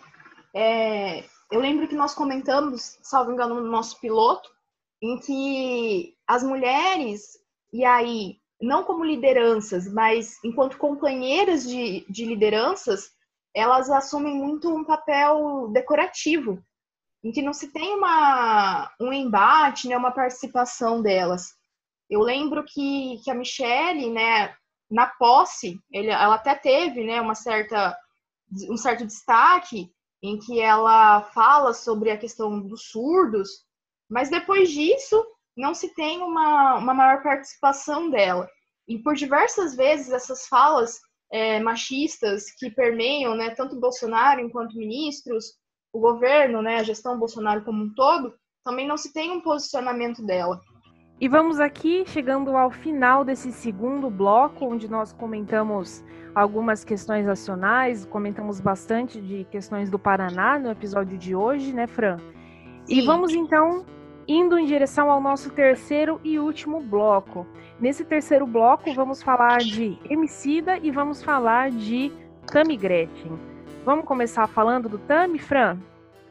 É, 0.54 1.24
eu 1.50 1.60
lembro 1.60 1.86
que 1.86 1.94
nós 1.94 2.14
comentamos, 2.14 2.98
salvo 3.02 3.32
engano, 3.32 3.56
no 3.56 3.70
nosso 3.70 4.00
piloto, 4.00 4.48
em 5.02 5.18
que 5.18 6.16
as 6.26 6.42
mulheres, 6.42 7.38
e 7.72 7.84
aí, 7.84 8.40
não 8.62 8.84
como 8.84 9.04
lideranças, 9.04 9.92
mas 9.92 10.38
enquanto 10.44 10.78
companheiras 10.78 11.64
de, 11.68 12.06
de 12.08 12.24
lideranças, 12.24 13.10
elas 13.52 13.90
assumem 13.90 14.36
muito 14.36 14.72
um 14.72 14.84
papel 14.84 15.68
decorativo, 15.72 16.62
em 17.24 17.32
que 17.32 17.42
não 17.42 17.52
se 17.52 17.72
tem 17.72 17.94
uma, 17.96 18.90
um 19.00 19.12
embate, 19.12 19.88
né, 19.88 19.96
uma 19.96 20.12
participação 20.12 21.02
delas. 21.02 21.54
Eu 22.08 22.20
lembro 22.20 22.64
que, 22.64 23.20
que 23.24 23.30
a 23.30 23.34
Michelle, 23.34 24.08
né, 24.10 24.54
na 24.88 25.06
posse, 25.06 25.80
ele, 25.90 26.08
ela 26.08 26.36
até 26.36 26.54
teve 26.54 27.04
né, 27.04 27.20
uma 27.20 27.34
certa, 27.34 27.96
um 28.70 28.76
certo 28.76 29.04
destaque 29.04 29.90
em 30.22 30.38
que 30.38 30.60
ela 30.60 31.22
fala 31.22 31.74
sobre 31.74 32.10
a 32.10 32.18
questão 32.18 32.60
dos 32.60 32.90
surdos, 32.90 33.64
mas 34.08 34.30
depois 34.30 34.70
disso 34.70 35.24
não 35.56 35.74
se 35.74 35.94
tem 35.94 36.22
uma, 36.22 36.78
uma 36.78 36.94
maior 36.94 37.22
participação 37.22 38.10
dela. 38.10 38.48
E 38.88 38.98
por 38.98 39.14
diversas 39.14 39.76
vezes 39.76 40.10
essas 40.10 40.46
falas 40.46 40.98
é, 41.32 41.60
machistas 41.60 42.44
que 42.58 42.70
permeiam 42.70 43.34
né, 43.34 43.50
tanto 43.50 43.80
Bolsonaro 43.80 44.40
enquanto 44.40 44.76
ministros, 44.76 45.54
o 45.92 46.00
governo, 46.00 46.62
né, 46.62 46.76
a 46.76 46.82
gestão 46.82 47.18
Bolsonaro 47.18 47.64
como 47.64 47.84
um 47.84 47.94
todo, 47.94 48.34
também 48.64 48.86
não 48.86 48.96
se 48.96 49.12
tem 49.12 49.30
um 49.30 49.40
posicionamento 49.40 50.24
dela. 50.24 50.60
E 51.20 51.28
vamos 51.28 51.60
aqui 51.60 52.04
chegando 52.06 52.56
ao 52.56 52.70
final 52.70 53.24
desse 53.24 53.52
segundo 53.52 54.10
bloco, 54.10 54.64
onde 54.64 54.88
nós 54.90 55.12
comentamos 55.12 56.04
algumas 56.34 56.84
questões 56.84 57.26
nacionais, 57.26 58.04
comentamos 58.04 58.60
bastante 58.60 59.20
de 59.20 59.44
questões 59.44 59.88
do 59.88 59.98
Paraná 59.98 60.58
no 60.58 60.70
episódio 60.70 61.16
de 61.16 61.34
hoje, 61.34 61.72
né, 61.72 61.86
Fran? 61.86 62.18
Sim. 62.86 62.98
E 62.98 63.02
vamos 63.02 63.32
então 63.32 63.86
indo 64.26 64.58
em 64.58 64.66
direção 64.66 65.10
ao 65.10 65.20
nosso 65.20 65.50
terceiro 65.50 66.20
e 66.22 66.38
último 66.38 66.80
bloco. 66.80 67.46
Nesse 67.80 68.04
terceiro 68.04 68.46
bloco, 68.46 68.92
vamos 68.94 69.22
falar 69.22 69.58
de 69.58 69.98
Emicida 70.08 70.78
e 70.78 70.90
vamos 70.90 71.22
falar 71.22 71.70
de 71.70 72.12
Tami 72.46 72.76
Gretchen. 72.76 73.38
Vamos 73.84 74.04
começar 74.04 74.46
falando 74.46 74.88
do 74.88 74.98
Tami, 74.98 75.38
Fran? 75.38 75.78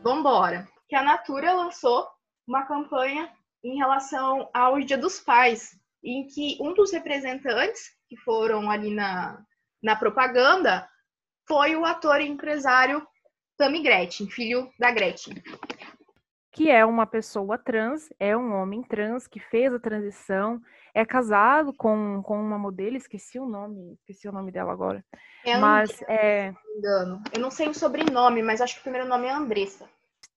Vambora. 0.02 0.68
Que 0.88 0.96
a 0.96 1.04
Natura 1.04 1.54
lançou 1.54 2.08
uma 2.48 2.66
campanha 2.66 3.30
em 3.64 3.78
relação 3.78 4.50
ao 4.54 4.80
Dia 4.80 4.98
dos 4.98 5.20
Pais, 5.20 5.72
em 6.04 6.28
que 6.28 6.58
um 6.60 6.74
dos 6.74 6.92
representantes 6.92 7.92
que 8.08 8.18
foram 8.18 8.70
ali 8.70 8.94
na, 8.94 9.42
na 9.82 9.96
propaganda 9.96 10.88
foi 11.48 11.76
o 11.76 11.86
ator 11.86 12.22
e 12.22 12.28
empresário 12.28 13.06
Tammy 13.58 13.84
Gretchen, 13.84 14.30
filho 14.30 14.72
da 14.80 14.92
Gretchen. 14.92 15.36
Que 16.52 16.70
é 16.70 16.86
uma 16.86 17.06
pessoa 17.06 17.58
trans, 17.58 18.10
é 18.20 18.36
um 18.36 18.54
homem 18.54 18.84
trans 18.84 19.26
que 19.26 19.40
fez 19.40 19.74
a 19.74 19.80
transição, 19.80 20.62
é 20.94 21.06
casado 21.06 21.74
com, 21.74 22.22
com 22.24 22.40
uma 22.40 22.60
modelo, 22.60 22.98
esqueci 22.98 23.40
o 23.40 23.46
nome, 23.48 23.94
esqueci 23.94 24.28
o 24.28 24.32
nome 24.34 24.52
dela 24.52 24.74
agora. 24.74 25.04
É 25.46 25.58
mas 25.58 26.02
é. 26.04 26.54
Eu 27.34 27.40
não 27.40 27.50
sei 27.50 27.70
o 27.70 27.74
sobrenome, 27.74 28.44
mas 28.44 28.60
acho 28.60 28.76
que 28.76 28.82
o 28.82 28.84
primeiro 28.84 29.08
nome 29.08 29.28
é 29.28 29.32
Andressa 29.32 29.90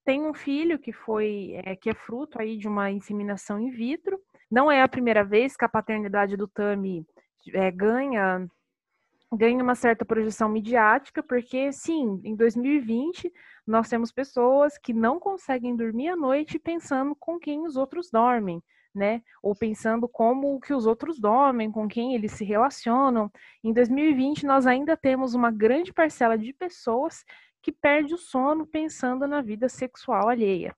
tem 0.05 0.21
um 0.21 0.33
filho 0.33 0.77
que 0.77 0.93
foi 0.93 1.59
é, 1.65 1.75
que 1.75 1.89
é 1.89 1.93
fruto 1.95 2.39
aí 2.39 2.57
de 2.57 2.67
uma 2.67 2.91
inseminação 2.91 3.59
in 3.59 3.71
vitro. 3.71 4.21
Não 4.49 4.71
é 4.71 4.83
a 4.83 4.87
primeira 4.87 5.23
vez 5.23 5.57
que 5.57 5.65
a 5.65 5.69
paternidade 5.69 6.37
do 6.37 6.47
Tami 6.47 7.05
é, 7.51 7.71
ganha 7.71 8.47
ganha 9.33 9.61
uma 9.61 9.75
certa 9.75 10.05
projeção 10.05 10.47
midiática, 10.47 11.21
porque 11.21 11.73
sim, 11.73 12.21
em 12.23 12.35
2020 12.35 13.33
nós 13.65 13.89
temos 13.89 14.11
pessoas 14.11 14.77
que 14.77 14.93
não 14.93 15.19
conseguem 15.19 15.75
dormir 15.75 16.09
à 16.09 16.15
noite 16.15 16.59
pensando 16.59 17.15
com 17.15 17.39
quem 17.39 17.65
os 17.65 17.75
outros 17.75 18.11
dormem, 18.11 18.61
né? 18.93 19.21
Ou 19.41 19.55
pensando 19.55 20.07
como 20.07 20.59
que 20.59 20.73
os 20.73 20.85
outros 20.85 21.19
dormem, 21.19 21.71
com 21.71 21.87
quem 21.87 22.13
eles 22.15 22.33
se 22.33 22.45
relacionam. 22.45 23.31
Em 23.63 23.73
2020 23.73 24.45
nós 24.45 24.67
ainda 24.67 24.95
temos 24.95 25.33
uma 25.33 25.51
grande 25.51 25.91
parcela 25.91 26.37
de 26.37 26.53
pessoas 26.53 27.23
que 27.61 27.71
perde 27.71 28.13
o 28.13 28.17
sono 28.17 28.67
pensando 28.67 29.27
na 29.27 29.41
vida 29.41 29.67
sexual 29.67 30.29
alheia. 30.29 30.75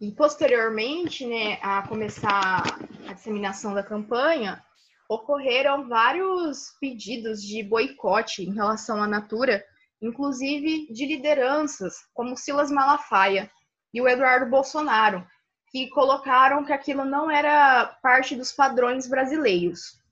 E 0.00 0.12
posteriormente, 0.12 1.26
né, 1.26 1.58
a 1.60 1.86
começar 1.86 2.62
a 3.06 3.12
disseminação 3.12 3.74
da 3.74 3.82
campanha, 3.82 4.62
ocorreram 5.08 5.88
vários 5.88 6.76
pedidos 6.80 7.42
de 7.42 7.62
boicote 7.62 8.42
em 8.42 8.54
relação 8.54 9.02
à 9.02 9.06
Natura, 9.06 9.62
inclusive 10.02 10.92
de 10.92 11.06
lideranças 11.06 11.94
como 12.12 12.36
Silas 12.36 12.70
Malafaia 12.70 13.50
e 13.94 14.02
o 14.02 14.08
Eduardo 14.08 14.50
Bolsonaro, 14.50 15.24
que 15.70 15.88
colocaram 15.90 16.64
que 16.64 16.72
aquilo 16.72 17.04
não 17.04 17.30
era 17.30 17.86
parte 18.02 18.34
dos 18.34 18.52
padrões 18.52 19.08
brasileiros. 19.08 20.02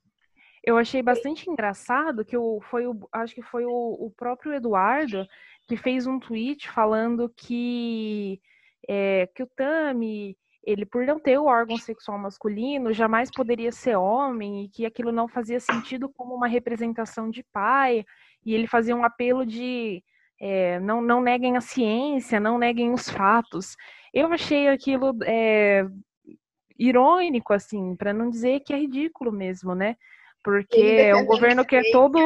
Eu 0.63 0.77
achei 0.77 1.01
bastante 1.01 1.49
engraçado 1.49 2.23
que 2.23 2.37
o, 2.37 2.61
foi 2.61 2.87
o, 2.87 2.95
acho 3.11 3.33
que 3.33 3.41
foi 3.41 3.65
o, 3.65 3.97
o 3.99 4.11
próprio 4.15 4.53
Eduardo 4.53 5.27
que 5.67 5.75
fez 5.75 6.05
um 6.05 6.19
tweet 6.19 6.69
falando 6.69 7.31
que, 7.35 8.39
é, 8.87 9.27
que 9.33 9.41
o 9.41 9.47
Tami, 9.47 10.37
ele 10.63 10.85
por 10.85 11.05
não 11.05 11.19
ter 11.19 11.39
o 11.39 11.45
órgão 11.45 11.77
sexual 11.77 12.19
masculino, 12.19 12.93
jamais 12.93 13.31
poderia 13.31 13.71
ser 13.71 13.95
homem 13.95 14.65
e 14.65 14.69
que 14.69 14.85
aquilo 14.85 15.11
não 15.11 15.27
fazia 15.27 15.59
sentido 15.59 16.09
como 16.09 16.35
uma 16.35 16.47
representação 16.47 17.29
de 17.29 17.43
pai. 17.51 18.05
E 18.45 18.53
ele 18.53 18.67
fazia 18.67 18.95
um 18.95 19.03
apelo 19.03 19.45
de 19.45 20.03
é, 20.39 20.79
não, 20.79 21.01
não 21.01 21.21
neguem 21.21 21.55
a 21.55 21.61
ciência, 21.61 22.39
não 22.39 22.57
neguem 22.57 22.91
os 22.91 23.09
fatos. 23.09 23.75
Eu 24.11 24.33
achei 24.33 24.67
aquilo 24.67 25.15
é, 25.23 25.85
irônico, 26.77 27.53
assim, 27.53 27.95
para 27.95 28.11
não 28.11 28.29
dizer 28.29 28.61
que 28.61 28.73
é 28.73 28.77
ridículo 28.77 29.31
mesmo, 29.31 29.75
né? 29.75 29.95
Porque 30.43 30.81
é 30.81 31.15
um 31.15 31.25
governo 31.25 31.63
que 31.63 31.75
é 31.75 31.91
todo 31.91 32.17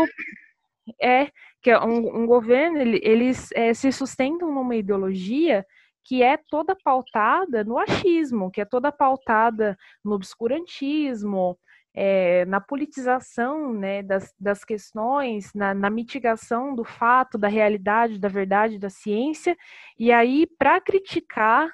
é 1.01 1.29
que 1.61 1.71
é 1.71 1.79
um, 1.79 2.21
um 2.21 2.25
governo, 2.27 2.77
ele, 2.77 3.01
eles 3.03 3.51
é, 3.53 3.73
se 3.73 3.91
sustentam 3.91 4.53
numa 4.53 4.75
ideologia 4.75 5.65
que 6.03 6.21
é 6.21 6.37
toda 6.37 6.77
pautada 6.83 7.63
no 7.63 7.79
achismo, 7.79 8.51
que 8.51 8.61
é 8.61 8.65
toda 8.65 8.91
pautada 8.91 9.75
no 10.03 10.13
obscurantismo, 10.13 11.57
é, 11.95 12.43
na 12.45 12.59
politização 12.59 13.73
né, 13.73 14.03
das, 14.03 14.33
das 14.37 14.65
questões, 14.65 15.53
na, 15.53 15.73
na, 15.73 15.89
mitigação 15.89 16.75
do 16.75 16.83
fato, 16.83 17.37
da 17.37 17.47
realidade, 17.47 18.19
da 18.19 18.27
verdade, 18.27 18.77
da 18.77 18.89
ciência, 18.89 19.55
e 19.97 20.11
aí, 20.11 20.45
para 20.59 20.81
criticar, 20.81 21.73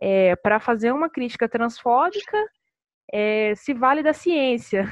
é, 0.00 0.34
para 0.34 0.58
fazer 0.58 0.90
uma 0.90 1.08
crítica 1.08 1.48
transfóbica, 1.48 2.36
é, 3.12 3.54
se 3.54 3.72
vale 3.72 4.02
da 4.02 4.12
ciência. 4.12 4.84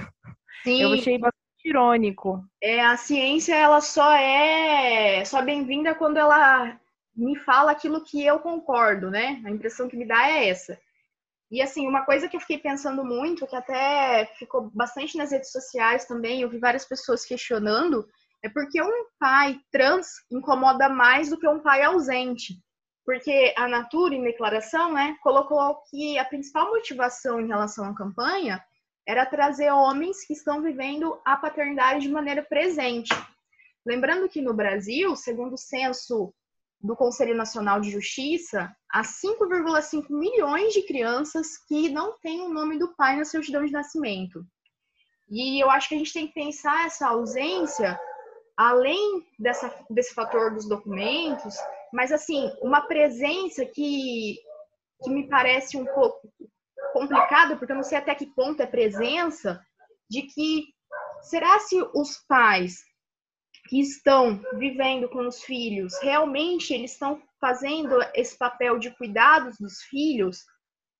Sim. 0.62 0.83
Eu 0.83 0.93
achei 0.93 1.18
bastante 1.18 1.41
irônico. 1.64 2.45
É, 2.62 2.81
a 2.81 2.97
ciência 2.97 3.57
ela 3.57 3.81
só 3.81 4.12
é 4.12 5.25
só 5.25 5.43
bem-vinda 5.43 5.95
quando 5.95 6.18
ela 6.18 6.79
me 7.16 7.37
fala 7.41 7.73
aquilo 7.73 8.05
que 8.05 8.25
eu 8.25 8.39
concordo, 8.39 9.11
né? 9.11 9.43
A 9.45 9.51
impressão 9.51 9.89
que 9.89 9.97
me 9.97 10.07
dá 10.07 10.29
é 10.29 10.49
essa. 10.49 10.79
E 11.51 11.61
assim, 11.61 11.88
uma 11.88 12.05
coisa 12.05 12.28
que 12.28 12.36
eu 12.36 12.40
fiquei 12.40 12.59
pensando 12.59 13.05
muito, 13.05 13.46
que 13.46 13.57
até 13.57 14.26
ficou 14.38 14.70
bastante 14.72 15.18
nas 15.18 15.32
redes 15.32 15.51
sociais 15.51 16.05
também, 16.05 16.42
eu 16.42 16.48
vi 16.48 16.59
várias 16.59 16.84
pessoas 16.84 17.24
questionando, 17.24 18.07
é 18.42 18.48
porque 18.48 18.80
um 18.80 19.07
pai 19.18 19.59
trans 19.72 20.09
incomoda 20.30 20.88
mais 20.88 21.28
do 21.28 21.38
que 21.38 21.48
um 21.48 21.61
pai 21.61 21.82
ausente. 21.82 22.55
Porque 23.05 23.53
a 23.57 23.66
Natura, 23.66 24.14
em 24.14 24.22
declaração, 24.22 24.92
né, 24.92 25.16
colocou 25.22 25.82
que 25.90 26.16
a 26.18 26.24
principal 26.24 26.70
motivação 26.70 27.40
em 27.40 27.48
relação 27.48 27.84
à 27.86 27.94
campanha 27.94 28.62
era 29.07 29.26
trazer 29.26 29.72
homens 29.72 30.24
que 30.24 30.32
estão 30.32 30.62
vivendo 30.62 31.20
a 31.24 31.36
paternidade 31.36 32.03
de 32.03 32.09
maneira 32.09 32.44
presente. 32.44 33.11
Lembrando 33.84 34.28
que 34.28 34.40
no 34.40 34.55
Brasil, 34.55 35.16
segundo 35.16 35.55
o 35.55 35.59
censo 35.59 36.32
do 36.83 36.97
Conselho 36.97 37.37
Nacional 37.37 37.81
de 37.81 37.91
Justiça, 37.91 38.74
há 38.91 39.03
5,5 39.03 40.07
milhões 40.09 40.72
de 40.72 40.83
crianças 40.83 41.59
que 41.68 41.91
não 41.91 42.18
têm 42.20 42.41
o 42.41 42.49
nome 42.49 42.78
do 42.78 42.95
pai 42.97 43.16
na 43.16 43.24
certidão 43.24 43.64
de 43.64 43.72
nascimento. 43.72 44.45
E 45.28 45.62
eu 45.62 45.70
acho 45.70 45.89
que 45.89 45.95
a 45.95 45.99
gente 45.99 46.12
tem 46.12 46.26
que 46.26 46.35
pensar 46.35 46.87
essa 46.87 47.09
ausência 47.09 47.99
além 48.57 49.26
dessa, 49.39 49.74
desse 49.89 50.12
fator 50.14 50.53
dos 50.53 50.68
documentos, 50.68 51.55
mas 51.93 52.12
assim, 52.12 52.51
uma 52.61 52.83
presença 52.83 53.64
que, 53.64 54.39
que 55.03 55.11
me 55.11 55.28
parece 55.28 55.76
um 55.76 55.85
pouco 55.85 56.28
complicado, 56.93 57.57
porque 57.57 57.72
eu 57.72 57.76
não 57.76 57.83
sei 57.83 57.99
até 57.99 58.14
que 58.14 58.26
ponto 58.26 58.62
é 58.62 58.66
presença, 58.66 59.61
de 60.09 60.22
que 60.22 60.74
será 61.22 61.59
se 61.61 61.81
os 61.95 62.18
pais 62.26 62.83
que 63.71 63.79
estão 63.79 64.43
vivendo 64.55 65.09
com 65.09 65.29
os 65.29 65.45
filhos, 65.45 65.97
realmente 66.03 66.75
eles 66.75 66.91
estão 66.91 67.23
fazendo 67.41 67.97
esse 68.16 68.37
papel 68.37 68.81
de 68.81 68.91
cuidados 68.91 69.57
dos 69.61 69.81
filhos, 69.83 70.45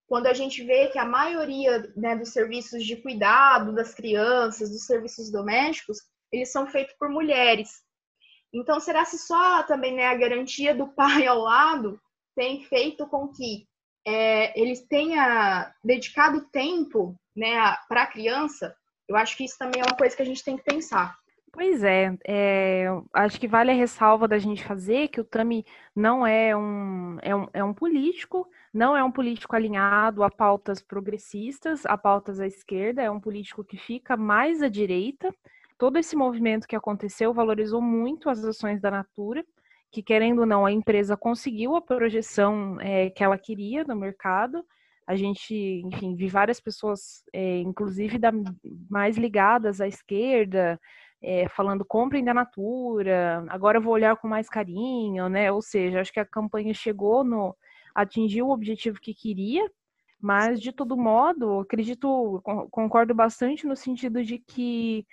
quando 0.07 0.29
a 0.29 0.33
gente 0.33 0.62
vê 0.62 0.87
que 0.87 0.99
a 0.99 1.05
maioria 1.05 1.93
né, 1.97 2.14
dos 2.14 2.33
serviços 2.33 2.87
de 2.87 2.95
cuidado 2.95 3.75
das 3.75 3.93
crianças, 3.93 4.71
dos 4.71 4.87
serviços 4.87 5.33
domésticos, 5.33 5.99
eles 6.31 6.53
são 6.53 6.64
feitos 6.64 6.95
por 6.97 7.09
mulheres. 7.09 7.83
Então, 8.53 8.79
será 8.79 9.05
se 9.05 9.18
só 9.18 9.64
também 9.64 9.93
né, 9.93 10.07
a 10.07 10.14
garantia 10.14 10.73
do 10.73 10.87
pai 10.95 11.27
ao 11.27 11.41
lado 11.41 12.01
tem 12.37 12.62
feito 12.62 13.05
com 13.09 13.33
que 13.33 13.66
é, 14.07 14.59
eles 14.59 14.87
tenha 14.87 15.75
dedicado 15.83 16.49
tempo 16.53 17.16
né, 17.35 17.77
para 17.89 18.05
a 18.05 18.07
criança, 18.07 18.77
eu 19.09 19.16
acho 19.16 19.37
que 19.37 19.45
isso 19.45 19.59
também 19.59 19.83
é 19.83 19.85
uma 19.85 19.97
coisa 19.97 20.14
que 20.14 20.23
a 20.23 20.27
gente 20.27 20.45
tem 20.45 20.57
que 20.57 20.62
pensar. 20.62 21.20
Pois 21.53 21.82
é, 21.82 22.16
é, 22.26 22.86
acho 23.12 23.40
que 23.40 23.48
vale 23.48 23.72
a 23.72 23.74
ressalva 23.74 24.28
da 24.28 24.38
gente 24.38 24.64
fazer 24.64 25.09
que 25.09 25.20
o 25.20 25.24
Tami 25.24 25.64
não 25.94 26.24
é 26.24 26.57
um, 26.57 27.18
é 27.20 27.34
um, 27.34 27.48
é 27.53 27.64
um 27.64 27.74
político, 27.74 28.48
não 28.72 28.96
é 28.96 29.03
um 29.03 29.11
político 29.11 29.57
alinhado 29.57 30.22
a 30.22 30.30
pautas 30.30 30.80
progressistas, 30.80 31.84
a 31.86 31.98
pautas 31.98 32.38
à 32.38 32.46
esquerda, 32.46 33.03
é 33.03 33.11
um 33.11 33.18
político 33.20 33.64
que 33.64 33.76
fica 33.76 34.16
mais 34.16 34.62
à 34.62 34.68
direita. 34.68 35.34
Todo 35.76 35.98
esse 35.98 36.14
movimento 36.14 36.68
que 36.68 36.76
aconteceu 36.76 37.34
valorizou 37.34 37.82
muito 37.82 38.30
as 38.30 38.44
ações 38.44 38.80
da 38.80 38.90
Natura, 38.90 39.44
que 39.90 40.03
querendo 40.03 40.40
ou 40.40 40.46
não, 40.46 40.64
a 40.64 40.70
empresa 40.72 41.16
conseguiu 41.16 41.74
a 41.74 41.82
projeção 41.82 42.80
é, 42.80 43.11
que 43.11 43.24
ela 43.24 43.36
queria 43.36 43.82
no 43.82 43.96
mercado. 43.96 44.64
A 45.05 45.16
gente, 45.16 45.53
enfim, 45.84 46.14
vi 46.14 46.28
várias 46.28 46.61
pessoas, 46.61 47.24
é, 47.32 47.59
inclusive 47.59 48.18
da, 48.18 48.30
mais 48.88 49.16
ligadas 49.16 49.80
à 49.80 49.88
esquerda, 49.88 50.78
é, 51.23 51.49
falando 51.49 51.85
comprem 51.85 52.25
da 52.25 52.33
Natura, 52.33 53.45
agora 53.49 53.79
eu 53.79 53.83
vou 53.83 53.93
olhar 53.93 54.16
com 54.16 54.29
mais 54.29 54.49
carinho, 54.49 55.29
né? 55.29 55.53
Ou 55.53 55.61
seja, 55.61 56.01
acho 56.01 56.12
que 56.12 56.21
a 56.21 56.25
campanha 56.25 56.73
chegou 56.73 57.23
no, 57.25 57.55
atingiu 57.95 58.47
o 58.49 58.53
objetivo 58.53 59.01
que 59.01 59.14
queria, 59.14 59.71
mas 60.21 60.61
de 60.61 60.73
todo 60.73 60.97
modo, 60.97 61.61
acredito, 61.61 62.41
concordo 62.71 63.14
bastante 63.14 63.66
no 63.66 63.77
sentido 63.77 64.23
de 64.23 64.39
que 64.39 65.07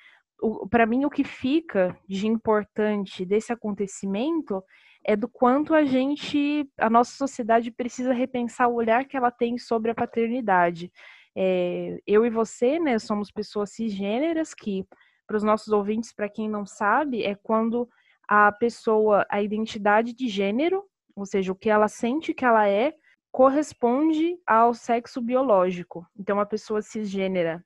para 0.69 0.85
mim 0.85 1.05
o 1.05 1.09
que 1.09 1.23
fica 1.23 1.97
de 2.07 2.27
importante 2.27 3.25
desse 3.25 3.51
acontecimento 3.51 4.63
é 5.03 5.15
do 5.15 5.27
quanto 5.27 5.73
a 5.73 5.85
gente, 5.85 6.69
a 6.77 6.89
nossa 6.89 7.15
sociedade 7.15 7.71
precisa 7.71 8.13
repensar 8.13 8.67
o 8.67 8.75
olhar 8.75 9.05
que 9.05 9.15
ela 9.15 9.31
tem 9.31 9.57
sobre 9.57 9.89
a 9.89 9.95
paternidade. 9.95 10.91
É, 11.35 11.97
eu 12.05 12.25
e 12.25 12.29
você, 12.29 12.77
né, 12.79 12.99
somos 12.99 13.31
pessoas 13.31 13.71
cisgêneras 13.71 14.53
que, 14.53 14.85
para 15.27 15.37
os 15.37 15.43
nossos 15.43 15.73
ouvintes, 15.73 16.13
para 16.13 16.29
quem 16.29 16.49
não 16.49 16.65
sabe, 16.65 17.23
é 17.23 17.35
quando 17.35 17.87
a 18.27 18.51
pessoa, 18.51 19.25
a 19.29 19.41
identidade 19.41 20.13
de 20.13 20.27
gênero, 20.27 20.83
ou 21.15 21.25
seja, 21.25 21.51
o 21.51 21.55
que 21.55 21.69
ela 21.69 21.87
sente 21.87 22.33
que 22.33 22.45
ela 22.45 22.67
é, 22.67 22.93
corresponde 23.31 24.37
ao 24.47 24.73
sexo 24.73 25.21
biológico. 25.21 26.05
Então, 26.17 26.39
a 26.39 26.45
pessoa 26.45 26.81
cisgênera, 26.81 27.63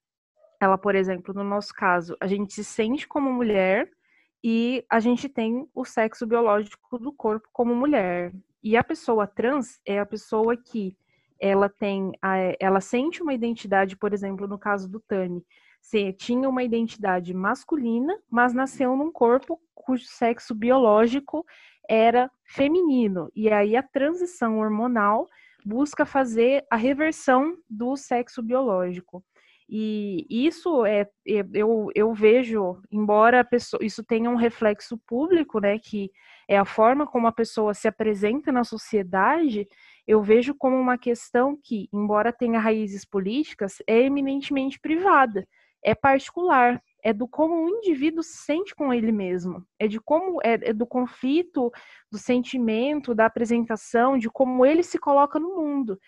ela, 0.60 0.78
por 0.78 0.96
exemplo, 0.96 1.34
no 1.34 1.44
nosso 1.44 1.74
caso, 1.74 2.16
a 2.20 2.28
gente 2.28 2.54
se 2.54 2.64
sente 2.64 3.08
como 3.08 3.32
mulher 3.32 3.90
e 4.44 4.84
a 4.90 5.00
gente 5.00 5.30
tem 5.30 5.68
o 5.74 5.86
sexo 5.86 6.26
biológico 6.26 6.98
do 6.98 7.14
corpo 7.14 7.48
como 7.54 7.76
mulher. 7.76 8.34
E 8.64 8.76
a 8.76 8.84
pessoa 8.84 9.28
trans 9.28 9.80
é 9.86 10.00
a 10.00 10.06
pessoa 10.06 10.56
que 10.58 10.96
ela 11.40 11.68
tem, 11.68 12.12
a, 12.22 12.36
ela 12.60 12.80
sente 12.80 13.24
uma 13.24 13.34
identidade, 13.34 13.98
por 13.98 14.14
exemplo, 14.14 14.48
no 14.48 14.60
caso 14.60 14.88
do 14.88 15.00
Tani, 15.00 15.44
se 15.82 16.14
tinha 16.14 16.48
uma 16.48 16.64
identidade 16.64 17.34
masculina, 17.34 18.18
mas 18.30 18.54
nasceu 18.54 18.96
num 18.96 19.12
corpo 19.12 19.60
cujo 19.74 20.06
sexo 20.06 20.54
biológico 20.54 21.46
era 21.90 22.32
feminino. 22.46 23.30
E 23.36 23.50
aí 23.50 23.76
a 23.76 23.84
transição 23.84 24.60
hormonal 24.60 25.28
busca 25.66 26.06
fazer 26.06 26.66
a 26.70 26.76
reversão 26.76 27.58
do 27.70 27.96
sexo 27.98 28.42
biológico. 28.42 29.24
E 29.74 30.26
isso 30.30 30.86
é, 30.86 31.08
é 31.26 31.46
eu, 31.54 31.88
eu 31.96 32.14
vejo, 32.14 32.82
embora 32.92 33.44
pessoa, 33.44 33.84
isso 33.84 34.04
tenha 34.04 34.30
um 34.30 34.36
reflexo 34.36 34.98
público, 35.08 35.62
né, 35.62 35.80
que 35.80 36.12
é 36.46 36.58
a 36.58 36.66
forma 36.66 37.08
como 37.08 37.26
a 37.26 37.32
pessoa 37.32 37.74
se 37.74 37.88
apresenta 37.88 38.52
na 38.52 38.66
sociedade, 38.66 39.66
eu 40.06 40.22
vejo 40.22 40.54
como 40.54 40.76
uma 40.76 40.98
questão 40.98 41.58
que, 41.64 41.88
embora 41.94 42.34
tenha 42.34 42.60
raízes 42.60 43.06
políticas, 43.06 43.78
é 43.88 44.02
eminentemente 44.02 44.78
privada, 44.78 45.48
é 45.84 45.96
particular 45.96 46.82
é 47.04 47.12
do 47.12 47.28
como 47.28 47.66
o 47.66 47.70
indivíduo 47.70 48.24
se 48.24 48.38
sente 48.38 48.76
com 48.76 48.94
ele 48.94 49.12
mesmo, 49.12 49.66
é 49.80 49.88
de 49.88 50.00
como 50.00 50.40
é, 50.44 50.70
é, 50.70 50.74
do 50.74 50.86
conflito, 50.86 51.72
do 52.12 52.18
sentimento, 52.18 53.16
da 53.16 53.26
apresentação, 53.26 54.18
de 54.18 54.30
como 54.30 54.66
ele 54.66 54.84
se 54.84 55.00
coloca 55.00 55.40
no 55.40 55.56
mundo, 55.56 56.00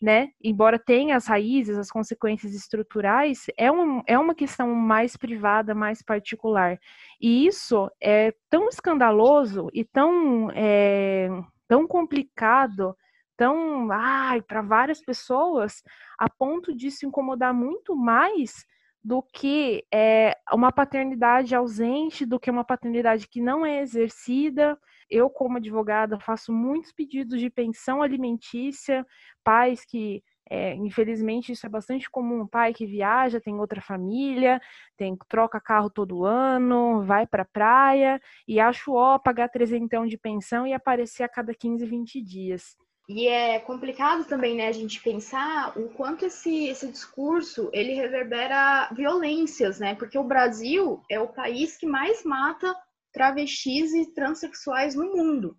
né? 0.00 0.28
Embora 0.42 0.78
tenha 0.78 1.16
as 1.16 1.26
raízes, 1.26 1.76
as 1.76 1.90
consequências 1.90 2.54
estruturais, 2.54 3.46
é, 3.56 3.70
um, 3.70 4.02
é 4.06 4.18
uma 4.18 4.34
questão 4.34 4.74
mais 4.74 5.16
privada, 5.16 5.74
mais 5.74 6.02
particular. 6.02 6.78
E 7.20 7.46
isso 7.46 7.90
é 8.00 8.32
tão 8.48 8.68
escandaloso 8.68 9.68
e 9.72 9.84
tão, 9.84 10.50
é, 10.52 11.28
tão 11.66 11.86
complicado, 11.86 12.96
tão, 13.36 13.90
ai, 13.90 14.40
para 14.40 14.62
várias 14.62 15.00
pessoas, 15.00 15.82
a 16.18 16.28
ponto 16.30 16.74
de 16.74 16.90
se 16.90 17.06
incomodar 17.06 17.52
muito 17.52 17.94
mais 17.94 18.64
do 19.02 19.22
que 19.22 19.84
é, 19.92 20.36
uma 20.52 20.72
paternidade 20.72 21.54
ausente, 21.54 22.26
do 22.26 22.38
que 22.38 22.50
uma 22.50 22.64
paternidade 22.64 23.28
que 23.28 23.40
não 23.40 23.64
é 23.64 23.80
exercida. 23.80 24.78
Eu, 25.08 25.30
como 25.30 25.56
advogada, 25.56 26.20
faço 26.20 26.52
muitos 26.52 26.92
pedidos 26.92 27.40
de 27.40 27.48
pensão 27.48 28.02
alimentícia, 28.02 29.06
pais 29.42 29.84
que 29.84 30.22
é, 30.50 30.74
infelizmente, 30.74 31.52
isso 31.52 31.66
é 31.66 31.68
bastante 31.68 32.10
comum. 32.10 32.46
pai 32.46 32.72
que 32.72 32.86
viaja, 32.86 33.40
tem 33.40 33.54
outra 33.58 33.80
família, 33.82 34.60
tem 34.96 35.16
troca 35.28 35.60
carro 35.60 35.90
todo 35.90 36.24
ano, 36.24 37.02
vai 37.04 37.26
para 37.26 37.44
praia 37.44 38.20
e 38.46 38.58
acho 38.58 38.92
ó 38.92 39.18
pagar 39.18 39.48
trezentão 39.50 40.06
de 40.06 40.16
pensão 40.16 40.66
e 40.66 40.72
aparecer 40.72 41.22
a 41.22 41.28
cada 41.28 41.54
15, 41.54 41.84
20 41.84 42.22
dias. 42.22 42.76
E 43.08 43.26
é 43.26 43.58
complicado 43.58 44.26
também, 44.26 44.54
né, 44.54 44.68
a 44.68 44.72
gente 44.72 45.02
pensar 45.02 45.72
o 45.78 45.88
quanto 45.88 46.26
esse, 46.26 46.66
esse 46.66 46.86
discurso 46.88 47.70
ele 47.72 47.94
reverbera 47.94 48.90
violências, 48.94 49.80
né? 49.80 49.94
Porque 49.94 50.18
o 50.18 50.24
Brasil 50.24 51.02
é 51.10 51.18
o 51.18 51.32
país 51.32 51.78
que 51.78 51.86
mais 51.86 52.22
mata 52.22 52.76
travestis 53.10 53.94
e 53.94 54.12
transexuais 54.12 54.94
no 54.94 55.06
mundo. 55.16 55.56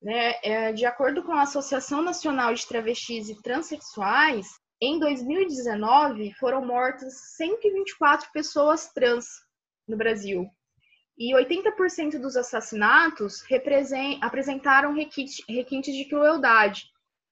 Né? 0.00 0.34
É, 0.42 0.72
de 0.72 0.86
acordo 0.86 1.22
com 1.22 1.32
a 1.32 1.42
Associação 1.42 2.00
Nacional 2.00 2.54
de 2.54 2.66
Travestis 2.66 3.28
e 3.28 3.40
Transsexuais, 3.42 4.48
em 4.80 4.98
2019 4.98 6.32
foram 6.40 6.64
mortas 6.66 7.36
124 7.36 8.32
pessoas 8.32 8.90
trans 8.92 9.26
no 9.86 9.96
Brasil. 9.96 10.48
E 11.18 11.34
80% 11.34 12.18
dos 12.18 12.36
assassinatos 12.36 13.44
apresentaram 14.20 14.94
requintes 14.94 15.94
de 15.94 16.04
crueldade. 16.08 16.90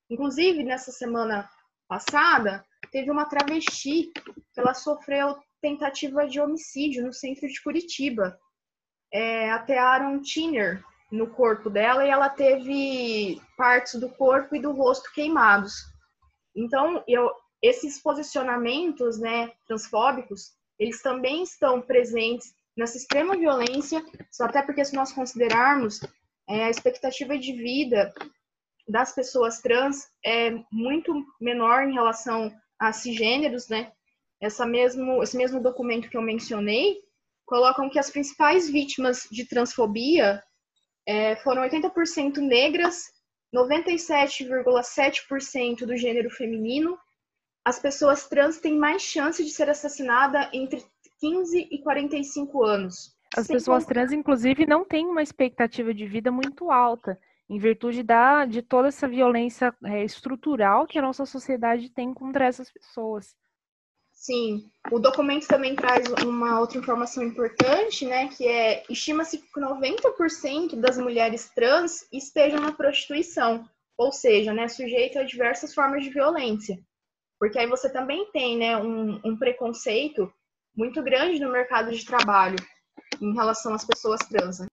Inclusive, 0.09 0.63
nessa 0.63 0.93
semana 0.93 1.49
passada, 1.89 2.65
teve 2.91 3.11
uma 3.11 3.25
travesti 3.25 4.13
que 4.15 4.61
ela 4.61 4.75
sofreu 4.75 5.37
tentativa 5.61 6.27
de 6.27 6.41
homicídio 6.41 7.05
no 7.05 7.13
centro 7.13 7.49
de 7.49 7.63
Curitiba. 7.63 8.39
É, 9.13 9.51
atearam 9.51 10.15
um 10.15 10.23
thinner 10.23 10.85
no 11.11 11.29
corpo 11.29 11.69
dela 11.69 12.07
e 12.07 12.11
ela 12.11 12.29
teve 12.29 13.41
partes 13.57 13.99
do 13.99 14.09
corpo 14.09 14.55
e 14.55 14.61
do 14.61 14.73
rosto 14.73 15.13
queimados. 15.13 15.75
Então, 16.55 17.03
eu, 17.09 17.31
esses 17.63 18.01
posicionamentos 18.01 19.19
né, 19.19 19.53
transfóbicos, 19.67 20.53
eles 20.79 21.03
também 21.03 21.43
estão 21.43 21.81
presentes 21.81 22.55
nessa 22.81 22.97
extrema 22.97 23.37
violência, 23.37 24.03
só 24.31 24.45
até 24.45 24.63
porque 24.63 24.83
se 24.85 24.95
nós 24.95 25.13
considerarmos 25.13 26.01
é, 26.49 26.65
a 26.65 26.71
expectativa 26.71 27.37
de 27.39 27.53
vida 27.53 28.13
das 28.89 29.15
pessoas 29.15 29.61
trans 29.61 30.09
é 30.25 30.51
muito 30.73 31.13
menor 31.39 31.87
em 31.87 31.93
relação 31.93 32.51
a 32.79 32.91
cisgêneros, 32.93 33.69
né? 33.69 33.93
Essa 34.41 34.65
mesmo, 34.65 35.23
esse 35.23 35.37
mesmo 35.37 35.63
documento 35.63 36.09
que 36.09 36.17
eu 36.17 36.23
mencionei 36.23 36.97
colocam 37.45 37.91
que 37.91 37.99
as 37.99 38.11
principais 38.11 38.71
vítimas 38.71 39.29
de 39.31 39.45
transfobia 39.45 40.43
é, 41.07 41.37
foram 41.37 41.61
80% 41.63 42.39
negras, 42.39 43.13
97,7% 43.55 45.85
do 45.85 45.99
gênero 45.99 46.31
feminino. 46.31 46.99
As 47.63 47.79
pessoas 47.79 48.27
trans 48.27 48.59
têm 48.59 48.79
mais 48.79 49.03
chance 49.03 49.45
de 49.45 49.51
ser 49.51 49.69
assassinada 49.69 50.49
entre 50.55 50.83
15 51.21 51.69
e 51.71 51.79
45 51.83 52.65
anos. 52.65 53.15
As 53.37 53.47
pessoas 53.47 53.87
trans, 53.87 54.11
inclusive, 54.11 54.67
não 54.67 54.85
têm 54.85 55.07
uma 55.07 55.23
expectativa 55.23 55.95
de 55.95 56.07
vida 56.07 56.33
muito 56.33 56.71
alta, 56.71 57.19
em 57.49 57.59
virtude 57.59 58.03
da, 58.03 58.45
de 58.45 58.63
toda 58.63 58.89
essa 58.89 59.07
violência 59.07 59.75
é, 59.85 60.05
estrutural 60.05 60.87
que 60.87 60.99
a 60.99 61.03
nossa 61.03 61.25
sociedade 61.27 61.91
tem 61.91 62.13
contra 62.13 62.47
essas 62.47 62.71
pessoas. 62.73 63.35
Sim, 64.13 64.71
o 64.91 64.99
documento 64.99 65.47
também 65.49 65.75
traz 65.75 66.07
uma 66.25 66.61
outra 66.61 66.79
informação 66.79 67.23
importante, 67.23 68.05
né, 68.05 68.29
que 68.29 68.47
é 68.47 68.85
estima-se 68.91 69.39
que 69.39 69.61
90% 69.61 70.77
das 70.77 70.99
mulheres 70.99 71.51
trans 71.55 72.07
estejam 72.13 72.61
na 72.61 72.73
prostituição, 72.73 73.65
ou 73.97 74.13
seja, 74.13 74.53
né, 74.53 74.69
sujeito 74.69 75.19
a 75.19 75.23
diversas 75.23 75.73
formas 75.73 76.05
de 76.05 76.11
violência. 76.11 76.79
Porque 77.39 77.59
aí 77.59 77.67
você 77.67 77.91
também 77.91 78.31
tem, 78.31 78.59
né, 78.59 78.77
um, 78.77 79.21
um 79.25 79.37
preconceito 79.39 80.31
muito 80.77 81.03
grande 81.03 81.41
no 81.41 81.51
mercado 81.51 81.91
de 81.91 82.05
trabalho 82.05 82.57
em 83.21 83.35
relação 83.35 83.75
às 83.75 83.85
pessoas 83.85 84.21
trans. 84.21 84.61
Né? 84.61 84.67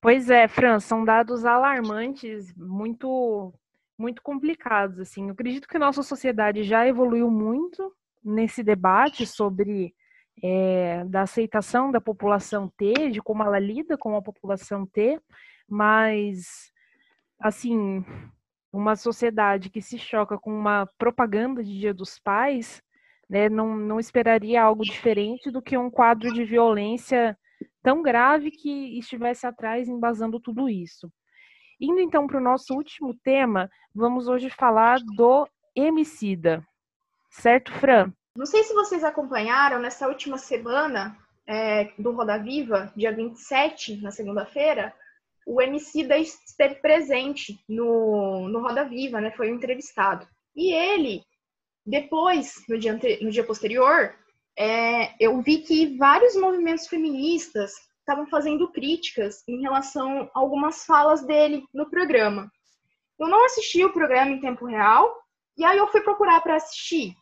Pois 0.00 0.30
é, 0.30 0.46
Fran, 0.48 0.80
são 0.80 1.04
dados 1.04 1.44
alarmantes, 1.44 2.54
muito 2.56 3.52
muito 3.98 4.22
complicados 4.22 5.00
assim. 5.00 5.26
Eu 5.26 5.32
acredito 5.32 5.66
que 5.66 5.78
nossa 5.78 6.02
sociedade 6.02 6.62
já 6.64 6.86
evoluiu 6.86 7.30
muito 7.30 7.90
nesse 8.22 8.62
debate 8.62 9.26
sobre 9.26 9.94
é, 10.42 11.02
da 11.04 11.22
aceitação 11.22 11.90
da 11.90 12.00
população 12.00 12.68
T, 12.76 13.10
de 13.10 13.22
como 13.22 13.42
ela 13.42 13.58
lida 13.58 13.96
com 13.96 14.14
a 14.14 14.22
população 14.22 14.84
T, 14.84 15.18
mas 15.66 16.70
assim 17.40 18.04
uma 18.72 18.94
sociedade 18.94 19.70
que 19.70 19.80
se 19.80 19.98
choca 19.98 20.36
com 20.36 20.52
uma 20.56 20.86
propaganda 20.98 21.64
de 21.64 21.78
Dia 21.78 21.94
dos 21.94 22.18
Pais, 22.18 22.82
né, 23.28 23.48
não, 23.48 23.76
não 23.76 23.98
esperaria 23.98 24.62
algo 24.62 24.82
diferente 24.82 25.50
do 25.50 25.62
que 25.62 25.76
um 25.76 25.90
quadro 25.90 26.32
de 26.32 26.44
violência 26.44 27.36
tão 27.82 28.02
grave 28.02 28.50
que 28.50 28.98
estivesse 28.98 29.46
atrás 29.46 29.88
embasando 29.88 30.40
tudo 30.40 30.68
isso. 30.68 31.10
Indo 31.80 32.00
então 32.00 32.26
para 32.26 32.38
o 32.38 32.42
nosso 32.42 32.74
último 32.74 33.14
tema, 33.22 33.70
vamos 33.94 34.28
hoje 34.28 34.48
falar 34.48 34.98
do 35.16 35.46
Emicida. 35.74 36.66
Certo, 37.30 37.72
Fran? 37.72 38.12
Não 38.36 38.46
sei 38.46 38.62
se 38.64 38.74
vocês 38.74 39.04
acompanharam 39.04 39.78
nessa 39.78 40.08
última 40.08 40.38
semana 40.38 41.16
é, 41.46 41.92
do 41.98 42.12
Roda 42.12 42.38
Viva, 42.38 42.92
dia 42.96 43.12
27, 43.12 44.00
na 44.02 44.10
segunda-feira, 44.10 44.92
o 45.46 45.62
Emicida 45.62 46.18
esteve 46.18 46.76
presente 46.76 47.58
no, 47.68 48.48
no 48.48 48.60
Roda 48.60 48.84
Viva, 48.84 49.20
né? 49.20 49.30
Foi 49.30 49.48
entrevistado. 49.48 50.26
E 50.54 50.72
ele, 50.72 51.22
depois, 51.86 52.64
no 52.68 52.78
dia, 52.78 52.98
no 53.20 53.30
dia 53.30 53.44
posterior, 53.44 54.12
é, 54.58 55.14
eu 55.20 55.40
vi 55.40 55.58
que 55.58 55.96
vários 55.96 56.34
movimentos 56.34 56.88
feministas 56.88 57.72
estavam 58.00 58.26
fazendo 58.26 58.72
críticas 58.72 59.42
em 59.46 59.60
relação 59.60 60.30
a 60.34 60.38
algumas 60.38 60.84
falas 60.84 61.24
dele 61.24 61.64
no 61.72 61.88
programa. 61.88 62.50
Eu 63.18 63.28
não 63.28 63.44
assisti 63.44 63.84
o 63.84 63.92
programa 63.92 64.32
em 64.32 64.40
tempo 64.40 64.66
real, 64.66 65.16
e 65.56 65.64
aí 65.64 65.78
eu 65.78 65.86
fui 65.88 66.00
procurar 66.00 66.40
para 66.40 66.56
assistir. 66.56 67.14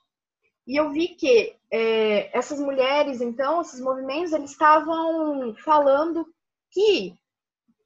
E 0.67 0.79
eu 0.79 0.91
vi 0.91 1.09
que 1.09 1.55
é, 1.71 2.37
essas 2.37 2.59
mulheres, 2.59 3.21
então, 3.21 3.61
esses 3.61 3.81
movimentos, 3.81 4.33
eles 4.33 4.51
estavam 4.51 5.55
falando 5.57 6.27
que 6.71 7.15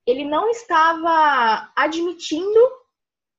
ele 0.06 0.24
não 0.24 0.48
estava 0.48 1.70
admitindo 1.74 2.60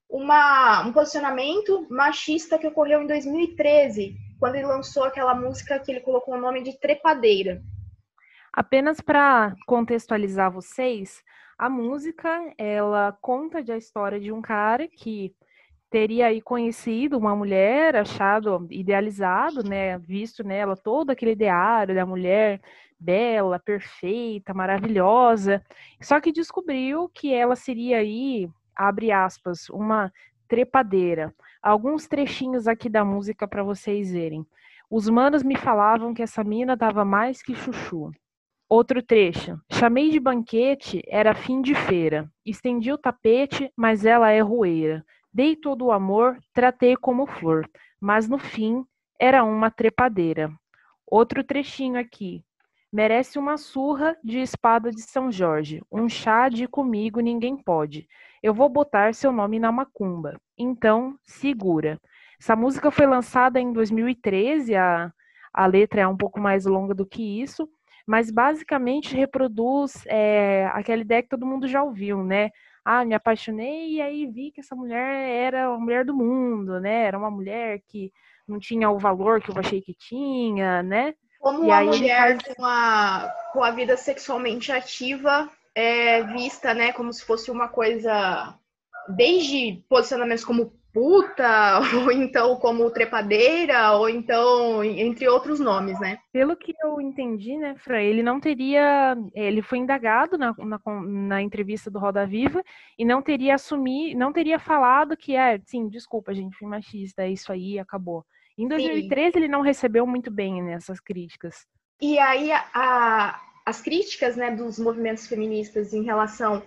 uma, 0.10 0.86
um 0.88 0.91
posicionamento 0.91 1.86
machista 1.89 2.57
que 2.57 2.68
ocorreu 2.68 3.03
em 3.03 3.07
2013, 3.07 4.16
quando 4.39 4.55
ele 4.55 4.66
lançou 4.66 5.03
aquela 5.03 5.36
música 5.36 5.80
que 5.80 5.91
ele 5.91 5.99
colocou 5.99 6.34
o 6.34 6.41
nome 6.41 6.64
de 6.64 6.80
Trepadeira. 6.80 7.62
Apenas 8.51 8.99
para 8.99 9.55
contextualizar 9.68 10.51
vocês, 10.51 11.24
a 11.57 11.70
música 11.70 12.51
ela 12.57 13.16
conta 13.22 13.60
a 13.60 13.78
história 13.78 14.20
de 14.20 14.32
um 14.32 14.41
cara 14.41 14.88
que 14.88 15.36
teria 15.89 16.28
aí 16.28 16.41
conhecido 16.41 17.18
uma 17.18 17.36
mulher, 17.36 17.95
achado 17.95 18.68
idealizado, 18.70 19.64
né, 19.64 19.97
visto 19.97 20.43
nela 20.43 20.76
todo 20.76 21.10
aquele 21.10 21.32
ideário 21.32 21.95
da 21.95 22.05
mulher 22.05 22.62
bela, 22.99 23.60
perfeita, 23.60 24.53
maravilhosa, 24.53 25.64
só 26.01 26.20
que 26.20 26.32
descobriu 26.32 27.10
que 27.10 27.34
ela 27.34 27.55
seria 27.55 27.97
aí, 27.99 28.49
abre 28.80 29.11
aspas, 29.11 29.69
uma 29.69 30.11
trepadeira. 30.47 31.36
Alguns 31.61 32.07
trechinhos 32.07 32.65
aqui 32.65 32.88
da 32.88 33.03
música 33.03 33.45
para 33.45 33.61
vocês 33.61 34.11
verem. 34.11 34.45
Os 34.89 35.09
manos 35.09 35.43
me 35.43 35.57
falavam 35.57 36.13
que 36.13 36.23
essa 36.23 36.43
mina 36.43 36.77
dava 36.77 37.03
mais 37.03 37.43
que 37.43 37.53
chuchu. 37.53 38.09
Outro 38.69 39.03
trecho. 39.03 39.59
Chamei 39.69 40.09
de 40.09 40.19
banquete, 40.19 41.03
era 41.07 41.36
fim 41.36 41.61
de 41.61 41.75
feira. 41.75 42.32
Estendi 42.45 42.91
o 42.91 42.97
tapete, 42.97 43.69
mas 43.75 44.05
ela 44.05 44.32
é 44.32 44.39
roeira. 44.39 45.05
Dei 45.32 45.55
todo 45.55 45.86
o 45.86 45.91
amor, 45.91 46.38
tratei 46.53 46.95
como 46.95 47.27
flor, 47.27 47.69
mas 47.99 48.30
no 48.30 48.39
fim 48.39 48.86
era 49.19 49.43
uma 49.43 49.69
trepadeira. 49.69 50.51
Outro 51.05 51.43
trechinho 51.43 51.99
aqui. 51.99 52.43
Merece 52.92 53.38
uma 53.38 53.58
surra 53.58 54.18
de 54.24 54.40
espada 54.40 54.92
de 54.92 55.02
São 55.02 55.32
Jorge, 55.32 55.82
um 55.92 56.10
chá 56.10 56.50
de 56.50 56.68
comigo 56.68 57.20
ninguém 57.20 57.56
pode. 57.56 58.08
Eu 58.42 58.54
vou 58.54 58.68
botar 58.68 59.14
seu 59.14 59.32
nome 59.32 59.60
na 59.60 59.72
macumba. 59.72 60.40
Então, 60.58 61.16
segura. 61.24 62.00
Essa 62.40 62.56
música 62.56 62.90
foi 62.90 63.06
lançada 63.06 63.60
em 63.60 63.72
2013, 63.72 64.76
a, 64.76 65.12
a 65.54 65.66
letra 65.66 66.02
é 66.02 66.08
um 66.08 66.18
pouco 66.18 66.40
mais 66.40 66.66
longa 66.66 66.96
do 66.96 67.06
que 67.06 67.42
isso, 67.42 67.70
mas 68.08 68.32
basicamente 68.32 69.16
reproduz 69.16 70.04
é, 70.08 70.68
aquela 70.74 71.02
ideia 71.02 71.22
que 71.22 71.30
todo 71.30 71.46
mundo 71.46 71.68
já 71.68 71.84
ouviu, 71.84 72.24
né? 72.24 72.50
ah, 72.90 73.06
me 73.06 73.14
apaixonei 73.14 73.94
e 73.96 74.02
aí 74.02 74.26
vi 74.26 74.52
que 74.52 74.62
essa 74.62 74.76
mulher 74.76 74.98
era 74.98 75.68
a 75.68 75.78
mulher 75.78 76.04
do 76.06 76.16
mundo, 76.16 76.80
né? 76.80 77.04
Era 77.06 77.18
uma 77.20 77.30
mulher 77.30 77.82
que 77.88 78.12
não 78.48 78.60
tinha 78.60 78.90
o 78.90 78.98
valor 78.98 79.42
que 79.42 79.52
eu 79.52 79.60
achei 79.60 79.82
que 79.82 79.94
tinha, 79.94 80.82
né? 80.82 81.14
Como 81.40 81.64
e 81.64 81.68
uma 81.68 81.84
mulher 81.84 82.38
faz... 82.42 82.56
com, 82.56 82.66
a, 82.66 83.34
com 83.54 83.64
a 83.64 83.72
vida 83.72 83.96
sexualmente 83.96 84.72
ativa 84.72 85.50
é 85.74 86.24
vista, 86.24 86.74
né, 86.74 86.92
como 86.92 87.14
se 87.14 87.24
fosse 87.24 87.50
uma 87.50 87.70
coisa 87.70 88.56
desde 89.16 89.84
posicionamentos 89.88 90.44
como 90.44 90.74
puta, 90.94 91.80
ou 92.04 92.12
então 92.12 92.56
como 92.58 92.90
trepadeira, 92.92 93.94
ou 93.94 94.10
então 94.10 94.84
entre 94.84 95.28
outros 95.28 95.60
nomes, 95.60 96.00
né? 96.00 96.18
Pelo 96.32 96.56
que 96.56 96.74
eu 96.84 97.00
entendi, 97.00 97.58
né, 97.58 97.76
Fra, 97.78 98.02
ele 98.02 98.24
não 98.24 98.40
teria, 98.40 99.16
ele 99.34 99.62
foi 99.62 99.78
indagado 99.78 100.38
na, 100.38 100.54
na, 100.58 100.80
na 101.02 101.42
entrevista 101.42 101.90
do 101.90 102.00
Roda 102.00 102.26
Viva 102.26 102.64
e 102.98 103.06
não 103.06 103.22
teria 103.22 103.56
assumir, 103.56 104.16
não 104.16 104.34
teria 104.34 104.60
falado 104.60 105.16
que 105.16 105.36
é, 105.36 105.60
sim, 105.66 105.88
desculpa, 105.88 106.34
gente, 106.34 106.58
fui 106.58 106.68
machista, 106.68 107.24
é 107.24 107.30
isso 107.30 107.52
aí, 107.52 107.80
acabou. 107.80 108.26
Em 108.60 108.68
2013 108.68 109.32
sim. 109.32 109.38
ele 109.39 109.47
não 109.47 109.62
recebeu 109.62 110.05
muito 110.05 110.30
bem 110.30 110.62
nessas 110.62 110.97
né, 110.97 111.03
críticas. 111.05 111.66
E 112.01 112.20
aí 112.20 112.51
a, 112.51 112.66
a, 112.74 113.41
as 113.66 113.82
críticas, 113.82 114.36
né, 114.36 114.51
dos 114.51 114.78
movimentos 114.78 115.28
feministas 115.28 115.93
em 115.93 116.03
relação 116.03 116.62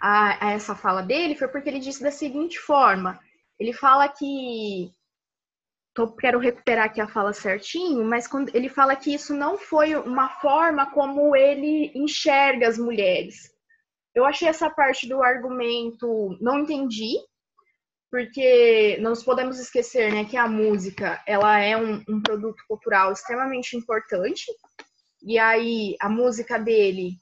a, 0.00 0.46
a 0.46 0.50
essa 0.52 0.74
fala 0.74 1.02
dele 1.02 1.34
foi 1.34 1.48
porque 1.48 1.68
ele 1.68 1.80
disse 1.80 2.02
da 2.02 2.10
seguinte 2.10 2.58
forma: 2.58 3.20
ele 3.58 3.72
fala 3.72 4.08
que. 4.08 4.90
Tô, 5.94 6.10
quero 6.10 6.40
recuperar 6.40 6.86
aqui 6.86 7.00
a 7.00 7.06
fala 7.06 7.32
certinho, 7.32 8.04
mas 8.04 8.26
quando 8.26 8.52
ele 8.52 8.68
fala 8.68 8.96
que 8.96 9.14
isso 9.14 9.32
não 9.32 9.56
foi 9.56 9.94
uma 9.94 10.28
forma 10.40 10.90
como 10.90 11.36
ele 11.36 11.92
enxerga 11.94 12.66
as 12.66 12.76
mulheres. 12.76 13.52
Eu 14.12 14.24
achei 14.24 14.48
essa 14.48 14.68
parte 14.70 15.08
do 15.08 15.22
argumento, 15.22 16.36
não 16.40 16.60
entendi, 16.60 17.16
porque 18.14 18.96
não 19.00 19.12
podemos 19.14 19.58
esquecer 19.58 20.12
né, 20.12 20.24
que 20.24 20.36
a 20.36 20.46
música 20.46 21.20
ela 21.26 21.58
é 21.58 21.76
um, 21.76 22.00
um 22.08 22.22
produto 22.22 22.62
cultural 22.68 23.10
extremamente 23.10 23.76
importante, 23.76 24.44
e 25.20 25.36
aí 25.36 25.96
a 26.00 26.08
música 26.08 26.56
dele 26.56 27.14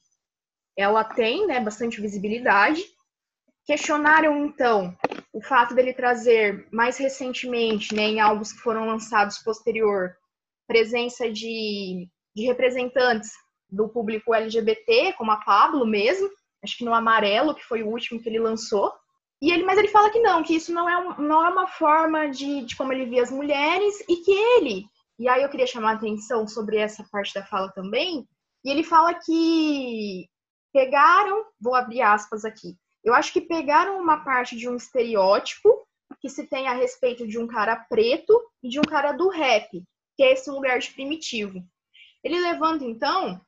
ela 0.76 1.03
tem 1.03 1.47
né, 1.47 1.59
bastante 1.61 1.99
visibilidade. 1.99 2.84
Questionaram 3.64 4.45
então 4.45 4.95
o 5.32 5.40
fato 5.40 5.74
dele 5.74 5.95
trazer 5.95 6.68
mais 6.70 6.99
recentemente, 6.99 7.95
né, 7.95 8.03
em 8.03 8.20
álbuns 8.20 8.53
que 8.53 8.61
foram 8.61 8.84
lançados 8.84 9.38
posterior, 9.38 10.14
presença 10.66 11.32
de, 11.32 12.07
de 12.36 12.45
representantes 12.45 13.30
do 13.66 13.88
público 13.88 14.34
LGBT, 14.34 15.14
como 15.14 15.30
a 15.30 15.38
Pablo 15.38 15.86
mesmo, 15.86 16.28
acho 16.62 16.76
que 16.76 16.84
no 16.84 16.93
Amarelo, 16.93 17.55
que 17.55 17.64
foi 17.64 17.82
o 17.82 17.88
último 17.88 18.20
que 18.20 18.28
ele 18.28 18.38
lançou. 18.38 18.93
E 19.43 19.51
ele, 19.51 19.64
mas 19.64 19.76
ele 19.76 19.88
fala 19.88 20.09
que 20.09 20.20
não, 20.20 20.40
que 20.40 20.55
isso 20.55 20.72
não 20.72 20.88
é, 20.88 20.97
um, 20.97 21.20
não 21.20 21.45
é 21.45 21.51
uma 21.51 21.66
forma 21.66 22.30
de, 22.30 22.62
de 22.62 22.76
como 22.76 22.93
ele 22.93 23.07
via 23.07 23.24
as 23.24 23.30
mulheres 23.32 23.99
e 24.09 24.18
que 24.18 24.30
ele, 24.30 24.86
e 25.18 25.28
aí 25.28 25.43
eu 25.43 25.49
queria 25.49 25.66
chamar 25.66 25.90
a 25.90 25.95
atenção 25.95 26.47
sobre 26.47 26.76
essa 26.76 27.05
parte 27.11 27.34
da 27.34 27.45
fala 27.45 27.68
também, 27.72 28.24
e 28.64 28.70
ele 28.70 28.84
fala 28.84 29.12
que 29.14 30.28
pegaram, 30.72 31.45
vou 31.61 31.74
abrir 31.74 32.03
aspas 32.03 32.45
aqui, 32.45 32.76
eu 33.03 33.12
acho 33.12 33.32
que 33.32 33.40
pegaram 33.40 34.01
uma 34.01 34.22
parte 34.24 34.57
de 34.57 34.68
um 34.68 34.76
estereótipo 34.76 35.68
que 36.20 36.28
se 36.28 36.47
tem 36.47 36.68
a 36.68 36.74
respeito 36.74 37.26
de 37.26 37.36
um 37.36 37.49
cara 37.49 37.74
preto 37.74 38.40
e 38.62 38.68
de 38.68 38.78
um 38.78 38.84
cara 38.84 39.11
do 39.11 39.28
rap, 39.28 39.68
que 40.16 40.22
é 40.22 40.32
esse 40.34 40.49
lugar 40.53 40.78
de 40.78 40.93
primitivo. 40.93 41.61
Ele 42.22 42.38
levanta, 42.38 42.84
então, 42.84 43.40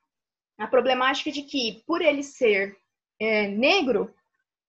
a 0.59 0.66
problemática 0.66 1.30
de 1.30 1.42
que, 1.42 1.84
por 1.86 2.03
ele 2.03 2.24
ser 2.24 2.76
é, 3.20 3.47
negro, 3.47 4.12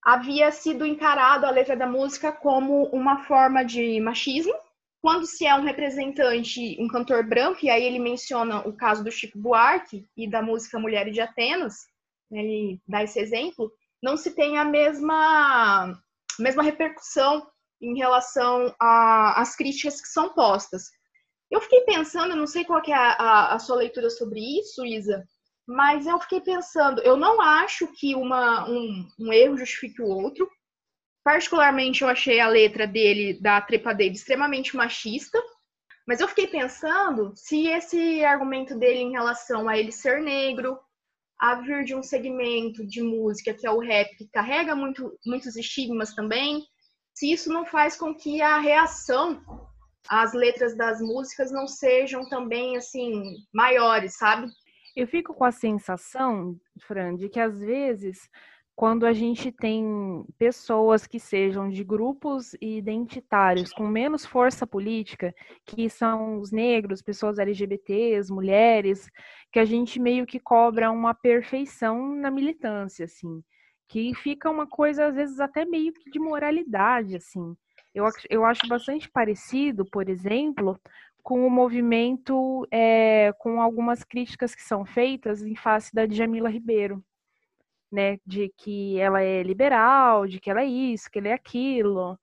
havia 0.06 0.52
sido 0.52 0.86
encarado 0.86 1.48
a 1.48 1.50
letra 1.50 1.76
da 1.76 1.88
música 1.88 2.32
como 2.32 2.84
uma 2.90 3.24
forma 3.26 3.66
de 3.66 4.00
machismo. 4.00 4.54
Quando 5.02 5.26
se 5.26 5.48
é 5.48 5.56
um 5.56 5.64
representante, 5.64 6.78
um 6.80 6.88
cantor 6.88 7.28
branco, 7.28 7.60
e 7.64 7.70
aí 7.70 7.84
ele 7.84 7.98
menciona 7.98 8.60
o 8.68 8.74
caso 8.74 9.04
do 9.04 9.12
Chico 9.12 9.40
Buarque 9.40 10.08
e 10.16 10.30
da 10.30 10.44
música 10.44 10.80
Mulheres 10.80 11.14
de 11.14 11.22
Atenas, 11.22 11.88
ele 12.32 12.80
dá 12.88 13.04
esse 13.04 13.20
exemplo, 13.20 13.72
não 14.02 14.16
se 14.16 14.32
tem 14.32 14.58
a 14.58 14.66
mesma, 14.66 16.00
mesma 16.40 16.64
repercussão 16.64 17.48
em 17.82 17.98
relação 17.98 18.74
às 18.80 19.56
críticas 19.56 20.02
que 20.02 20.08
são 20.08 20.34
postas. 20.34 20.90
Eu 21.50 21.62
fiquei 21.62 21.82
pensando, 21.82 22.36
não 22.36 22.48
sei 22.48 22.66
qual 22.66 22.82
é 22.88 22.94
a, 22.94 23.12
a, 23.12 23.56
a, 23.56 23.60
sua 23.60 23.78
leitura 23.78 24.10
sobre 24.10 24.40
isso, 24.60 24.86
Isa, 24.86 25.24
mas 25.68 26.06
eu 26.06 26.20
fiquei 26.20 26.42
pensando, 26.42 27.02
eu 27.02 27.18
não 27.18 27.42
acho 27.42 27.88
que 27.88 28.16
uma, 28.16 28.70
um, 28.70 29.10
um 29.20 29.34
erro 29.34 29.58
justifique 29.58 30.02
o 30.02 30.08
outro. 30.08 30.50
Particularmente, 31.24 32.04
eu 32.04 32.08
achei 32.08 32.40
a 32.40 32.48
letra 32.48 32.86
dele, 32.86 33.40
da 33.42 33.60
trepadeira, 33.60 34.14
extremamente 34.14 34.76
machista. 34.76 35.42
Mas 36.08 36.20
eu 36.20 36.28
fiquei 36.28 36.46
pensando 36.46 37.34
se 37.36 37.68
esse 37.68 38.24
argumento 38.24 38.78
dele 38.78 39.00
em 39.00 39.12
relação 39.12 39.68
a 39.68 39.78
ele 39.78 39.92
ser 39.92 40.22
negro, 40.22 40.80
a 41.40 41.56
vir 41.56 41.84
de 41.84 41.96
um 41.96 42.04
segmento 42.04 42.86
de 42.86 43.02
música 43.02 43.54
que 43.54 43.66
é 43.66 43.72
o 43.72 43.80
rap, 43.80 44.16
que 44.16 44.28
carrega 44.28 44.76
muito, 44.76 45.18
muitos 45.26 45.56
estigmas 45.56 46.14
também, 46.14 46.64
se 47.14 47.32
isso 47.32 47.52
não 47.52 47.66
faz 47.66 47.98
com 47.98 48.14
que 48.14 48.42
a 48.42 48.60
reação 48.60 49.42
às 50.08 50.34
letras 50.34 50.78
das 50.78 51.02
músicas 51.02 51.52
não 51.52 51.68
sejam 51.68 52.30
também 52.30 52.78
assim 52.78 53.38
maiores, 53.52 54.16
sabe? 54.16 54.48
Eu 54.96 55.08
fico 55.08 55.34
com 55.34 55.44
a 55.44 55.52
sensação, 55.52 56.58
Fran, 56.80 57.16
de 57.16 57.28
que 57.28 57.40
às 57.40 57.60
vezes 57.60 58.30
quando 58.76 59.06
a 59.06 59.14
gente 59.14 59.54
tem 59.54 60.26
pessoas 60.38 61.08
que 61.08 61.18
sejam 61.18 61.70
de 61.70 61.82
grupos 61.82 62.54
identitários 62.60 63.72
com 63.72 63.88
menos 63.88 64.26
força 64.26 64.68
política, 64.68 65.34
que 65.66 65.90
são 65.90 66.40
os 66.40 66.52
negros, 66.52 67.02
pessoas 67.02 67.40
LGBTs, 67.40 68.32
mulheres, 68.32 69.10
que 69.50 69.60
a 69.60 69.66
gente 69.66 69.98
meio 69.98 70.26
que 70.26 70.40
cobra 70.40 70.92
uma 70.92 71.14
perfeição 71.14 72.16
na 72.16 72.30
militância, 72.30 73.06
assim, 73.06 73.42
que 73.88 74.14
fica 74.14 74.50
uma 74.50 74.68
coisa 74.68 75.06
às 75.06 75.16
vezes 75.16 75.40
até 75.40 75.64
meio 75.64 75.94
que 75.94 76.12
de 76.12 76.20
moralidade, 76.20 77.16
assim. 77.16 77.56
Eu, 77.94 78.06
eu 78.30 78.44
acho 78.44 78.68
bastante 78.68 79.10
parecido, 79.10 79.86
por 79.86 80.10
exemplo, 80.10 80.78
com 81.26 81.46
o 81.46 81.50
movimento, 81.50 82.68
é, 82.72 83.34
com 83.40 83.60
algumas 83.60 84.04
críticas 84.04 84.54
que 84.54 84.62
são 84.62 84.86
feitas 84.86 85.42
em 85.42 85.56
face 85.56 85.94
da 85.94 86.06
Djamila 86.06 86.50
Ribeiro 86.50 87.04
né, 87.92 88.20
de 88.26 88.52
que 88.58 89.00
ela 89.00 89.22
é 89.22 89.42
liberal, 89.42 90.28
de 90.28 90.40
que 90.40 90.50
ela 90.50 90.62
é 90.62 90.66
isso, 90.66 91.10
que 91.10 91.20
ela 91.20 91.30
é 91.30 91.34
aquilo. 91.34 92.20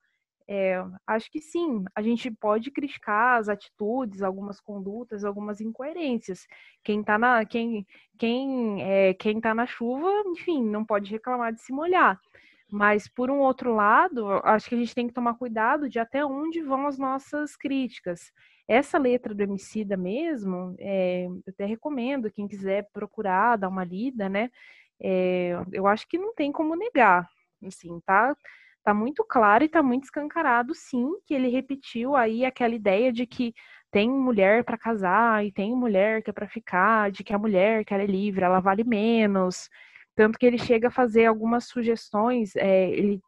É, 0.47 0.85
acho 1.07 1.31
que 1.31 1.41
sim, 1.41 1.85
a 1.95 2.03
gente 2.03 2.31
pode 2.31 2.71
criticar 2.71 3.41
as 3.41 3.49
atitudes, 3.49 4.23
algumas 4.23 4.61
condutas, 4.61 5.25
algumas 5.25 5.61
incoerências. 5.61 6.47
Quem 6.85 7.03
tá 7.03 7.19
na, 7.19 7.45
quem, 7.45 7.87
quem, 8.19 8.83
é, 8.83 9.15
quem 9.15 9.41
tá 9.41 9.55
na 9.55 9.67
chuva, 9.67 10.09
enfim, 10.27 10.63
não 10.63 10.85
pode 10.85 11.11
reclamar 11.11 11.53
de 11.53 11.63
se 11.63 11.73
molhar. 11.73 12.21
Mas, 12.73 13.07
por 13.07 13.31
um 13.31 13.41
outro 13.41 13.75
lado, 13.75 14.27
acho 14.45 14.69
que 14.69 14.75
a 14.75 14.79
gente 14.79 14.95
tem 14.95 15.07
que 15.07 15.13
tomar 15.13 15.35
cuidado 15.35 15.89
de 15.91 15.99
até 15.99 16.25
onde 16.25 16.63
vão 16.63 16.87
as 16.87 16.99
nossas 16.99 17.55
críticas. 17.55 18.33
Essa 18.67 18.97
letra 18.99 19.35
do 19.35 19.43
Emicida 19.43 19.97
mesmo, 19.97 20.75
é, 20.79 21.27
eu 21.27 21.43
até 21.49 21.67
recomendo, 21.67 22.31
quem 22.33 22.49
quiser 22.49 22.89
procurar, 22.93 23.57
dar 23.57 23.69
uma 23.69 23.85
lida, 23.85 24.29
né? 24.29 24.51
é, 25.03 25.53
eu 25.73 25.87
acho 25.87 26.07
que 26.09 26.17
não 26.17 26.35
tem 26.35 26.53
como 26.53 26.77
negar, 26.77 27.29
assim, 27.67 28.01
tá? 28.07 28.37
Tá 28.85 28.95
muito 28.95 29.25
claro 29.25 29.65
e 29.65 29.69
tá 29.69 29.83
muito 29.83 30.05
escancarado, 30.05 30.75
sim, 30.75 31.09
que 31.27 31.35
ele 31.35 31.49
repetiu 31.49 32.17
aí 32.17 32.45
aquela 32.45 32.75
ideia 32.75 33.13
de 33.13 33.27
que 33.27 33.53
tem 33.91 34.09
mulher 34.11 34.65
para 34.65 34.79
casar 34.79 35.45
e 35.45 35.53
tem 35.53 35.75
mulher 35.75 36.23
que 36.23 36.31
é 36.31 36.33
para 36.33 36.49
ficar, 36.49 37.11
de 37.11 37.23
que 37.25 37.33
a 37.33 37.39
mulher 37.39 37.85
que 37.85 37.93
ela 37.93 38.03
é 38.03 38.07
livre, 38.07 38.45
ela 38.45 38.61
vale 38.61 38.85
menos, 38.85 39.69
tanto 40.15 40.39
que 40.39 40.47
ele 40.47 40.59
chega 40.59 40.89
a 40.89 40.91
fazer 40.91 41.27
algumas 41.27 41.65
sugestões, 41.67 42.55
é, 42.57 42.91
ele 42.91 43.21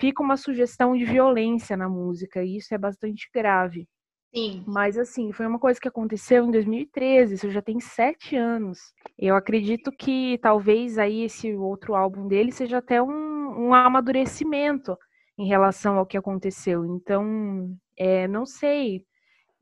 fica 0.00 0.22
uma 0.22 0.36
sugestão 0.36 0.96
de 0.96 1.04
violência 1.04 1.76
na 1.76 1.88
música, 1.88 2.42
e 2.42 2.56
isso 2.56 2.74
é 2.74 2.78
bastante 2.78 3.28
grave. 3.34 3.86
Sim. 4.34 4.62
Mas 4.66 4.96
assim, 4.96 5.32
foi 5.32 5.46
uma 5.46 5.58
coisa 5.58 5.80
que 5.80 5.88
aconteceu 5.88 6.46
em 6.46 6.50
2013, 6.50 7.34
isso 7.34 7.50
já 7.50 7.60
tem 7.60 7.80
sete 7.80 8.36
anos. 8.36 8.78
Eu 9.18 9.34
acredito 9.34 9.90
que 9.90 10.38
talvez 10.40 10.98
aí 10.98 11.24
esse 11.24 11.52
outro 11.54 11.94
álbum 11.96 12.28
dele 12.28 12.52
seja 12.52 12.78
até 12.78 13.02
um, 13.02 13.66
um 13.66 13.74
amadurecimento 13.74 14.96
em 15.36 15.48
relação 15.48 15.98
ao 15.98 16.06
que 16.06 16.16
aconteceu. 16.16 16.84
Então, 16.86 17.74
é, 17.98 18.28
não 18.28 18.46
sei. 18.46 19.04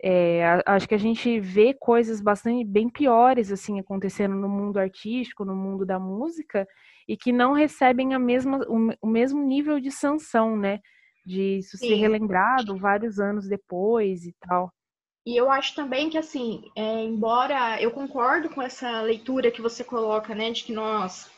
É, 0.01 0.63
acho 0.65 0.89
que 0.89 0.95
a 0.95 0.99
gente 0.99 1.41
vê 1.41 1.75
coisas 1.75 2.21
bastante 2.21 2.65
bem 2.65 2.89
piores 2.89 3.51
assim 3.51 3.81
acontecendo 3.81 4.37
no 4.37 4.49
mundo 4.49 4.79
artístico, 4.79 5.45
no 5.45 5.57
mundo 5.57 5.85
da 5.85 5.99
música, 5.99 6.67
e 7.09 7.17
que 7.17 7.33
não 7.33 7.53
recebem 7.53 8.15
a 8.15 8.19
mesma, 8.19 8.59
o, 8.69 8.91
o 9.03 9.07
mesmo 9.09 9.43
nível 9.43 9.81
de 9.81 9.91
sanção, 9.91 10.57
né? 10.57 10.81
de 11.29 11.59
isso 11.59 11.77
Sim. 11.77 11.89
ser 11.89 11.95
relembrado 11.97 12.77
vários 12.79 13.21
anos 13.21 13.47
depois 13.47 14.25
e 14.25 14.35
tal. 14.41 14.73
E 15.27 15.37
eu 15.37 15.51
acho 15.51 15.75
também 15.75 16.09
que, 16.09 16.17
assim, 16.17 16.63
é, 16.75 17.05
embora 17.05 17.81
eu 17.83 17.91
concordo 17.91 18.49
com 18.49 18.63
essa 18.63 19.03
leitura 19.03 19.51
que 19.51 19.61
você 19.61 19.85
coloca, 19.85 20.35
né, 20.35 20.51
de 20.51 20.65
que 20.65 20.73
nós 20.73 21.31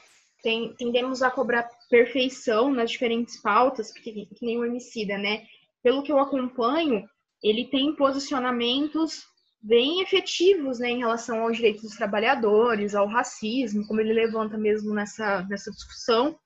tem, 0.43 0.73
tendemos 0.75 1.23
a 1.23 1.31
cobrar 1.31 1.69
perfeição 1.91 2.71
nas 2.71 2.93
diferentes 2.93 3.43
pautas, 3.43 3.93
porque, 3.93 4.27
que 4.27 4.47
nem 4.47 4.59
o 4.59 4.63
homicida, 4.63 5.19
né? 5.19 5.45
Pelo 5.83 6.05
que 6.05 6.13
eu 6.13 6.21
acompanho, 6.21 7.05
ele 7.43 7.69
tem 7.69 7.95
posicionamentos 7.95 9.25
bem 9.63 10.01
efetivos 10.01 10.79
né, 10.79 10.91
em 10.91 10.99
relação 10.99 11.43
aos 11.43 11.57
direitos 11.57 11.83
dos 11.83 11.97
trabalhadores, 11.97 12.95
ao 12.95 13.07
racismo, 13.07 13.87
como 13.87 14.01
ele 14.01 14.13
levanta 14.13 14.57
mesmo 14.57 14.95
nessa, 14.95 15.43
nessa 15.49 15.71
discussão. 15.71 16.39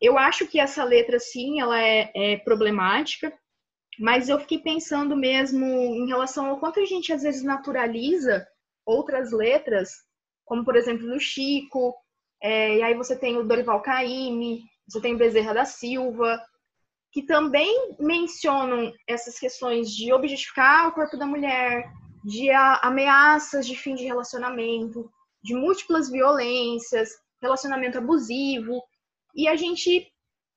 Eu 0.00 0.18
acho 0.18 0.46
que 0.46 0.60
essa 0.60 0.84
letra, 0.84 1.18
sim, 1.18 1.60
ela 1.60 1.80
é, 1.80 2.10
é 2.14 2.36
problemática, 2.38 3.32
mas 3.98 4.28
eu 4.28 4.38
fiquei 4.40 4.58
pensando 4.58 5.16
mesmo 5.16 5.64
em 5.64 6.06
relação 6.06 6.46
ao 6.46 6.58
quanto 6.58 6.80
a 6.80 6.84
gente 6.84 7.12
às 7.12 7.22
vezes 7.22 7.42
naturaliza 7.42 8.46
outras 8.84 9.32
letras, 9.32 9.90
como 10.44 10.64
por 10.64 10.76
exemplo 10.76 11.06
do 11.06 11.18
Chico, 11.18 11.94
é, 12.42 12.76
e 12.76 12.82
aí 12.82 12.94
você 12.94 13.16
tem 13.16 13.38
o 13.38 13.44
Dorival 13.44 13.80
Caymmi, 13.80 14.62
você 14.86 15.00
tem 15.00 15.14
o 15.14 15.18
Bezerra 15.18 15.54
da 15.54 15.64
Silva, 15.64 16.38
que 17.14 17.22
também 17.22 17.94
mencionam 18.00 18.92
essas 19.06 19.38
questões 19.38 19.94
de 19.94 20.12
objetificar 20.12 20.88
o 20.88 20.92
corpo 20.92 21.16
da 21.16 21.24
mulher, 21.24 21.88
de 22.24 22.50
ameaças 22.50 23.64
de 23.64 23.76
fim 23.76 23.94
de 23.94 24.04
relacionamento, 24.04 25.08
de 25.40 25.54
múltiplas 25.54 26.10
violências, 26.10 27.10
relacionamento 27.40 27.98
abusivo, 27.98 28.82
e 29.32 29.46
a 29.46 29.54
gente, 29.54 30.10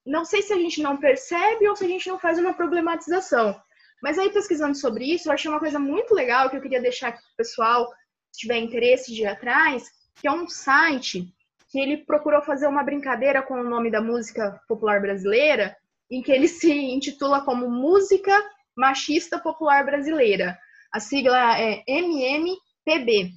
não 0.04 0.26
sei 0.26 0.42
se 0.42 0.52
a 0.52 0.56
gente 0.58 0.82
não 0.82 0.98
percebe 0.98 1.68
ou 1.68 1.76
se 1.76 1.86
a 1.86 1.88
gente 1.88 2.10
não 2.10 2.18
faz 2.18 2.40
uma 2.40 2.56
problematização. 2.56 3.56
Mas 4.02 4.18
aí, 4.18 4.32
pesquisando 4.32 4.76
sobre 4.76 5.06
isso, 5.06 5.30
eu 5.30 5.34
achei 5.34 5.52
uma 5.52 5.60
coisa 5.60 5.78
muito 5.78 6.16
legal 6.16 6.50
que 6.50 6.58
eu 6.58 6.62
queria 6.62 6.82
deixar 6.82 7.10
aqui 7.10 7.22
para 7.22 7.34
o 7.34 7.38
pessoal, 7.38 7.88
se 8.32 8.40
tiver 8.40 8.58
interesse 8.58 9.14
de 9.14 9.22
ir 9.22 9.28
atrás, 9.28 9.88
que 10.20 10.28
é 10.28 10.32
um 10.32 10.48
site 10.48 11.32
que 11.70 11.80
ele 11.80 11.98
procurou 11.98 12.42
fazer 12.42 12.66
uma 12.66 12.84
brincadeira 12.84 13.44
com 13.44 13.62
o 13.62 13.70
nome 13.70 13.92
da 13.92 14.02
música 14.02 14.60
popular 14.68 15.00
brasileira, 15.00 15.78
em 16.10 16.22
que 16.22 16.32
ele 16.32 16.48
se 16.48 16.72
intitula 16.72 17.44
como 17.44 17.70
Música 17.70 18.32
Machista 18.76 19.40
Popular 19.40 19.86
Brasileira. 19.86 20.58
A 20.92 21.00
sigla 21.00 21.60
é 21.60 21.84
MMPB. 21.88 23.32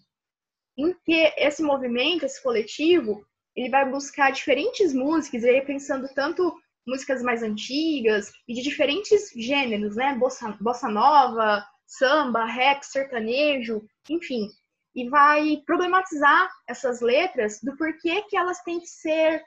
Em 0.79 0.95
que 1.05 1.35
esse 1.37 1.63
movimento, 1.63 2.25
esse 2.25 2.43
coletivo, 2.43 3.25
ele 3.57 3.69
vai 3.69 3.89
buscar 3.91 4.31
diferentes 4.31 4.95
músicas, 4.95 5.43
e 5.43 5.49
aí 5.49 5.63
pensando 5.63 6.09
tanto 6.15 6.55
músicas 6.87 7.23
mais 7.23 7.43
antigas 7.43 8.33
e 8.49 8.55
de 8.55 8.63
diferentes 8.63 9.31
gêneros, 9.37 9.97
né? 9.97 10.15
Bossa, 10.15 10.57
bossa 10.61 10.89
nova, 10.89 11.65
samba, 11.87 12.45
rap, 12.45 12.83
sertanejo, 12.83 13.83
enfim. 14.09 14.49
E 14.95 15.09
vai 15.09 15.63
problematizar 15.67 16.51
essas 16.69 17.01
letras 17.01 17.61
do 17.63 17.77
porquê 17.77 18.23
que 18.23 18.37
elas 18.37 18.61
têm 18.63 18.81
que 18.81 18.89
ser. 18.89 19.43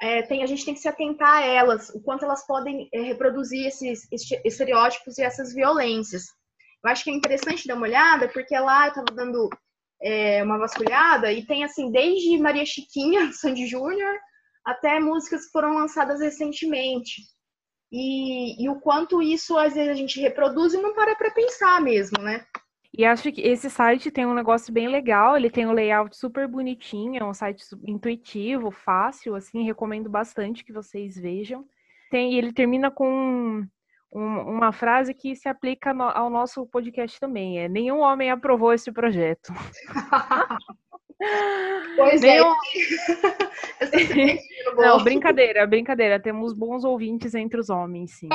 É, 0.00 0.22
tem, 0.22 0.42
a 0.42 0.46
gente 0.46 0.64
tem 0.64 0.74
que 0.74 0.80
se 0.80 0.88
atentar 0.88 1.38
a 1.38 1.44
elas, 1.44 1.88
o 1.90 2.00
quanto 2.00 2.24
elas 2.24 2.46
podem 2.46 2.88
é, 2.92 3.00
reproduzir 3.00 3.66
esses 3.66 4.06
estereótipos 4.44 5.18
e 5.18 5.22
essas 5.22 5.52
violências. 5.52 6.26
Eu 6.84 6.90
acho 6.90 7.02
que 7.02 7.10
é 7.10 7.14
interessante 7.14 7.66
dar 7.66 7.74
uma 7.74 7.86
olhada, 7.86 8.28
porque 8.28 8.56
lá 8.58 8.84
eu 8.84 8.88
estava 8.90 9.12
dando 9.12 9.50
é, 10.00 10.42
uma 10.44 10.58
vasculhada 10.58 11.32
e 11.32 11.44
tem 11.44 11.64
assim 11.64 11.90
desde 11.90 12.38
Maria 12.38 12.64
Chiquinha, 12.64 13.32
Sandy 13.34 13.66
Júnior, 13.66 14.16
até 14.64 15.00
músicas 15.00 15.46
que 15.46 15.52
foram 15.52 15.74
lançadas 15.74 16.20
recentemente. 16.20 17.22
E, 17.90 18.62
e, 18.62 18.68
o 18.68 18.78
quanto 18.80 19.22
isso 19.22 19.56
às 19.56 19.74
vezes 19.74 19.90
a 19.90 19.94
gente 19.94 20.20
reproduz 20.20 20.74
e 20.74 20.80
não 20.80 20.94
para 20.94 21.16
para 21.16 21.30
pensar 21.30 21.80
mesmo, 21.80 22.22
né? 22.22 22.44
E 22.98 23.04
acho 23.04 23.30
que 23.30 23.40
esse 23.42 23.70
site 23.70 24.10
tem 24.10 24.26
um 24.26 24.34
negócio 24.34 24.72
bem 24.72 24.88
legal, 24.88 25.36
ele 25.36 25.48
tem 25.48 25.64
um 25.64 25.72
layout 25.72 26.16
super 26.16 26.48
bonitinho, 26.48 27.22
é 27.22 27.24
um 27.24 27.32
site 27.32 27.62
intuitivo, 27.86 28.72
fácil, 28.72 29.36
assim, 29.36 29.62
recomendo 29.62 30.10
bastante 30.10 30.64
que 30.64 30.72
vocês 30.72 31.16
vejam. 31.16 31.64
Tem, 32.10 32.34
ele 32.34 32.52
termina 32.52 32.90
com 32.90 33.64
um, 34.12 34.40
uma 34.40 34.72
frase 34.72 35.14
que 35.14 35.36
se 35.36 35.48
aplica 35.48 35.94
no, 35.94 36.02
ao 36.04 36.28
nosso 36.28 36.66
podcast 36.66 37.20
também. 37.20 37.60
É 37.60 37.68
nenhum 37.68 38.00
homem 38.00 38.32
aprovou 38.32 38.72
esse 38.72 38.90
projeto. 38.90 39.52
Pois 41.96 42.22
é. 42.22 42.34
nenhum... 42.34 42.54
é. 43.82 44.38
Não, 44.76 45.02
brincadeira, 45.02 45.66
brincadeira. 45.66 46.20
Temos 46.20 46.52
bons 46.52 46.84
ouvintes 46.84 47.34
entre 47.34 47.58
os 47.58 47.70
homens, 47.70 48.12
sim. 48.12 48.28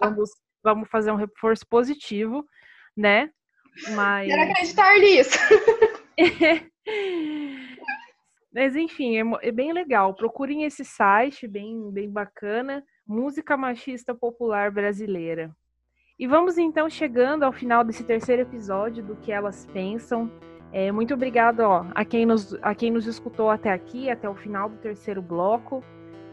vamos, 0.00 0.30
vamos 0.60 0.88
fazer 0.88 1.12
um 1.12 1.16
reforço 1.16 1.64
positivo, 1.68 2.44
né? 2.96 3.30
Mas... 3.94 4.28
Quero 4.28 4.42
acreditar 4.42 4.98
nisso. 4.98 5.38
Mas 8.54 8.74
enfim, 8.74 9.18
é, 9.18 9.48
é, 9.48 9.52
bem 9.52 9.72
legal. 9.72 10.14
Procurem 10.14 10.64
esse 10.64 10.84
site, 10.84 11.46
bem, 11.46 11.90
bem 11.90 12.10
bacana 12.10 12.82
música 13.06 13.56
machista 13.56 14.14
popular 14.14 14.70
brasileira. 14.70 15.54
E 16.18 16.26
vamos 16.26 16.58
então 16.58 16.90
chegando 16.90 17.44
ao 17.44 17.52
final 17.52 17.84
desse 17.84 18.02
terceiro 18.02 18.42
episódio 18.42 19.04
do 19.04 19.16
que 19.16 19.30
elas 19.30 19.66
pensam. 19.66 20.30
É, 20.72 20.90
muito 20.90 21.14
obrigado 21.14 21.60
ó, 21.60 21.86
a, 21.94 22.04
quem 22.04 22.26
nos, 22.26 22.54
a 22.62 22.74
quem 22.74 22.90
nos 22.90 23.06
escutou 23.06 23.48
até 23.48 23.70
aqui, 23.70 24.10
até 24.10 24.28
o 24.28 24.34
final 24.34 24.68
do 24.68 24.76
terceiro 24.78 25.22
bloco. 25.22 25.84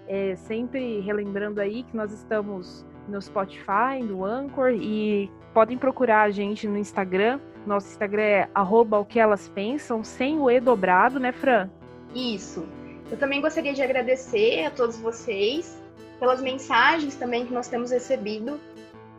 É, 0.07 0.35
sempre 0.35 0.99
relembrando 1.01 1.61
aí 1.61 1.83
que 1.83 1.95
nós 1.95 2.11
estamos 2.11 2.85
no 3.07 3.21
Spotify, 3.21 4.01
no 4.01 4.25
Anchor 4.25 4.71
e 4.71 5.29
podem 5.53 5.77
procurar 5.77 6.23
a 6.23 6.31
gente 6.31 6.67
no 6.67 6.77
Instagram. 6.77 7.39
Nosso 7.65 7.87
Instagram 7.87 8.23
é 8.23 8.49
arroba 8.53 8.99
o 8.99 9.05
que 9.05 9.19
elas 9.19 9.47
pensam, 9.47 10.03
sem 10.03 10.39
o 10.39 10.49
E 10.49 10.59
dobrado, 10.59 11.19
né, 11.19 11.31
Fran? 11.31 11.69
Isso. 12.13 12.67
Eu 13.09 13.17
também 13.17 13.39
gostaria 13.39 13.73
de 13.73 13.81
agradecer 13.81 14.65
a 14.65 14.71
todos 14.71 14.97
vocês 14.99 15.79
pelas 16.19 16.41
mensagens 16.41 17.15
também 17.15 17.45
que 17.45 17.53
nós 17.53 17.67
temos 17.67 17.91
recebido. 17.91 18.59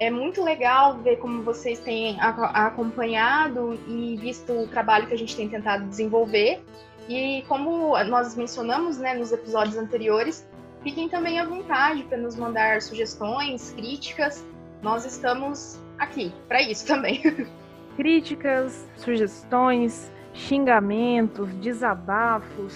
É 0.01 0.11
muito 0.11 0.43
legal 0.43 0.99
ver 0.99 1.16
como 1.16 1.43
vocês 1.43 1.78
têm 1.78 2.18
acompanhado 2.20 3.78
e 3.87 4.16
visto 4.16 4.53
o 4.53 4.66
trabalho 4.66 5.07
que 5.07 5.14
a 5.14 5.18
gente 5.18 5.37
tem 5.37 5.49
tentado 5.49 5.87
desenvolver. 5.87 6.64
E 7.09 7.45
como 7.47 7.97
nós 8.05 8.35
mencionamos 8.35 8.99
né, 8.99 9.14
nos 9.14 9.30
episódios 9.30 9.76
anteriores, 9.76 10.47
fiquem 10.82 11.09
também 11.09 11.39
à 11.39 11.45
vontade 11.45 12.03
para 12.05 12.18
nos 12.18 12.35
mandar 12.35 12.82
sugestões, 12.82 13.70
críticas. 13.72 14.45
Nós 14.82 15.05
estamos 15.05 15.78
aqui 15.99 16.32
para 16.49 16.62
isso 16.62 16.86
também. 16.86 17.22
Críticas, 17.97 18.88
sugestões, 18.97 20.11
xingamentos, 20.32 21.49
desabafos, 21.55 22.74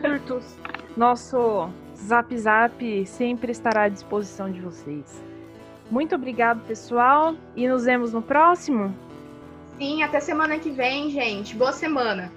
surtos. 0.00 0.56
Nosso 0.96 1.68
Zap 1.96 2.36
Zap 2.36 3.06
sempre 3.06 3.52
estará 3.52 3.82
à 3.82 3.88
disposição 3.88 4.50
de 4.50 4.60
vocês. 4.60 5.22
Muito 5.90 6.14
obrigado, 6.14 6.64
pessoal, 6.66 7.34
e 7.54 7.68
nos 7.68 7.84
vemos 7.84 8.12
no 8.12 8.22
próximo. 8.22 8.94
Sim, 9.78 10.02
até 10.02 10.20
semana 10.20 10.58
que 10.58 10.70
vem, 10.70 11.10
gente. 11.10 11.54
Boa 11.56 11.72
semana. 11.72 12.32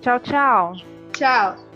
Tchau, 0.00 0.18
tchau. 0.20 0.72
Tchau. 1.12 1.71